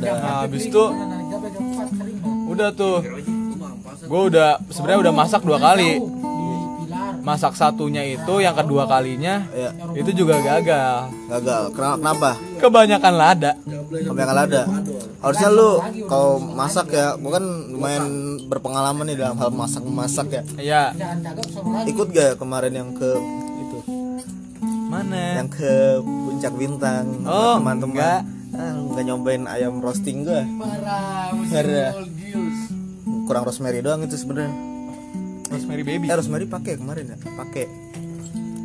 Nah, 0.02 0.42
abis 0.42 0.66
itu 0.66 0.84
udah 2.46 2.70
tuh 2.72 3.04
gue 4.06 4.22
udah 4.30 4.62
sebenarnya 4.70 5.00
udah 5.02 5.14
masak 5.14 5.42
dua 5.42 5.58
kali 5.58 5.98
masak 7.26 7.52
satunya 7.52 8.06
itu 8.06 8.38
yang 8.38 8.54
kedua 8.54 8.86
kalinya 8.86 9.42
Iya. 9.50 9.70
itu 9.98 10.10
juga 10.14 10.38
gagal. 10.38 11.10
Gagal. 11.26 11.62
Kena- 11.74 11.98
kenapa? 11.98 12.30
Kebanyakan 12.56 13.12
lada. 13.12 13.52
Kebanyakan 13.90 14.38
ada 14.40 14.62
harusnya 15.18 15.48
lu 15.50 15.70
kalau 16.06 16.38
masak 16.38 16.86
ya 16.88 17.18
gua 17.18 17.36
kan 17.36 17.44
lumayan 17.68 18.04
berpengalaman 18.46 19.04
nih 19.04 19.18
dalam 19.18 19.34
hal 19.36 19.50
masak 19.50 19.82
memasak 19.82 20.26
ya. 20.30 20.42
Ya 20.56 20.82
Jangan 20.94 21.18
dagang 21.20 21.48
sama 21.50 21.68
lagi. 21.76 21.86
ikut 21.90 22.06
gak 22.08 22.32
kemarin 22.38 22.72
yang 22.72 22.90
ke 22.94 23.10
itu? 23.58 23.78
Mana? 24.86 25.42
Yang 25.42 25.48
ke 25.52 25.72
puncak 25.98 26.52
bintang. 26.54 27.04
Oh, 27.26 27.58
teman-teman. 27.58 27.90
enggak. 27.90 28.20
ah, 28.54 28.72
nggak 28.72 29.04
nyobain 29.04 29.44
ayam 29.44 29.82
roasting 29.82 30.22
gua. 30.22 30.46
Parah. 30.56 31.92
Kurang 33.26 33.42
rosemary 33.42 33.82
doang 33.82 34.00
itu 34.00 34.14
sebenarnya 34.14 34.54
rosemary 35.46 35.82
baby. 35.82 36.06
Eh 36.08 36.16
rosemary 36.16 36.46
pakai 36.46 36.76
kemarin 36.76 37.12
ya? 37.12 37.16
Pakai. 37.18 37.64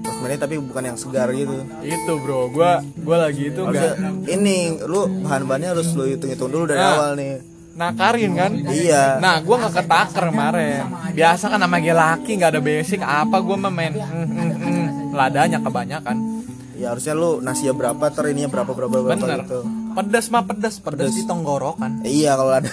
Rosemary 0.02 0.36
tapi 0.38 0.56
bukan 0.58 0.84
yang 0.84 0.98
segar 0.98 1.30
gitu. 1.32 1.56
Itu 1.82 2.12
bro. 2.20 2.50
Gua 2.50 2.82
gua 2.98 3.30
lagi 3.30 3.50
itu 3.50 3.62
enggak 3.62 3.98
ini 4.28 4.82
lu 4.84 5.06
bahan-bahannya 5.24 5.70
harus 5.74 5.94
lu 5.94 6.06
hitung-hitung 6.06 6.50
dulu 6.50 6.66
dari 6.68 6.82
Nah. 6.82 6.94
awal 6.98 7.12
nih. 7.16 7.34
nakarin 7.72 8.36
kan? 8.36 8.52
Iya. 8.68 9.24
nah 9.24 9.40
gua 9.40 9.56
nggak 9.64 9.80
ketaker 9.80 10.24
kemarin. 10.28 10.84
Biasa 11.16 11.44
kan 11.48 11.60
nama 11.62 11.78
laki 11.80 12.32
nggak 12.36 12.52
ada 12.52 12.62
basic. 12.62 13.00
Apa 13.00 13.40
gua 13.40 13.56
mah 13.56 13.72
main 13.72 13.96
mm, 13.96 14.28
mm, 14.28 14.52
mm. 14.60 14.88
ladanya 15.16 15.64
kebanyakan. 15.64 16.44
Ya 16.76 16.92
harusnya 16.92 17.14
lu 17.16 17.40
nasinya 17.40 17.72
berapa 17.72 18.10
ter 18.12 18.28
ininya 18.28 18.52
berapa 18.52 18.76
berapa 18.76 18.92
berapa 18.92 19.16
bener. 19.16 19.40
gitu. 19.48 19.60
Pedas 19.92 20.26
mah 20.28 20.44
pedas 20.44 20.76
pedas 20.80 21.12
di 21.12 21.24
tenggorokan 21.24 22.00
iya 22.04 22.36
kalau 22.36 22.56
ada 22.56 22.72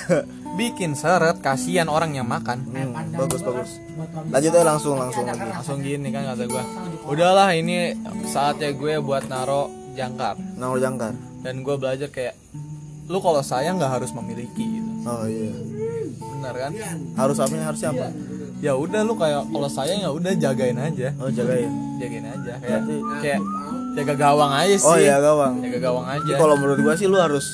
bikin 0.59 0.99
seret 0.99 1.39
kasihan 1.39 1.87
orang 1.87 2.19
yang 2.19 2.27
makan. 2.27 2.67
Hmm, 2.67 2.91
bagus 3.15 3.41
bagus. 3.47 3.79
lanjut 4.35 4.51
aja 4.51 4.67
langsung 4.67 4.99
langsung 4.99 5.23
lagi. 5.23 5.47
langsung 5.47 5.79
gini 5.79 6.11
kan 6.11 6.35
kata 6.35 6.45
gua. 6.51 6.65
Udahlah 7.07 7.55
ini 7.55 7.95
saatnya 8.27 8.75
gue 8.75 8.99
buat 8.99 9.31
naro 9.31 9.71
jangkar. 9.95 10.35
Nongol 10.59 10.83
jangkar. 10.83 11.15
Dan 11.47 11.63
gue 11.63 11.77
belajar 11.79 12.11
kayak 12.11 12.35
lu 13.07 13.23
kalau 13.23 13.41
sayang 13.41 13.79
nggak 13.79 14.03
harus 14.03 14.11
memiliki 14.11 14.67
gitu. 14.67 14.91
Oh 15.07 15.25
iya. 15.31 15.55
Bener 16.19 16.55
kan? 16.59 16.73
Harus 17.15 17.39
apa 17.39 17.55
harusnya 17.55 17.95
apa 17.95 18.11
ya 18.59 18.75
udah 18.75 19.07
lu 19.07 19.15
kayak 19.15 19.47
kalau 19.55 19.71
sayang 19.71 20.03
ya 20.03 20.11
udah 20.11 20.35
jagain 20.35 20.79
aja. 20.79 21.15
Oh 21.23 21.31
jagain. 21.31 21.71
Jagain 22.03 22.27
aja 22.27 22.53
kayak 22.59 22.83
kayak 23.23 23.41
jaga 23.95 24.15
gawang 24.19 24.53
aja 24.55 24.75
sih. 24.75 24.87
oh 24.91 24.99
iya 24.99 25.23
gawang. 25.23 25.63
Jaga 25.63 25.79
gawang 25.79 26.07
aja. 26.07 26.33
kalau 26.35 26.55
menurut 26.59 26.79
gua 26.83 26.95
sih 26.99 27.07
lu 27.07 27.19
harus 27.19 27.47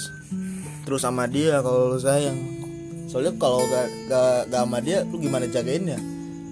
terus 0.85 1.01
sama 1.01 1.25
dia 1.25 1.61
kalau 1.65 1.93
lu 1.93 1.99
sayang 2.01 2.37
soalnya 3.15 3.31
kalau 3.39 3.63
gak, 3.63 3.87
gak, 4.11 4.51
gak 4.51 4.63
sama 4.67 4.79
dia 4.83 5.07
lu 5.07 5.23
gimana 5.23 5.47
jagainnya? 5.47 6.03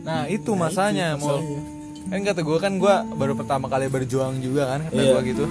Nah 0.07 0.31
itu 0.31 0.55
masanya 0.55 1.19
mau 1.19 1.43
kan 2.07 2.23
kata 2.23 2.39
gue 2.39 2.59
kan 2.61 2.73
gue 2.77 2.95
baru 3.15 3.35
pertama 3.35 3.67
kali 3.67 3.89
berjuang 3.89 4.39
juga 4.39 4.71
kan 4.71 4.87
kata 4.87 4.95
Iya. 4.95 5.11
gue 5.11 5.23
gitu. 5.27 5.45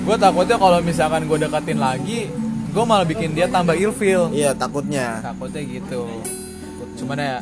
Gue 0.00 0.16
takutnya 0.16 0.56
kalau 0.56 0.78
misalkan 0.80 1.26
gue 1.26 1.38
deketin 1.38 1.76
lagi 1.76 2.32
gue 2.72 2.84
malah 2.84 3.04
bikin 3.04 3.32
dia 3.32 3.48
tambah 3.48 3.76
ilfeel 3.76 4.32
iya 4.32 4.56
takutnya. 4.56 5.20
Takutnya 5.20 5.60
gitu. 5.60 6.08
Cuman 6.96 7.16
ya 7.18 7.36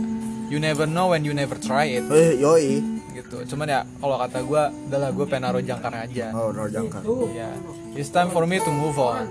you 0.49 0.59
never 0.59 0.87
know 0.87 1.15
when 1.15 1.23
you 1.23 1.31
never 1.31 1.55
try 1.55 1.87
it. 1.87 2.03
Eh 2.09 2.35
yoi. 2.35 2.83
Gitu. 3.13 3.47
Cuman 3.47 3.67
ya 3.69 3.81
kalau 3.99 4.17
kata 4.17 4.43
gue 4.43 4.63
udahlah 4.91 5.11
gue 5.11 5.25
pengen 5.29 5.43
naruh 5.45 5.63
jangkar 5.63 5.93
aja. 5.93 6.31
Oh 6.33 6.51
nongol 6.51 6.71
jangkar. 6.73 7.03
Iya, 7.31 7.51
it's 7.95 8.09
time 8.09 8.31
for 8.31 8.43
me 8.43 8.59
to 8.59 8.71
move 8.71 8.97
on. 8.97 9.29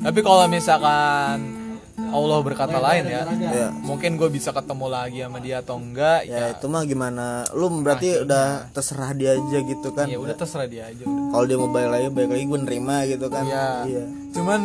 Tapi 0.00 0.20
kalau 0.20 0.46
misalkan 0.46 1.63
Allah 1.94 2.38
berkata 2.40 2.74
lain 2.76 3.06
ya, 3.06 3.22
Iya. 3.24 3.68
mungkin 3.76 4.14
gue 4.14 4.26
bisa 4.26 4.50
ketemu 4.50 4.86
lagi 4.88 5.18
sama 5.20 5.38
dia 5.38 5.58
atau 5.58 5.76
enggak 5.76 6.26
ya 6.26 6.38
ya, 6.40 6.46
itu 6.52 6.66
mah 6.66 6.82
gimana? 6.82 7.46
Lu 7.50 7.70
berarti 7.76 8.18
udah 8.20 8.66
terserah 8.70 9.10
dia 9.12 9.34
aja 9.34 9.58
gitu 9.60 9.88
kan? 9.90 10.06
Ya 10.06 10.18
udah 10.18 10.34
terserah 10.34 10.66
dia 10.66 10.86
aja 10.86 11.04
kalau 11.04 11.44
dia 11.44 11.54
mau 11.54 11.68
balik 11.68 11.90
lagi 11.90 12.06
balik 12.08 12.30
lagi 12.30 12.44
gue 12.44 12.60
nerima 12.60 12.96
gitu 13.04 13.26
kan? 13.28 13.44
Iya. 13.44 13.66
iya. 13.86 14.04
Cuman 14.30 14.60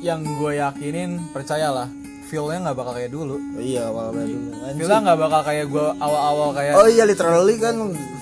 yang 0.00 0.20
gue 0.20 0.52
yakinin 0.54 1.10
percayalah, 1.32 1.88
feelnya 2.26 2.58
nggak 2.62 2.76
bakal 2.76 2.92
kayak 2.92 3.08
dulu. 3.08 3.36
iya 3.56 3.88
awal 3.88 4.12
dulu. 4.12 4.20
Anjing. 4.20 4.76
Feelnya 4.76 4.98
nggak 5.00 5.18
bakal 5.18 5.40
kayak 5.42 5.66
gue 5.66 5.86
awal-awal 5.96 6.48
kayak 6.52 6.72
oh 6.74 6.86
iya 6.86 7.04
literally 7.04 7.56
kan 7.56 7.74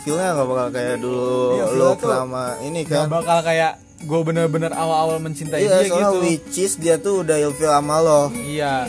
feelnya 0.02 0.28
gak 0.32 0.48
bakal 0.48 0.68
kayak 0.70 0.96
dulu 0.98 1.54
Iya, 1.54 1.64
tuh 1.66 1.94
selama 1.98 2.44
ini 2.60 2.78
nggak 2.82 2.94
kan? 2.94 3.06
bakal 3.10 3.38
kayak 3.42 3.72
gue 4.03 4.20
bener-bener 4.22 4.70
awal-awal 4.70 5.18
mencintai 5.18 5.62
iya 5.62 5.80
dia 5.80 5.88
soalnya 5.88 6.11
gitu. 6.11 6.20
which 6.22 6.57
is 6.59 6.72
dia 6.74 6.96
tuh 6.96 7.22
udah 7.22 7.36
ilfil 7.38 7.68
sama 7.68 7.98
lo 7.98 8.28
Iya. 8.34 8.86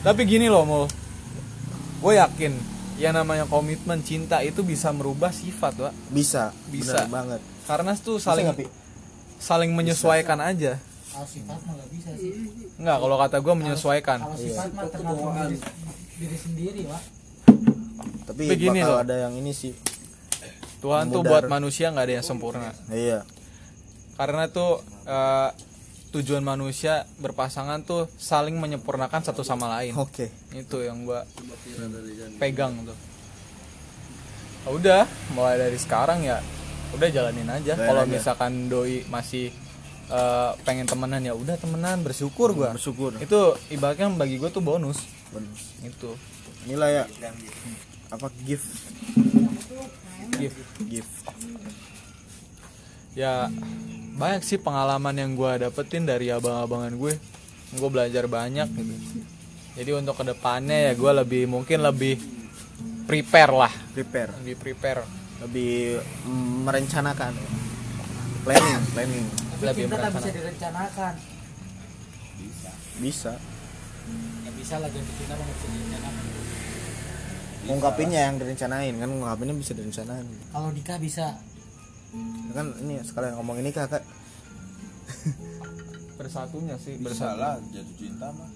Tapi 0.00 0.20
gini 0.24 0.46
loh, 0.46 0.62
Mul. 0.62 0.84
Gue 1.98 2.14
yakin 2.14 2.52
yang 2.94 3.16
namanya 3.16 3.42
komitmen 3.44 3.98
cinta 4.00 4.38
itu 4.38 4.60
bisa 4.60 4.90
merubah 4.90 5.30
sifat, 5.30 5.72
Pak. 5.74 5.94
bisa 6.08 6.52
Bisa. 6.68 7.00
bener 7.00 7.08
banget 7.08 7.40
Karena 7.64 7.90
tuh 7.94 8.20
saling 8.20 8.52
Pi? 8.52 8.68
saling 9.36 9.72
menyesuaikan 9.72 10.36
aja. 10.38 10.76
Kalau 11.08 11.24
sifat 11.24 11.58
mah 11.60 11.72
nggak 11.74 11.90
bisa 11.90 12.10
sih. 12.14 12.30
Enggak, 12.76 12.96
kalau 12.98 13.16
kata 13.16 13.36
gue 13.38 13.54
menyesuaikan. 13.56 14.18
Kalau 14.20 14.36
sifat 14.36 14.68
mah 14.70 14.84
tergantung 14.86 15.32
diri, 15.32 15.56
diri 16.14 16.36
sendiri, 16.36 16.80
Pak. 16.84 17.02
tapi 18.24 18.42
Begini 18.46 18.80
bakal 18.80 18.92
loh. 18.92 19.00
ada 19.00 19.14
yang 19.20 19.34
ini 19.34 19.52
sih 19.52 19.72
Tuhan 20.80 21.08
tuh 21.08 21.22
buat 21.22 21.44
manusia 21.46 21.88
nggak 21.88 22.04
ada 22.04 22.14
yang 22.14 22.26
sempurna. 22.26 22.68
iya 22.90 23.24
Karena 24.14 24.46
tuh 24.50 24.82
eh, 25.06 25.50
tujuan 26.14 26.46
manusia 26.46 27.02
berpasangan 27.18 27.82
tuh 27.82 28.06
saling 28.14 28.54
menyempurnakan 28.54 29.26
satu 29.26 29.42
sama 29.42 29.66
lain. 29.78 29.98
oke 29.98 30.30
Itu 30.54 30.86
yang 30.86 31.02
gua 31.02 31.26
pegang 32.38 32.86
tuh. 32.86 32.98
Ya 34.64 34.68
udah, 34.72 35.02
mulai 35.34 35.58
dari 35.60 35.76
sekarang 35.76 36.22
ya 36.24 36.38
udah 36.94 37.08
jalanin 37.10 37.50
aja. 37.50 37.74
Kalau 37.74 38.06
misalkan 38.06 38.70
doi 38.70 39.02
masih 39.10 39.50
eh, 40.06 40.52
pengen 40.62 40.86
temenan 40.86 41.20
ya 41.26 41.34
udah 41.34 41.58
temenan 41.58 42.06
bersyukur 42.06 42.54
gua. 42.54 42.70
bersyukur 42.70 43.18
Itu 43.18 43.58
ibaratnya 43.74 44.06
bagi 44.14 44.38
gue 44.38 44.50
tuh 44.54 44.62
bonus. 44.62 45.02
Bener. 45.34 45.50
Itu. 45.82 46.14
inilah 46.64 46.88
ya 46.88 47.04
apa 48.08 48.32
gift 48.48 48.64
Gift. 50.40 50.58
gift 50.88 51.14
Ya 53.14 53.52
banyak 54.14 54.42
sih 54.46 54.58
pengalaman 54.58 55.14
yang 55.18 55.34
gua 55.34 55.58
dapetin 55.58 56.06
dari 56.06 56.30
abang-abangan 56.30 56.94
gue. 56.94 57.14
Gue 57.74 57.90
belajar 57.90 58.30
banyak 58.30 58.70
gitu. 58.70 58.94
Jadi 59.74 59.90
untuk 59.90 60.14
ke 60.14 60.24
depannya 60.30 60.90
ya 60.90 60.92
gue 60.94 61.12
lebih 61.18 61.50
mungkin 61.50 61.82
lebih 61.82 62.14
prepare 63.10 63.50
lah, 63.50 63.72
prepare 63.90 64.30
lebih 64.38 64.54
prepare, 64.54 65.02
lebih 65.42 65.98
mm, 66.24 66.54
merencanakan 66.62 67.34
planning 68.44 68.80
planning 68.94 69.26
Tapi 69.26 69.62
Lebih 69.66 69.82
cinta 69.88 69.96
tak 69.98 70.12
bisa 70.14 70.30
direncanakan. 70.30 71.14
bisa 72.94 73.32
Nggak 74.44 74.54
bisa 74.54 74.74
lah 74.78 74.88
jadi 74.92 75.10
cinta 75.18 75.32
nggak 75.34 75.48
bisa 75.50 75.66
direncanakan. 75.66 76.24
ngungkapinnya 77.64 78.20
yang 78.28 78.36
direncanain 78.36 78.94
kan 78.94 79.08
ngungkapinnya 79.08 79.54
bisa 79.56 79.72
direncanain 79.72 80.26
Kalau 80.52 80.68
nikah 80.70 80.98
bisa. 81.00 81.26
Kan 82.54 82.66
ini 82.86 83.02
sekalian 83.02 83.34
ngomong 83.34 83.58
ini 83.58 83.70
kakak 83.74 84.06
bersatunya 86.18 86.78
sih. 86.78 86.96
Bisa 87.02 87.34
lah 87.34 87.58
jatuh 87.74 87.96
cinta 87.98 88.30
mah. 88.30 88.50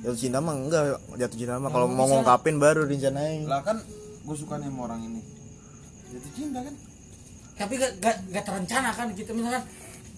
Jatuh 0.00 0.18
cinta 0.18 0.38
mah 0.40 0.54
enggak 0.56 0.84
jatuh 1.20 1.38
cinta 1.38 1.54
mah. 1.60 1.70
Kalau 1.70 1.86
mau 1.86 2.08
ngungkapin 2.08 2.56
baru 2.56 2.88
direncanain. 2.88 3.44
Lah 3.44 3.60
kan 3.60 3.78
gue 4.24 4.36
suka 4.36 4.56
nih 4.56 4.72
sama 4.72 4.80
orang 4.88 5.00
ini. 5.04 5.20
Jatuh 6.10 6.32
cinta 6.32 6.58
kan. 6.64 6.74
Tapi 7.60 7.74
gak, 7.76 7.92
gak, 8.00 8.16
gak 8.32 8.44
terencana 8.48 8.90
kan 8.96 9.06
kita 9.12 9.30
misalkan 9.36 9.62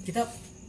kita 0.07 0.23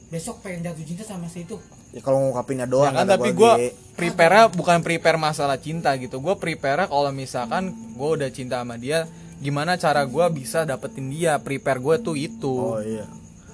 besok 0.09 0.41
pengen 0.41 0.65
jatuh 0.65 0.85
cinta 0.85 1.03
sama 1.05 1.25
si 1.29 1.45
itu. 1.45 1.57
ya 1.93 2.01
kalau 2.01 2.17
ngungkapinnya 2.25 2.65
Ya 2.65 2.73
doang 2.73 2.93
kan 2.93 3.05
kata 3.05 3.21
tapi 3.21 3.29
gua, 3.37 3.53
gue 3.53 3.69
prepare 3.93 4.49
bukan 4.49 4.81
prepare 4.81 5.17
masalah 5.21 5.61
cinta 5.61 5.93
gitu. 6.01 6.17
Gue 6.17 6.33
prepare 6.41 6.89
kalau 6.89 7.13
misalkan 7.13 7.69
gue 7.93 8.09
udah 8.17 8.29
cinta 8.33 8.65
sama 8.65 8.81
dia 8.81 9.05
gimana 9.43 9.75
cara 9.75 10.01
gue 10.03 10.25
bisa 10.31 10.63
dapetin 10.63 11.11
dia 11.11 11.35
prepare 11.37 11.77
gue 11.77 11.95
tuh 11.99 12.15
itu 12.15 12.47
oh 12.49 12.79
iya 12.79 13.03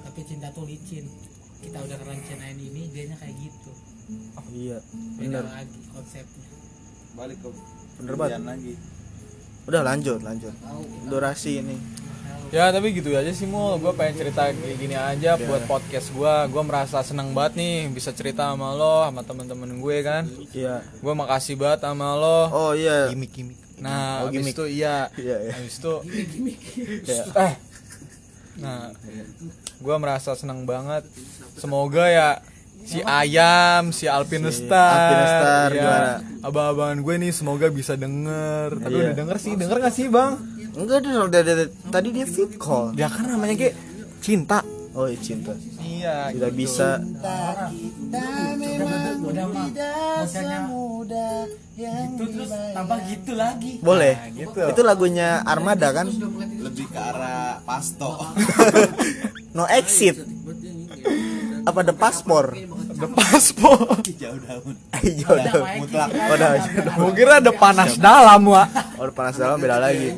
Tapi 0.02 0.22
cinta 0.24 0.48
tuh 0.50 0.64
licin. 0.64 1.06
Kita 1.60 1.76
udah 1.78 1.98
rencanain 2.00 2.56
ini, 2.56 2.88
dianya 2.88 3.16
kayak 3.16 3.36
gitu. 3.36 3.72
iya 4.52 4.78
Beda 5.16 5.20
bener 5.20 5.44
lagi 5.46 5.80
konsepnya. 5.90 6.48
balik 7.12 7.38
ke 7.38 7.50
Bener 7.98 8.16
banget. 8.16 8.40
lagi 8.40 8.74
udah 9.66 9.82
lanjut 9.84 10.20
lanjut 10.20 10.54
durasi 11.06 11.60
ini 11.60 11.78
Ya 12.50 12.74
tapi 12.74 12.90
gitu 12.92 13.14
aja 13.14 13.30
sih 13.30 13.46
mul, 13.46 13.78
gue 13.78 13.94
pengen 13.94 14.18
cerita 14.18 14.50
kayak 14.50 14.74
gini 14.74 14.98
aja 14.98 15.38
buat 15.38 15.70
podcast 15.70 16.10
gue. 16.10 16.34
Gue 16.50 16.64
merasa 16.66 17.06
seneng 17.06 17.30
banget 17.30 17.62
nih 17.62 17.94
bisa 17.94 18.10
cerita 18.10 18.50
sama 18.50 18.74
lo, 18.74 19.06
sama 19.06 19.22
temen-temen 19.22 19.78
gue 19.78 19.98
kan. 20.02 20.26
iya 20.50 20.82
Gue 20.98 21.14
makasih 21.14 21.54
banget 21.54 21.86
sama 21.86 22.18
lo. 22.18 22.50
oh 22.50 22.72
iya 22.74 23.06
Gimik 23.06 23.30
gimik. 23.30 23.54
Nah, 23.80 24.24
Oh, 24.24 24.30
gimik. 24.30 24.52
itu 24.52 24.66
iya, 24.66 25.08
Iya, 25.16 25.38
iya. 25.42 25.52
habis 25.54 25.76
itu 25.76 25.94
Iya. 27.04 27.24
eh. 27.48 27.54
Nah, 28.60 28.92
gue 29.78 29.96
merasa 29.98 30.36
seneng 30.36 30.64
banget. 30.64 31.08
Semoga 31.56 32.06
ya 32.06 32.30
si 32.82 33.00
Ayam, 33.00 33.92
si 33.92 34.04
Alpin 34.04 34.44
Star, 34.50 35.00
Alpin 35.00 35.24
Star, 35.26 35.70
iya. 35.70 35.76
gimana? 35.78 36.12
abang-abangan 36.40 36.98
gue 37.00 37.16
nih 37.20 37.32
semoga 37.32 37.68
bisa 37.70 37.96
denger. 37.96 38.76
Tapi 38.78 38.94
Iya. 38.94 39.04
udah 39.06 39.16
denger 39.16 39.38
sih, 39.38 39.54
denger 39.56 39.78
gak 39.80 39.94
sih 39.94 40.08
bang? 40.08 40.34
Enggak 40.70 40.98
udah 41.04 41.42
tadi 41.90 42.08
dia 42.12 42.26
fit 42.26 42.52
call. 42.56 42.92
Dia 42.92 43.08
kan 43.08 43.28
namanya 43.28 43.56
kayak 43.56 43.76
cinta. 44.20 44.60
Oh 44.92 45.08
iya 45.08 45.16
cinta. 45.18 45.56
Iya. 46.00 46.16
Tidak 46.32 46.52
bisa. 46.56 46.90
udah 47.04 47.68
udah 49.20 49.46
mah 49.52 49.64
modalnya 50.72 51.94
gitu 52.16 52.24
terus 52.32 52.50
tambah 52.74 52.98
gitu 53.08 53.32
lagi 53.36 53.72
Boleh. 53.84 54.14
gitu. 54.32 54.60
Itu 54.72 54.82
lagunya 54.82 55.44
Armada 55.44 55.92
kan? 55.92 56.08
lebih 56.60 56.88
ke 56.92 57.00
arah 57.00 57.60
pasto 57.64 58.20
No 59.58 59.66
exit. 59.66 60.16
Apa 61.66 61.82
the 61.82 61.92
paspor? 61.94 62.54
The 63.00 63.08
paspor. 63.10 63.98
jauh 64.06 64.40
daun 64.46 64.76
Ayo 65.00 65.26
udah. 65.26 65.54
mutlak 65.82 66.10
Udah. 66.14 66.50
Gue 67.00 67.12
kira 67.18 67.34
ada 67.42 67.52
panas 67.54 67.98
dalam 67.98 68.46
wa. 68.46 68.64
Oh, 69.02 69.10
panas 69.10 69.36
dalam 69.36 69.58
beda 69.58 69.82
lagi. 69.82 70.14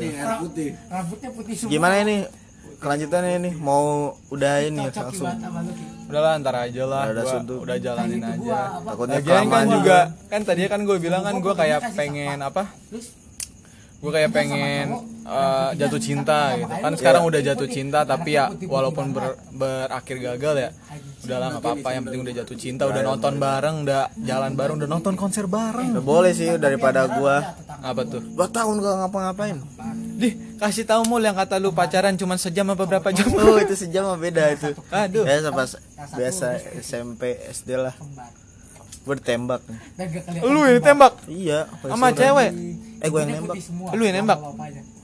rambutnya 0.90 1.30
putih 1.32 1.54
semua 1.56 1.72
Gimana 1.72 1.96
ini? 2.04 2.41
Kelanjutannya 2.82 3.32
ini 3.46 3.52
mau 3.62 4.18
udah 4.34 4.54
ini 4.66 4.90
cocok 4.90 5.22
langsung. 5.22 5.30
Udah 6.10 6.22
lah 6.26 6.34
ntar 6.42 6.56
aja 6.66 6.84
lah. 6.90 7.14
Udah 7.14 7.24
Gua 7.24 7.34
suntuk. 7.38 7.60
udah 7.62 7.78
jalanin 7.78 8.22
aja. 8.26 8.60
Takutnya 8.82 9.18
Lagian 9.22 9.30
kan 9.30 9.46
kelamaan 9.46 9.68
juga 9.70 9.98
kan 10.34 10.42
tadinya 10.42 10.70
kan 10.74 10.82
gue 10.90 10.98
bilang 10.98 11.22
kan 11.22 11.36
gue 11.38 11.54
kayak 11.54 11.80
pengen 11.94 12.42
apa? 12.42 12.64
Gue 14.02 14.10
kayak 14.10 14.34
pengen 14.34 14.98
eh, 15.24 15.70
jatuh 15.78 16.02
cinta 16.02 16.58
gitu. 16.58 16.74
Kan 16.74 16.94
sekarang 16.98 17.24
udah 17.24 17.38
jatuh 17.40 17.70
cinta 17.70 18.02
tapi 18.02 18.34
ya 18.34 18.50
walaupun 18.66 19.14
ber- 19.14 19.38
berakhir 19.54 20.18
gagal 20.20 20.56
ya 20.58 20.70
udahlah 21.22 21.48
nggak 21.54 21.62
apa-apa 21.62 21.90
yang 21.94 22.04
penting 22.04 22.22
udah 22.26 22.34
jatuh 22.34 22.58
cinta 22.58 22.84
udah 22.90 23.06
nonton 23.06 23.38
bareng 23.38 23.86
udah 23.86 24.10
jalan 24.26 24.58
bareng 24.58 24.76
udah 24.82 24.90
nonton 24.90 25.14
konser 25.14 25.46
bareng 25.46 25.94
Udah 25.94 26.02
boleh 26.02 26.34
sih 26.34 26.50
daripada 26.58 27.06
gua 27.06 27.54
apa 27.78 28.02
tuh 28.04 28.26
dua 28.26 28.50
tahun 28.50 28.82
gak 28.82 28.96
ngapa-ngapain. 29.06 29.58
Dih, 30.18 30.34
kasih 30.58 30.86
tahu 30.86 31.02
mul 31.06 31.22
yang 31.22 31.34
kata 31.34 31.58
lu 31.58 31.70
pacaran 31.70 32.14
cuma 32.14 32.38
sejam 32.38 32.66
apa 32.70 32.86
berapa 32.86 33.10
jam? 33.10 33.26
Oh 33.38 33.58
itu 33.58 33.74
sejam 33.74 34.06
beda 34.18 34.54
itu. 34.54 34.74
Aduh. 34.90 35.26
Biasa 35.26 35.50
pas 35.50 35.70
biasa 36.14 36.48
SMP 36.78 37.38
SD 37.50 37.78
lah. 37.78 37.94
Gue 39.02 39.16
ditembak. 39.18 39.62
Lu 40.44 40.62
ini 40.64 40.78
tembak 40.78 41.14
Iya. 41.26 41.66
sama 41.84 42.14
cewek. 42.14 42.52
Eh 43.02 43.08
gue 43.10 43.20
yang 43.20 43.32
nembak. 43.36 43.56
Lu 43.92 44.02
yang 44.02 44.16
nembak? 44.22 44.40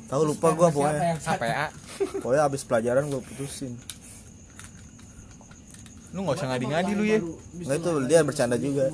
Tahu 0.07 0.21
lupa 0.23 0.55
gua 0.55 0.69
Siapa 0.69 0.75
pokoknya. 0.77 1.01
yang 1.03 1.19
Apa 1.19 1.45
ya? 1.45 1.65
Pokoknya 2.23 2.43
abis 2.45 2.61
pelajaran 2.63 3.03
gue 3.09 3.19
putusin. 3.19 3.73
Lu 6.15 6.23
nggak 6.23 6.37
usah 6.39 6.47
ngadi-ngadi 6.47 6.91
lu 6.95 7.03
ya. 7.03 7.19
Nggak 7.19 7.75
itu 7.75 7.89
dia 8.07 8.19
bercanda 8.23 8.55
juga. 8.55 8.87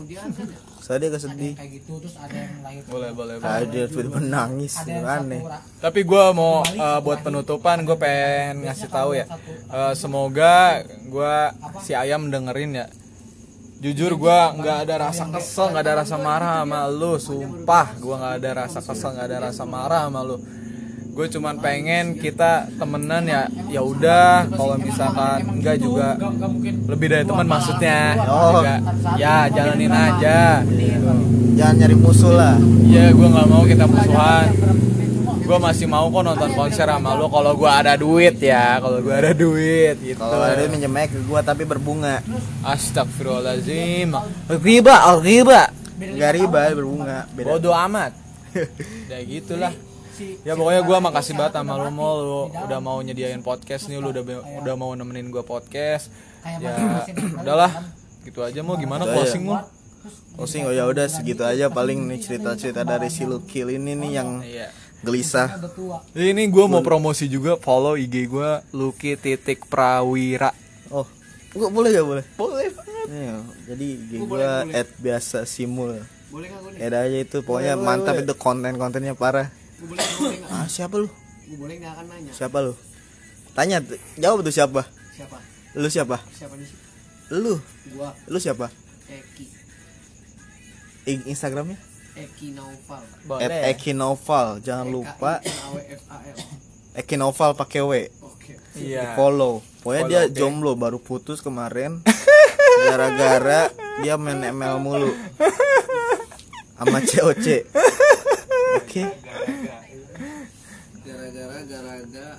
Saya 0.81 0.99
dia 0.99 1.15
kesedih. 1.15 1.53
kayak 1.55 1.69
gitu 1.79 1.95
terus 1.95 2.15
ada 2.17 2.33
yang 2.33 2.59
lahir 2.59 2.83
Boleh, 2.89 3.11
boleh, 3.15 3.35
boleh. 3.39 3.67
Dia 3.71 3.85
tiba 3.87 4.19
menangis 4.19 4.73
ada 4.75 4.89
yang 4.89 5.05
aneh. 5.05 5.41
Tapi 5.79 5.99
gue 6.01 6.23
mau 6.33 6.59
eh, 6.65 6.99
buat 6.99 7.19
penutupan 7.21 7.85
gue 7.85 7.95
pengen 7.95 8.65
ngasih 8.65 8.89
tahu 8.89 9.15
ya. 9.15 9.29
Eh, 9.69 9.93
semoga 9.93 10.81
gue 10.83 11.35
si 11.79 11.93
ayam 11.93 12.27
dengerin 12.27 12.71
ya. 12.73 12.87
Jujur 13.83 14.15
gue 14.15 14.39
nggak 14.63 14.87
ada 14.87 14.95
rasa 15.11 15.27
kesel, 15.27 15.75
nggak 15.75 15.83
ada 15.83 16.07
rasa 16.07 16.15
marah 16.15 16.63
sama 16.63 16.87
lu. 16.87 17.19
Sumpah 17.19 17.91
gue 17.99 18.15
nggak 18.15 18.35
ada 18.39 18.49
rasa 18.63 18.79
kesel, 18.79 19.11
nggak 19.11 19.27
ada 19.27 19.37
rasa 19.51 19.63
marah 19.67 20.07
sama 20.07 20.23
lu. 20.23 20.39
Gue 21.11 21.27
cuman 21.27 21.59
pengen 21.59 22.15
kita 22.15 22.71
temenan 22.79 23.27
ya. 23.27 23.51
Ya 23.67 23.83
udah, 23.83 24.47
kalau 24.55 24.79
misalkan 24.79 25.59
enggak 25.59 25.83
juga 25.83 26.15
lebih 26.63 27.11
dari 27.11 27.27
teman 27.27 27.43
maksudnya. 27.43 28.23
Oh. 28.23 28.63
Juga, 28.63 28.79
ya 29.19 29.51
jalanin 29.51 29.91
aja. 29.91 30.63
Jangan 31.59 31.75
nyari 31.83 31.95
musuh 31.99 32.39
lah. 32.39 32.55
Iya, 32.87 33.11
gue 33.11 33.27
nggak 33.35 33.47
mau 33.51 33.67
kita 33.67 33.83
musuhan. 33.83 34.47
Gue 35.43 35.57
masih 35.59 35.91
mau 35.91 36.07
kok 36.07 36.23
nonton 36.23 36.51
konser 36.55 36.87
sama 36.87 37.19
lo 37.19 37.27
kalau 37.27 37.51
gue 37.59 37.67
ada 37.67 37.99
duit 37.99 38.39
ya, 38.39 38.79
kalau 38.79 39.03
gue 39.03 39.11
ada 39.11 39.35
duit 39.35 39.99
gitu. 39.99 40.15
Kalau 40.23 40.39
ada 40.39 40.63
minjem 40.71 40.95
aja 40.95 41.11
ke 41.11 41.19
gua 41.27 41.43
tapi 41.43 41.67
berbunga. 41.67 42.23
Astagfirullahaladzim. 42.63 44.15
Riba, 44.63 44.95
riba. 45.19 45.61
Enggak 45.99 46.31
riba, 46.39 46.61
berbunga. 46.71 47.17
Beda. 47.35 47.47
Bodoh 47.53 47.75
amat. 47.75 48.15
Ya 49.11 49.19
gitulah. 49.27 49.75
Ya 50.47 50.53
pokoknya 50.55 50.81
gue 50.85 50.97
makasih 51.03 51.33
banget 51.35 51.59
sama 51.59 51.73
lo 51.75 51.89
mau 51.91 52.13
lu 52.21 52.41
udah 52.53 52.79
mau 52.79 53.01
nyediain 53.03 53.43
podcast 53.43 53.91
nih, 53.91 53.99
lu 53.99 54.15
udah 54.15 54.23
udah 54.63 54.75
mau 54.79 54.95
nemenin 54.95 55.27
gue 55.27 55.43
podcast. 55.43 56.07
Ya 56.63 57.03
udahlah, 57.39 57.71
gitu 58.23 58.43
aja 58.43 58.63
mau 58.63 58.79
gimana 58.79 59.09
ya. 59.09 59.11
closing 59.15 59.43
mau? 59.43 59.59
Closing 60.35 60.67
oh 60.67 60.73
ya 60.75 60.85
udah 60.85 61.07
segitu 61.07 61.43
aja 61.43 61.71
paling 61.71 62.03
nih 62.07 62.19
cerita-cerita 62.19 62.83
dari 62.83 63.07
si 63.07 63.23
Lukil 63.23 63.73
ini 63.75 63.95
nih 63.95 64.11
yang 64.11 64.29
Iya. 64.43 64.67
Gelisah. 65.03 65.59
Ini 66.13 66.43
gue 66.47 66.65
mau 66.65 66.79
promosi 66.79 67.27
juga 67.27 67.55
follow 67.55 67.93
IG 67.93 68.25
gue 68.25 68.49
Luki 68.71 69.13
titik 69.13 69.67
Prawira. 69.67 70.55
Oh, 70.87 71.03
gua 71.51 71.67
boleh 71.67 71.91
gak 71.91 72.07
boleh? 72.07 72.25
Boleh. 72.33 72.67
jadi 73.65 73.85
IG 73.99 74.11
gua 74.21 74.63
at 74.65 74.87
biasa 74.97 75.43
simul. 75.43 75.99
boleh 76.31 76.47
gue 76.49 76.81
Ya 76.81 76.87
udah 76.89 77.01
aja 77.03 77.17
itu 77.19 77.37
pokoknya 77.39 77.73
mantap 77.75 78.17
itu 78.17 78.33
konten-kontennya 78.33 79.13
parah. 79.13 79.51
gue 79.77 79.85
boleh 79.85 80.05
boleh 80.17 80.37
Ah, 80.49 80.65
siapa 80.65 80.95
lu? 80.95 81.11
gue 81.43 81.57
boleh 81.59 81.75
nggak 81.77 81.93
akan 81.93 82.05
nanya 82.07 82.31
Siapa 82.31 82.57
lu? 82.59 82.73
Tanya 83.53 83.83
jawab 84.15 84.41
tuh 84.41 84.49
siapa? 84.49 84.87
siapa 85.11 85.37
Lu 85.75 85.85
siapa? 85.85 86.17
siapa 86.31 86.55
nih 86.55 86.65
sih 86.65 86.77
Lu. 87.29 87.59
gua 87.93 88.15
Lu 88.25 88.39
siapa? 88.39 88.71
Eki 89.11 89.45
Instagramnya? 91.27 91.75
Eki 92.13 92.53
Naufal 92.53 93.03
At 93.41 93.51
Ekinoval. 93.73 94.61
Jangan 94.61 94.87
lupa 94.89 95.41
A 95.41 95.65
W 95.73 95.81
F 95.81 96.03
A 96.13 96.17
L 96.21 96.37
Ekinoval 96.93 97.51
pakai 97.57 97.81
W. 97.81 97.93
oke 98.21 98.53
Iya. 98.77 99.17
Follow. 99.17 99.65
Pokoknya 99.81 100.03
dia 100.05 100.21
jomblo 100.29 100.77
baru 100.77 101.01
putus 101.01 101.41
kemarin. 101.41 102.05
Gara-gara 102.89 103.69
dia 104.05 104.17
main 104.17 104.41
ML 104.41 104.77
mulu. 104.81 105.09
Sama 106.77 106.99
COC. 107.01 107.47
Oke. 108.81 109.03
gara-gara 111.03 111.57
gara-gara 111.65 112.33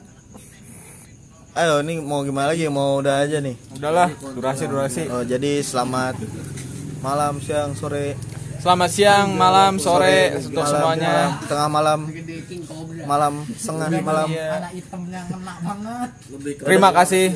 Ayo 1.54 1.86
nih 1.86 2.02
mau 2.02 2.26
gimana 2.26 2.50
lagi? 2.50 2.66
Mau 2.66 2.98
udah 2.98 3.22
aja 3.22 3.38
nih. 3.38 3.54
Udahlah, 3.78 4.10
durasi 4.34 4.66
durasi. 4.66 5.02
Oh, 5.06 5.22
jadi 5.22 5.62
selamat 5.62 6.18
malam, 6.98 7.38
siang, 7.38 7.78
sore, 7.78 8.18
Selamat 8.64 8.90
siang, 8.96 9.36
malam, 9.36 9.76
sore 9.76 10.40
untuk 10.40 10.64
malam, 10.64 10.72
semuanya. 10.72 11.12
malam, 11.12 11.30
tengah 11.44 11.68
malam, 11.68 12.00
malam, 13.04 13.34
setengah 13.60 13.88
malam. 14.00 14.28
Iya. 14.32 14.48
anak 14.56 14.72
hitamnya 14.72 15.20
ngena 15.28 15.54
banget 15.60 16.10
Terima 16.64 16.88
kasih. 16.96 17.26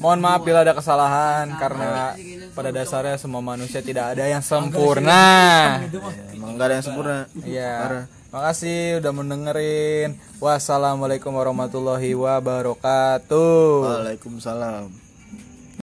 Mohon 0.00 0.20
maaf 0.24 0.40
bila 0.48 0.64
ada 0.64 0.72
kesalahan 0.72 1.52
karena 1.60 2.16
pada 2.56 2.72
dasarnya 2.72 3.20
semua 3.20 3.44
manusia 3.44 3.84
tidak 3.84 4.16
ada 4.16 4.32
yang 4.32 4.40
sempurna. 4.40 5.28
Emang 6.32 6.56
nggak 6.56 6.66
ada 6.72 6.74
yang 6.80 6.86
sempurna. 6.88 7.18
Iya. 7.44 8.08
Makasih 8.32 9.04
udah 9.04 9.12
mendengerin. 9.12 10.16
Wassalamualaikum 10.40 11.36
warahmatullahi 11.36 12.16
wabarakatuh. 12.16 13.60
Waalaikumsalam. 13.84 15.07